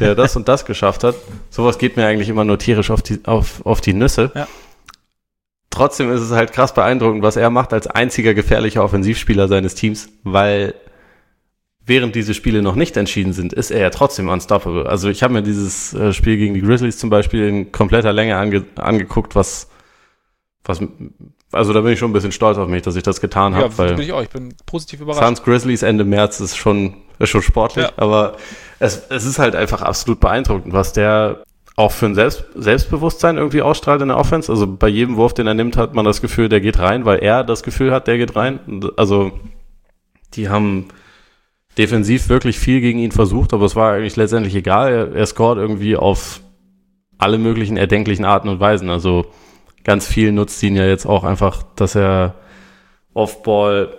[0.00, 1.14] der das und das geschafft hat.
[1.48, 4.32] Sowas geht mir eigentlich immer nur tierisch auf die, auf, auf die Nüsse.
[4.34, 4.48] Ja.
[5.70, 10.08] trotzdem ist es halt krass beeindruckend, was er macht als einziger gefährlicher Offensivspieler seines Teams,
[10.24, 10.74] weil
[11.86, 14.86] während diese Spiele noch nicht entschieden sind, ist er ja trotzdem unstoppable.
[14.86, 18.36] Also ich habe mir dieses äh, Spiel gegen die Grizzlies zum Beispiel in kompletter Länge
[18.36, 19.68] ange angeguckt, was,
[20.64, 20.80] was,
[21.50, 23.66] also da bin ich schon ein bisschen stolz auf mich, dass ich das getan habe.
[23.66, 24.22] Ja, weil bin ich auch.
[24.22, 25.24] Ich bin positiv überrascht.
[25.24, 27.92] Suns Grizzlies Ende März ist schon, ist schon sportlich, ja.
[27.96, 28.36] aber
[28.78, 31.42] es, es ist halt einfach absolut beeindruckend, was der
[31.74, 34.52] auch für ein Selbst, Selbstbewusstsein irgendwie ausstrahlt in der Offense.
[34.52, 37.18] Also bei jedem Wurf, den er nimmt, hat man das Gefühl, der geht rein, weil
[37.20, 38.60] er das Gefühl hat, der geht rein.
[38.96, 39.32] Also
[40.34, 40.88] die haben
[41.78, 44.92] defensiv wirklich viel gegen ihn versucht, aber es war eigentlich letztendlich egal.
[44.92, 46.40] Er, er scored irgendwie auf
[47.18, 48.90] alle möglichen erdenklichen Arten und Weisen.
[48.90, 49.26] Also
[49.84, 52.34] ganz viel nutzt ihn ja jetzt auch einfach, dass er
[53.14, 53.96] Offball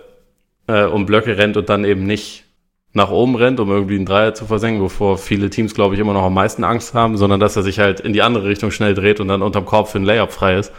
[0.66, 2.44] äh, um Blöcke rennt und dann eben nicht
[2.92, 6.12] nach oben rennt, um irgendwie einen Dreier zu versenken, wovor viele Teams, glaube ich, immer
[6.12, 8.94] noch am meisten Angst haben, sondern dass er sich halt in die andere Richtung schnell
[8.94, 10.72] dreht und dann unterm Korb für ein Layup frei ist.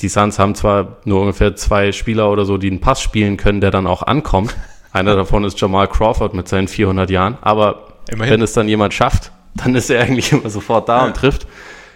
[0.00, 3.60] Die Suns haben zwar nur ungefähr zwei Spieler oder so, die einen Pass spielen können,
[3.60, 4.56] der dann auch ankommt.
[4.98, 7.38] Einer davon ist Jamal Crawford mit seinen 400 Jahren.
[7.40, 8.34] Aber Immerhin.
[8.34, 11.06] wenn es dann jemand schafft, dann ist er eigentlich immer sofort da ja.
[11.06, 11.46] und trifft.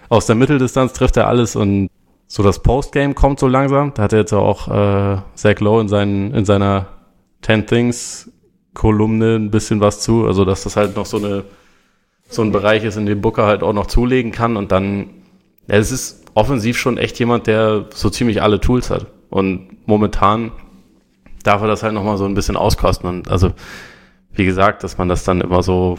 [0.09, 1.88] Aus der Mitteldistanz trifft er alles und
[2.28, 3.92] so das Postgame kommt so langsam.
[3.94, 6.86] Da hat er jetzt auch äh, Zach Lowe in, seinen, in seiner
[7.42, 8.30] 10 Things
[8.72, 10.26] Kolumne ein bisschen was zu.
[10.26, 11.44] Also dass das halt noch so eine
[12.28, 15.11] so ein Bereich ist, in dem Booker halt auch noch zulegen kann und dann
[15.66, 19.07] ja, es ist offensiv schon echt jemand, der so ziemlich alle Tools hat.
[19.28, 20.53] Und momentan
[21.43, 23.09] darf er das halt nochmal so ein bisschen auskosten.
[23.09, 23.53] Und also,
[24.32, 25.99] wie gesagt, dass man das dann immer so,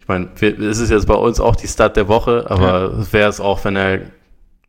[0.00, 3.12] ich meine, es ist jetzt bei uns auch die Start der Woche, aber ja.
[3.12, 4.00] wäre es auch, wenn er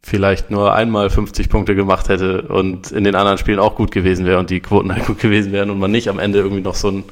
[0.05, 4.25] vielleicht nur einmal 50 Punkte gemacht hätte und in den anderen Spielen auch gut gewesen
[4.25, 6.75] wäre und die Quoten halt gut gewesen wären und man nicht am Ende irgendwie noch
[6.75, 7.05] so ein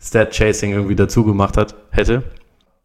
[0.00, 2.22] Stat-Chasing irgendwie dazu gemacht hat, hätte.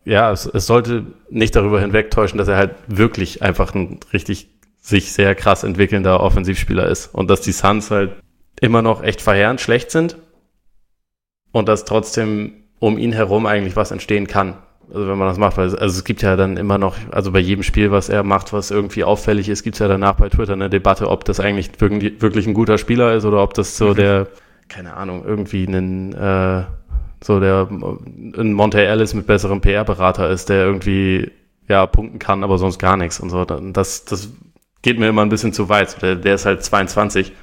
[0.04, 4.50] Ja, es, es sollte nicht darüber hinwegtäuschen, dass er halt wirklich einfach ein richtig
[4.82, 8.12] sich sehr krass entwickelnder Offensivspieler ist und dass die Suns halt
[8.62, 10.18] immer noch echt verheerend schlecht sind
[11.52, 14.56] und dass trotzdem um ihn herum eigentlich was entstehen kann.
[14.92, 17.40] Also wenn man das macht, weil also es gibt ja dann immer noch, also bei
[17.40, 20.54] jedem Spiel, was er macht, was irgendwie auffällig ist, gibt es ja danach bei Twitter
[20.54, 23.90] eine Debatte, ob das eigentlich wirklich, wirklich ein guter Spieler ist oder ob das so
[23.90, 23.96] mhm.
[23.96, 24.28] der,
[24.68, 26.64] keine Ahnung, irgendwie ein äh,
[27.24, 31.32] so der ein Monte Ellis mit besserem PR-Berater ist, der irgendwie
[31.68, 33.46] ja punkten kann, aber sonst gar nichts und so.
[33.46, 34.30] Das, das
[34.82, 36.02] geht mir immer ein bisschen zu weit.
[36.02, 37.34] Der, der ist halt 22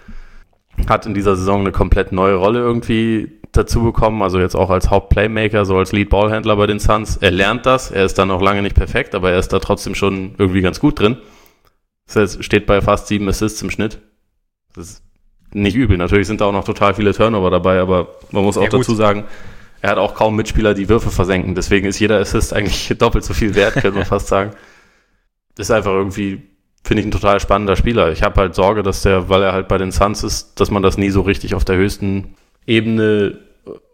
[0.88, 4.90] hat in dieser Saison eine komplett neue Rolle irgendwie dazu bekommen, also jetzt auch als
[4.90, 7.16] Hauptplaymaker, so als Lead-Ballhändler bei den Suns.
[7.16, 9.94] Er lernt das, er ist dann noch lange nicht perfekt, aber er ist da trotzdem
[9.94, 11.16] schon irgendwie ganz gut drin.
[12.06, 13.98] Das heißt, steht bei fast sieben Assists im Schnitt.
[14.74, 15.02] Das ist
[15.52, 15.96] nicht übel.
[15.96, 18.94] Natürlich sind da auch noch total viele Turnover dabei, aber man muss auch ja, dazu
[18.94, 19.24] sagen,
[19.80, 21.54] er hat auch kaum Mitspieler, die Würfe versenken.
[21.54, 24.52] Deswegen ist jeder Assist eigentlich doppelt so viel wert, könnte man fast sagen.
[25.58, 26.42] Ist einfach irgendwie
[26.86, 28.12] finde ich ein total spannender Spieler.
[28.12, 30.84] Ich habe halt Sorge, dass der, weil er halt bei den Suns ist, dass man
[30.84, 33.40] das nie so richtig auf der höchsten Ebene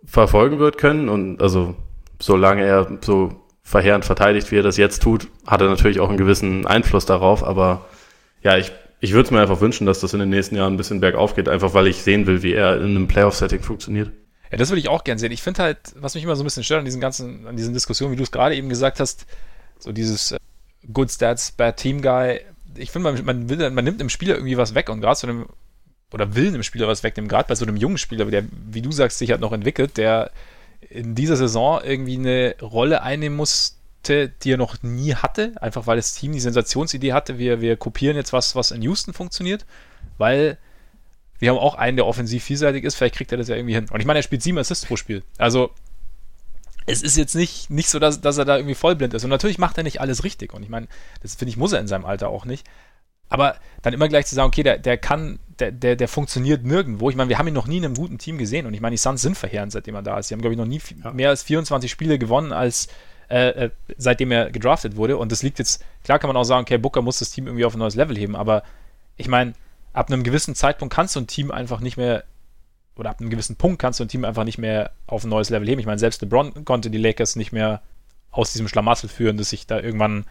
[0.05, 1.09] verfolgen wird können.
[1.09, 1.74] Und also
[2.20, 6.18] solange er so verheerend verteidigt, wie er das jetzt tut, hat er natürlich auch einen
[6.18, 7.43] gewissen Einfluss darauf.
[7.43, 7.86] Aber
[8.43, 10.76] ja, ich, ich würde es mir einfach wünschen, dass das in den nächsten Jahren ein
[10.76, 14.11] bisschen bergauf geht, einfach weil ich sehen will, wie er in einem Playoff-Setting funktioniert.
[14.51, 15.32] Ja, das würde ich auch gern sehen.
[15.32, 17.72] Ich finde halt, was mich immer so ein bisschen stört an diesen ganzen, an diesen
[17.72, 19.24] Diskussionen, wie du es gerade eben gesagt hast,
[19.78, 20.38] so dieses äh,
[20.93, 22.40] Good Stats, Bad Team Guy,
[22.77, 25.27] ich finde, man, man, will, man nimmt dem Spieler irgendwie was weg und gerade so
[25.27, 25.47] einem,
[26.12, 28.92] oder will einem Spieler was wegnehmen, gerade bei so einem jungen Spieler, der, wie du
[28.92, 30.30] sagst, sich halt noch entwickelt, der
[30.91, 35.96] in dieser Saison irgendwie eine Rolle einnehmen musste, die er noch nie hatte, einfach weil
[35.96, 39.64] das Team die Sensationsidee hatte, wir, wir kopieren jetzt was, was in Houston funktioniert,
[40.18, 40.59] weil
[41.38, 43.87] wir haben auch einen, der offensiv vielseitig ist, vielleicht kriegt er das ja irgendwie hin.
[43.91, 45.22] Und ich meine, er spielt sieben Assists pro Spiel.
[45.38, 45.71] Also
[46.87, 49.25] es ist jetzt nicht, nicht so, dass, dass er da irgendwie vollblind ist.
[49.25, 50.53] Und natürlich macht er nicht alles richtig.
[50.54, 50.88] Und ich meine,
[51.22, 52.67] das finde ich, muss er in seinem Alter auch nicht.
[53.29, 57.09] Aber dann immer gleich zu sagen, okay, der, der kann, der, der, der funktioniert nirgendwo.
[57.09, 58.67] Ich meine, wir haben ihn noch nie in einem guten Team gesehen.
[58.67, 60.29] Und ich meine, die Suns sind verheerend, seitdem er da ist.
[60.29, 61.13] Sie haben, glaube ich, noch nie ja.
[61.13, 62.88] mehr als 24 Spiele gewonnen, als
[63.30, 65.17] äh, äh, seitdem er gedraftet wurde.
[65.17, 67.64] Und das liegt jetzt, klar kann man auch sagen, okay, Booker muss das Team irgendwie
[67.64, 68.37] auf ein neues Level heben.
[68.37, 68.63] Aber
[69.17, 69.54] ich meine,
[69.95, 72.25] ab einem gewissen Zeitpunkt kannst du ein Team einfach nicht mehr
[72.97, 75.51] oder ab einem gewissen Punkt kannst du ein Team einfach nicht mehr auf ein neues
[75.51, 75.81] Level heben.
[75.81, 77.83] Ich meine, selbst LeBron konnte die Lakers nicht mehr
[78.31, 80.25] aus diesem Schlamassel führen, dass sich da irgendwann,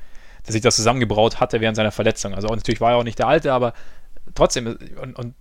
[0.45, 2.33] dass sich das zusammengebraut hatte während seiner Verletzung.
[2.33, 3.73] Also auch, natürlich war er auch nicht der Alte, aber
[4.35, 5.35] trotzdem, und, und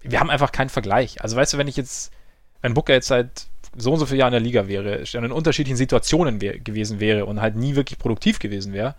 [0.00, 1.22] wir haben einfach keinen Vergleich.
[1.22, 2.12] Also weißt du, wenn ich jetzt,
[2.60, 3.46] wenn Booker jetzt seit
[3.76, 7.26] so und so vielen Jahren in der Liga wäre, in unterschiedlichen Situationen wär, gewesen wäre
[7.26, 8.94] und halt nie wirklich produktiv gewesen wäre,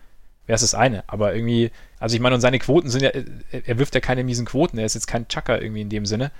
[0.45, 1.03] wäre es das eine.
[1.07, 3.11] Aber irgendwie, also ich meine, und seine Quoten sind ja,
[3.51, 6.31] er wirft ja keine miesen Quoten, er ist jetzt kein Chucker irgendwie in dem Sinne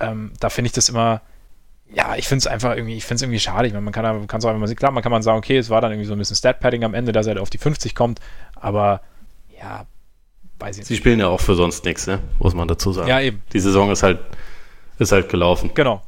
[0.00, 1.22] ähm, da finde ich das immer,
[1.92, 3.66] ja, ich finde es einfach irgendwie, ich finde es irgendwie schade.
[3.66, 5.56] Ich meine, man kann man kann es auch immer, klar, man kann man sagen, okay,
[5.56, 7.94] es war dann irgendwie so ein bisschen Stat-Padding am Ende, dass er auf die 50
[7.94, 8.20] kommt,
[8.54, 9.00] aber
[9.60, 9.86] ja,
[10.58, 10.88] weiß ich nicht.
[10.88, 12.20] Sie spielen ja auch für sonst nichts, ne?
[12.38, 13.08] muss man dazu sagen.
[13.08, 13.42] Ja, eben.
[13.52, 14.20] Die Saison ist halt,
[14.98, 15.70] ist halt gelaufen.
[15.74, 16.02] Genau.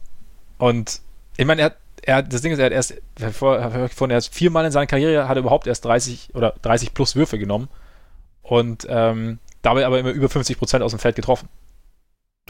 [0.59, 1.01] Und
[1.37, 2.95] ich meine, er hat, er das Ding ist, er hat erst,
[3.33, 7.17] vor, er hat viermal in seiner Karriere hat er überhaupt erst 30 oder 30 plus
[7.17, 7.69] Würfe genommen
[8.43, 11.49] und ähm, dabei aber immer über 50 Prozent aus dem Feld getroffen.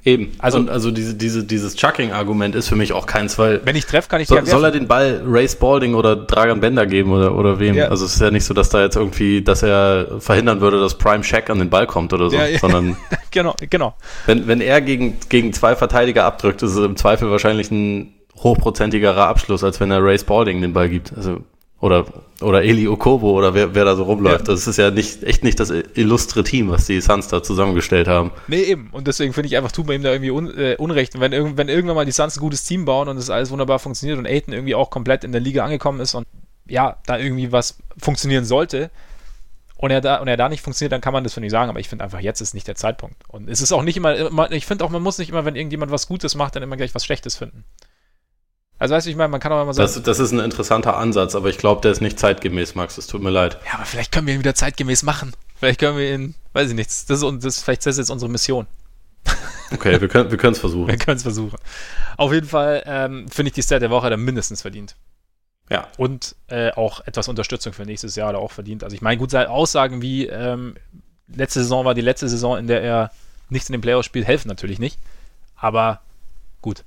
[0.09, 0.33] Eben.
[0.39, 3.61] Also, und also diese, diese, dieses Chucking-Argument ist für mich auch keins, weil.
[3.65, 6.87] Wenn ich treffe, kann ich so, Soll er den Ball Ray Spalding oder Dragan Bender
[6.87, 7.75] geben oder, oder wem?
[7.75, 7.89] Ja.
[7.89, 10.97] Also es ist ja nicht so, dass da jetzt irgendwie, dass er verhindern würde, dass
[10.97, 12.59] Prime Shack an den Ball kommt oder so, ja, ja.
[12.59, 12.97] sondern.
[13.31, 13.95] genau, genau.
[14.25, 19.27] Wenn, wenn er gegen, gegen zwei Verteidiger abdrückt, ist es im Zweifel wahrscheinlich ein hochprozentigerer
[19.27, 21.13] Abschluss, als wenn er Ray Spalding den Ball gibt.
[21.15, 21.41] Also
[21.81, 22.07] oder,
[22.41, 24.49] oder Eli Okobo oder wer, wer da so rumläuft.
[24.49, 24.55] Ja.
[24.55, 28.31] Das ist ja nicht, echt nicht das illustre Team, was die Suns da zusammengestellt haben.
[28.47, 28.91] Nee, eben.
[28.93, 31.15] Und deswegen finde ich einfach, tut man ihm da irgendwie un, äh, Unrecht.
[31.15, 33.51] Und wenn, irg wenn irgendwann mal die Suns ein gutes Team bauen und es alles
[33.51, 36.27] wunderbar funktioniert und Aiden irgendwie auch komplett in der Liga angekommen ist und
[36.69, 38.91] ja, da irgendwie was funktionieren sollte
[39.79, 41.71] und er da, und er da nicht funktioniert, dann kann man das für nicht sagen.
[41.71, 43.17] Aber ich finde einfach, jetzt ist nicht der Zeitpunkt.
[43.29, 45.93] Und es ist auch nicht immer, ich finde auch, man muss nicht immer, wenn irgendjemand
[45.93, 47.65] was Gutes macht, dann immer gleich was Schlechtes finden.
[48.79, 49.93] Also weißt du, ich meine, man kann auch immer sagen.
[49.93, 52.97] Das, das ist ein interessanter Ansatz, aber ich glaube, der ist nicht zeitgemäß, Max.
[52.97, 53.59] Es tut mir leid.
[53.67, 55.33] Ja, aber vielleicht können wir ihn wieder zeitgemäß machen.
[55.57, 58.31] Vielleicht können wir ihn, weiß ich nicht, das ist, das, vielleicht ist das jetzt unsere
[58.31, 58.67] Mission.
[59.71, 60.89] Okay, wir können wir es versuchen.
[60.89, 61.59] wir können es versuchen.
[62.17, 64.97] Auf jeden Fall ähm, finde ich die Stat der Woche dann mindestens verdient.
[65.69, 65.89] Ja.
[65.99, 68.83] Und äh, auch etwas Unterstützung für nächstes Jahr da auch verdient.
[68.83, 70.77] Also ich meine, gut, Aussagen wie ähm,
[71.29, 73.11] letzte Saison war die letzte Saison, in der er
[73.51, 74.99] nichts in den Playoffs spielt, helfen natürlich nicht.
[75.57, 76.01] Aber
[76.63, 76.85] gut,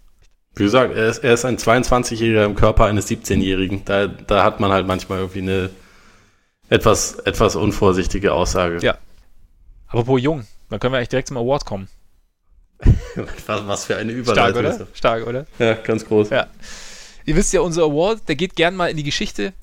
[0.55, 3.85] wie gesagt, er ist, er ist ein 22-Jähriger im Körper eines 17-Jährigen.
[3.85, 5.69] Da, da hat man halt manchmal irgendwie eine
[6.69, 8.79] etwas, etwas unvorsichtige Aussage.
[8.81, 8.97] Ja.
[9.87, 11.87] Apropos jung, dann können wir eigentlich direkt zum Award kommen.
[13.45, 14.61] was, für eine Überleitung.
[14.61, 14.87] Stark, oder?
[14.93, 15.45] Stark, oder?
[15.59, 16.29] Ja, ganz groß.
[16.29, 16.47] Ja.
[17.25, 19.53] Ihr wisst ja, unser Award, der geht gern mal in die Geschichte.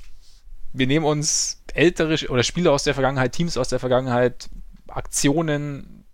[0.72, 4.48] Wir nehmen uns ältere oder Spiele aus der Vergangenheit, Teams aus der Vergangenheit,
[4.88, 6.04] Aktionen,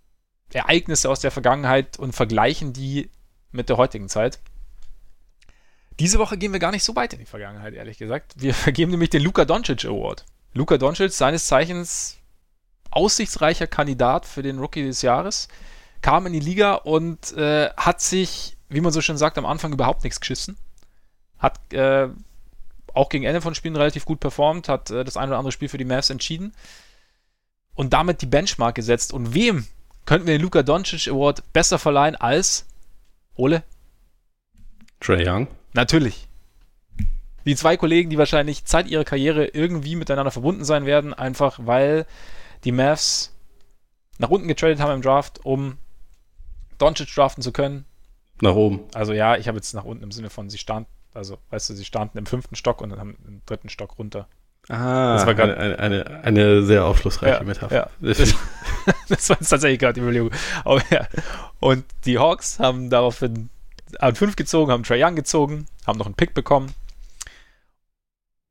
[0.51, 3.09] Ereignisse aus der Vergangenheit und vergleichen die
[3.51, 4.39] mit der heutigen Zeit.
[5.99, 8.33] Diese Woche gehen wir gar nicht so weit in die Vergangenheit, ehrlich gesagt.
[8.35, 10.25] Wir vergeben nämlich den Luka Doncic Award.
[10.53, 12.17] Luka Doncic, seines Zeichens
[12.91, 15.47] aussichtsreicher Kandidat für den Rookie des Jahres,
[16.01, 19.73] kam in die Liga und äh, hat sich, wie man so schön sagt, am Anfang
[19.73, 20.57] überhaupt nichts geschissen.
[21.39, 22.07] Hat äh,
[22.93, 25.69] auch gegen Ende von Spielen relativ gut performt, hat äh, das ein oder andere Spiel
[25.69, 26.53] für die Mavs entschieden
[27.73, 29.13] und damit die Benchmark gesetzt.
[29.13, 29.67] Und wem
[30.05, 32.65] könnten wir den Luka Doncic Award besser verleihen als
[33.35, 33.63] Ole?
[35.01, 35.47] Trey Young.
[35.75, 36.27] Natürlich.
[37.45, 42.07] Die zwei Kollegen, die wahrscheinlich Zeit ihrer Karriere irgendwie miteinander verbunden sein werden, einfach weil
[42.63, 43.35] die Mavs
[44.17, 45.77] nach unten getradet haben im Draft, um
[46.77, 47.85] Doncic draften zu können.
[48.41, 48.81] Nach oben.
[48.93, 51.73] Also ja, ich habe jetzt nach unten im Sinne von, sie standen, also weißt du,
[51.75, 54.27] sie standen im fünften Stock und dann haben im dritten Stock runter.
[54.67, 57.75] Ah, das war grad, eine, eine, eine sehr aufschlussreiche ja, Metapher.
[57.75, 57.89] Ja.
[59.07, 60.31] Das, das war jetzt tatsächlich gerade die Überlegung.
[60.63, 61.07] Aber ja.
[61.59, 63.49] Und die Hawks haben daraufhin
[63.99, 66.73] an 5 gezogen, haben Trae Young gezogen, haben noch einen Pick bekommen.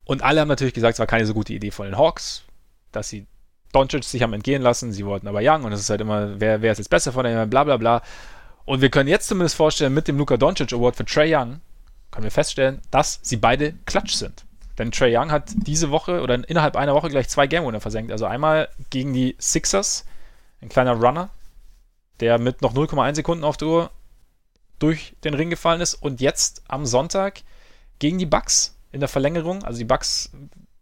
[0.05, 2.43] Und alle haben natürlich gesagt, es war keine so gute Idee von den Hawks,
[2.91, 3.25] dass sie
[3.71, 4.91] Doncic sich haben entgehen lassen.
[4.91, 7.25] Sie wollten aber Young und es ist halt immer, wer, wer ist jetzt besser von
[7.25, 8.01] denen, bla bla bla.
[8.65, 11.59] Und wir können jetzt zumindest vorstellen, mit dem Luka Doncic Award für Trae Young,
[12.11, 14.45] können wir feststellen, dass sie beide Klatsch sind.
[14.77, 18.11] Denn Trae Young hat diese Woche oder innerhalb einer Woche gleich zwei Game Winner versenkt.
[18.11, 20.05] Also einmal gegen die Sixers,
[20.61, 21.29] ein kleiner Runner,
[22.19, 23.91] der mit noch 0,1 Sekunden auf der Uhr
[24.79, 27.41] durch den Ring gefallen ist und jetzt am Sonntag
[27.99, 29.63] gegen die Bucks in der Verlängerung.
[29.63, 30.31] Also die Bucks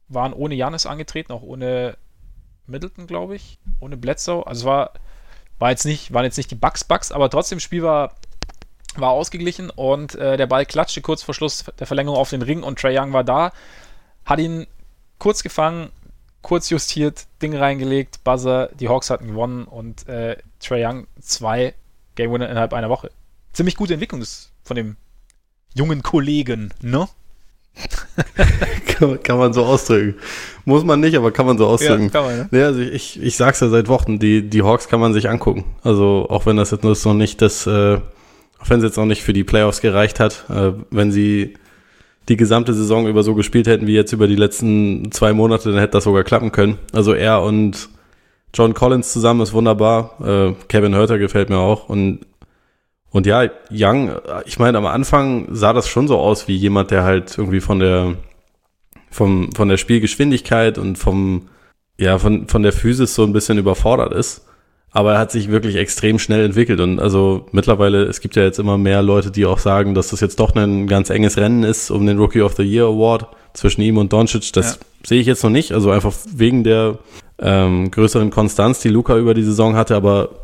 [0.08, 1.98] waren ohne Janis angetreten, auch ohne
[2.68, 4.46] Middleton, glaube ich, ohne Bledsoe.
[4.46, 4.94] Also war,
[5.60, 8.16] war jetzt nicht, waren jetzt nicht die Bucks Bucks, aber trotzdem Spiel war,
[8.96, 12.64] war ausgeglichen und äh, der Ball klatschte kurz vor Schluss der Verlängerung auf den Ring
[12.64, 13.52] und Trey Young war da,
[14.26, 14.68] hat ihn
[15.20, 15.90] kurz gefangen,
[16.42, 21.74] kurz justiert, Ding reingelegt, Buzzer, die Hawks hatten gewonnen und äh, Trey Young zwei
[22.16, 23.10] Game Winner innerhalb einer Woche
[23.54, 24.24] ziemlich gute Entwicklung
[24.64, 24.98] von dem
[25.74, 27.08] jungen Kollegen, ne?
[29.24, 30.16] kann, man so ausdrücken.
[30.66, 32.04] Muss man nicht, aber kann man so ausdrücken.
[32.04, 32.60] Ja, kann man, ne?
[32.60, 35.66] ja also ich, ich sag's ja seit Wochen, die, die Hawks kann man sich angucken.
[35.82, 38.00] Also auch wenn das jetzt noch nicht das, äh,
[38.60, 41.56] auch wenn es jetzt noch nicht für die Playoffs gereicht hat, äh, wenn sie
[42.30, 45.80] die gesamte Saison über so gespielt hätten wie jetzt über die letzten zwei Monate, dann
[45.80, 46.78] hätte das sogar klappen können.
[46.94, 47.90] Also er und
[48.54, 50.16] John Collins zusammen ist wunderbar.
[50.24, 52.20] Äh, Kevin Hurter gefällt mir auch und
[53.14, 54.12] und ja, Young,
[54.46, 57.78] ich meine, am Anfang sah das schon so aus wie jemand, der halt irgendwie von
[57.78, 58.16] der,
[59.12, 61.48] vom, von der Spielgeschwindigkeit und vom,
[62.00, 64.48] ja, von, von der Physis so ein bisschen überfordert ist.
[64.90, 66.80] Aber er hat sich wirklich extrem schnell entwickelt.
[66.80, 70.20] Und also mittlerweile, es gibt ja jetzt immer mehr Leute, die auch sagen, dass das
[70.20, 73.82] jetzt doch ein ganz enges Rennen ist um den Rookie of the Year Award zwischen
[73.82, 74.52] ihm und Doncic.
[74.54, 74.80] Das ja.
[75.06, 75.72] sehe ich jetzt noch nicht.
[75.72, 76.98] Also einfach wegen der
[77.38, 80.43] ähm, größeren Konstanz, die Luca über die Saison hatte, aber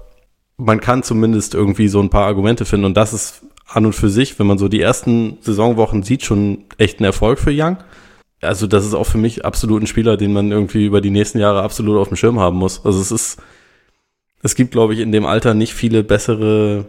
[0.60, 4.10] man kann zumindest irgendwie so ein paar Argumente finden und das ist an und für
[4.10, 7.78] sich, wenn man so die ersten Saisonwochen sieht, schon echt ein Erfolg für Young.
[8.42, 11.40] Also das ist auch für mich absolut ein Spieler, den man irgendwie über die nächsten
[11.40, 12.86] Jahre absolut auf dem Schirm haben muss.
[12.86, 13.42] Also es ist,
[14.42, 16.86] es gibt, glaube ich, in dem Alter nicht viele bessere,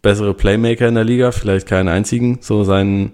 [0.00, 2.38] bessere Playmaker in der Liga, vielleicht keinen einzigen.
[2.40, 3.12] So sein,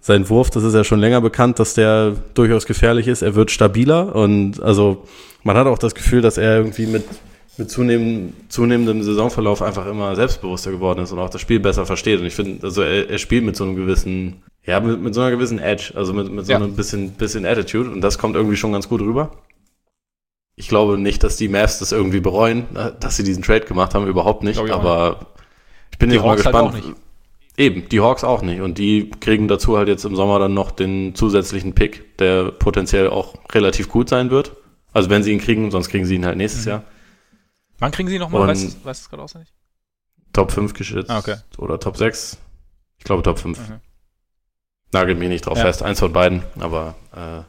[0.00, 3.22] sein Wurf, das ist ja schon länger bekannt, dass der durchaus gefährlich ist.
[3.22, 5.04] Er wird stabiler und also
[5.42, 7.04] man hat auch das Gefühl, dass er irgendwie mit
[7.56, 12.20] mit zunehmend, zunehmendem Saisonverlauf einfach immer selbstbewusster geworden ist und auch das Spiel besser versteht.
[12.20, 15.20] Und ich finde, also er, er, spielt mit so einem gewissen, ja, mit, mit so
[15.20, 16.58] einer gewissen Edge, also mit, mit so ja.
[16.58, 19.32] einem bisschen, bisschen Attitude und das kommt irgendwie schon ganz gut rüber.
[20.56, 22.66] Ich glaube nicht, dass die Mavs das irgendwie bereuen,
[23.00, 25.26] dass sie diesen Trade gemacht haben, überhaupt nicht, ich aber nicht.
[25.92, 26.84] ich bin die jetzt Hawks mal halt gespannt.
[26.86, 26.96] Halt
[27.56, 28.62] Eben, die Hawks auch nicht.
[28.62, 33.08] Und die kriegen dazu halt jetzt im Sommer dann noch den zusätzlichen Pick, der potenziell
[33.08, 34.52] auch relativ gut sein wird.
[34.94, 36.70] Also wenn sie ihn kriegen, sonst kriegen sie ihn halt nächstes mhm.
[36.70, 36.84] Jahr.
[37.80, 38.46] Wann kriegen sie nochmal?
[38.46, 39.52] Weißt du es gerade auswendig?
[40.32, 41.10] Top 5 geschützt.
[41.10, 41.36] Ah, okay.
[41.58, 42.38] Oder Top 6.
[42.98, 43.58] Ich glaube Top 5.
[43.58, 43.80] Mhm.
[44.92, 45.64] Nagelt mich nicht drauf ja.
[45.64, 45.82] fest.
[45.82, 46.42] Eins von beiden.
[46.58, 47.42] Aber äh,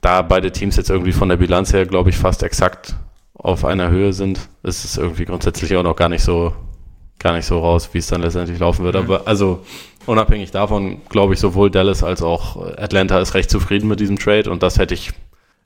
[0.00, 2.94] da beide Teams jetzt irgendwie von der Bilanz her, glaube ich, fast exakt
[3.32, 6.54] auf einer Höhe sind, ist es irgendwie grundsätzlich auch noch gar nicht so,
[7.18, 8.94] gar nicht so raus, wie es dann letztendlich laufen wird.
[8.94, 9.02] Mhm.
[9.02, 9.64] Aber also
[10.06, 14.50] unabhängig davon, glaube ich, sowohl Dallas als auch Atlanta ist recht zufrieden mit diesem Trade
[14.50, 15.12] und das hätte ich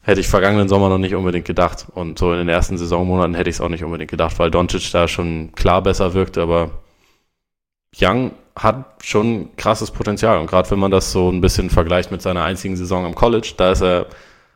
[0.08, 1.86] hätte ich vergangenen Sommer noch nicht unbedingt gedacht.
[1.94, 4.90] Und so in den ersten Saisonmonaten hätte ich es auch nicht unbedingt gedacht, weil Doncic
[4.90, 6.70] da schon klar besser wirkte, aber
[7.94, 10.38] Young hat schon krasses Potenzial.
[10.38, 13.52] Und gerade wenn man das so ein bisschen vergleicht mit seiner einzigen Saison am College,
[13.58, 14.06] da ist er,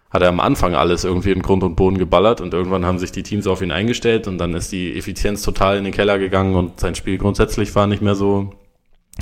[0.08, 3.12] hat er am Anfang alles irgendwie in Grund und Boden geballert und irgendwann haben sich
[3.12, 6.54] die Teams auf ihn eingestellt und dann ist die Effizienz total in den Keller gegangen
[6.54, 8.54] und sein Spiel grundsätzlich war nicht mehr so,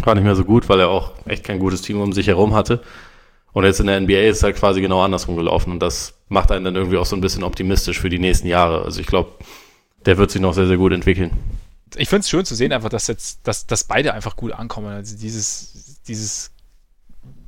[0.05, 2.55] war nicht mehr so gut, weil er auch echt kein gutes Team um sich herum
[2.55, 2.83] hatte.
[3.53, 6.53] Und jetzt in der NBA ist es halt quasi genau andersrum gelaufen und das macht
[6.53, 8.85] einen dann irgendwie auch so ein bisschen optimistisch für die nächsten Jahre.
[8.85, 9.33] Also ich glaube,
[10.07, 11.33] der wird sich noch sehr, sehr gut entwickeln.
[11.97, 14.89] Ich finde es schön zu sehen, einfach, dass jetzt, dass, dass beide einfach gut ankommen.
[14.89, 16.53] Also dieses, dieses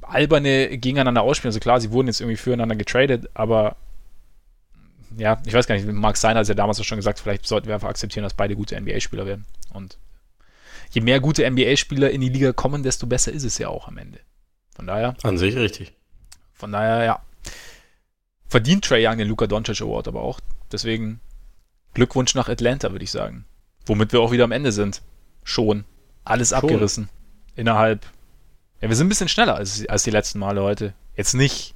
[0.02, 1.50] alberne gegeneinander ausspielen.
[1.50, 3.76] Also klar, sie wurden jetzt irgendwie füreinander getradet, aber
[5.16, 7.66] ja, ich weiß gar nicht, Mark Steiner hat ja damals auch schon gesagt, vielleicht sollten
[7.68, 9.44] wir einfach akzeptieren, dass beide gute NBA-Spieler werden.
[9.72, 9.98] Und
[10.90, 13.98] je mehr gute NBA-Spieler in die Liga kommen, desto besser ist es ja auch am
[13.98, 14.18] Ende.
[14.74, 15.14] Von daher.
[15.22, 15.92] An sich richtig.
[16.52, 17.22] Von daher, ja.
[18.46, 20.40] Verdient Trey Young den Luka Doncic Award aber auch.
[20.70, 21.20] Deswegen
[21.94, 23.44] Glückwunsch nach Atlanta, würde ich sagen.
[23.86, 25.02] Womit wir auch wieder am Ende sind.
[25.44, 25.84] Schon.
[26.24, 26.58] Alles Schon.
[26.58, 27.08] abgerissen.
[27.56, 28.06] Innerhalb.
[28.80, 30.94] Ja, wir sind ein bisschen schneller als, als die letzten Male heute.
[31.16, 31.74] Jetzt nicht.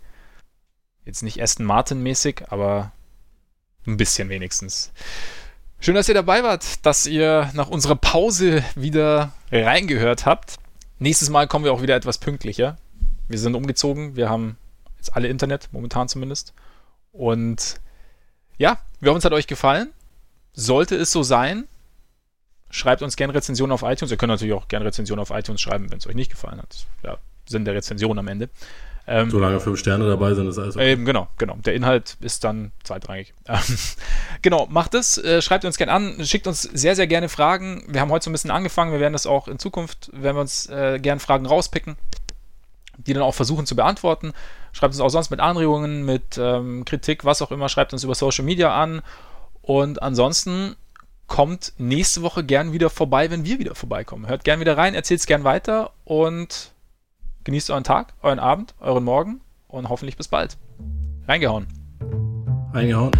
[1.04, 2.92] Jetzt nicht Aston Martin mäßig, aber
[3.86, 4.92] ein bisschen wenigstens.
[5.78, 10.56] Schön, dass ihr dabei wart, dass ihr nach unserer Pause wieder reingehört habt.
[10.98, 12.76] Nächstes Mal kommen wir auch wieder etwas pünktlicher.
[13.28, 14.56] Wir sind umgezogen, wir haben
[14.96, 16.54] jetzt alle Internet, momentan zumindest.
[17.12, 17.80] Und
[18.58, 19.92] ja, wir hoffen, es hat euch gefallen.
[20.52, 21.66] Sollte es so sein,
[22.70, 24.10] schreibt uns gerne Rezensionen auf iTunes.
[24.10, 26.86] Ihr könnt natürlich auch gerne Rezensionen auf iTunes schreiben, wenn es euch nicht gefallen hat.
[27.02, 28.48] Ja, Sinn der Rezension am Ende.
[29.08, 30.92] Ähm, Solange fünf Sterne dabei sind, ist alles okay.
[30.92, 31.56] Eben, genau, genau.
[31.64, 33.34] Der Inhalt ist dann zweitrangig.
[34.42, 37.84] genau, macht es, äh, schreibt uns gerne an, schickt uns sehr, sehr gerne Fragen.
[37.86, 40.40] Wir haben heute so ein bisschen angefangen, wir werden das auch in Zukunft, werden wir
[40.40, 41.96] uns äh, gerne Fragen rauspicken,
[43.06, 44.32] die dann auch versuchen zu beantworten.
[44.72, 48.14] Schreibt uns auch sonst mit Anregungen, mit ähm, Kritik, was auch immer, schreibt uns über
[48.14, 49.02] Social Media an.
[49.62, 50.76] Und ansonsten
[51.26, 54.28] kommt nächste Woche gern wieder vorbei, wenn wir wieder vorbeikommen.
[54.28, 56.72] Hört gern wieder rein, erzählt es gern weiter und
[57.46, 60.56] Genießt euren Tag, euren Abend, euren Morgen und hoffentlich bis bald.
[61.28, 61.68] Reingehauen.
[62.72, 63.12] Reingehauen.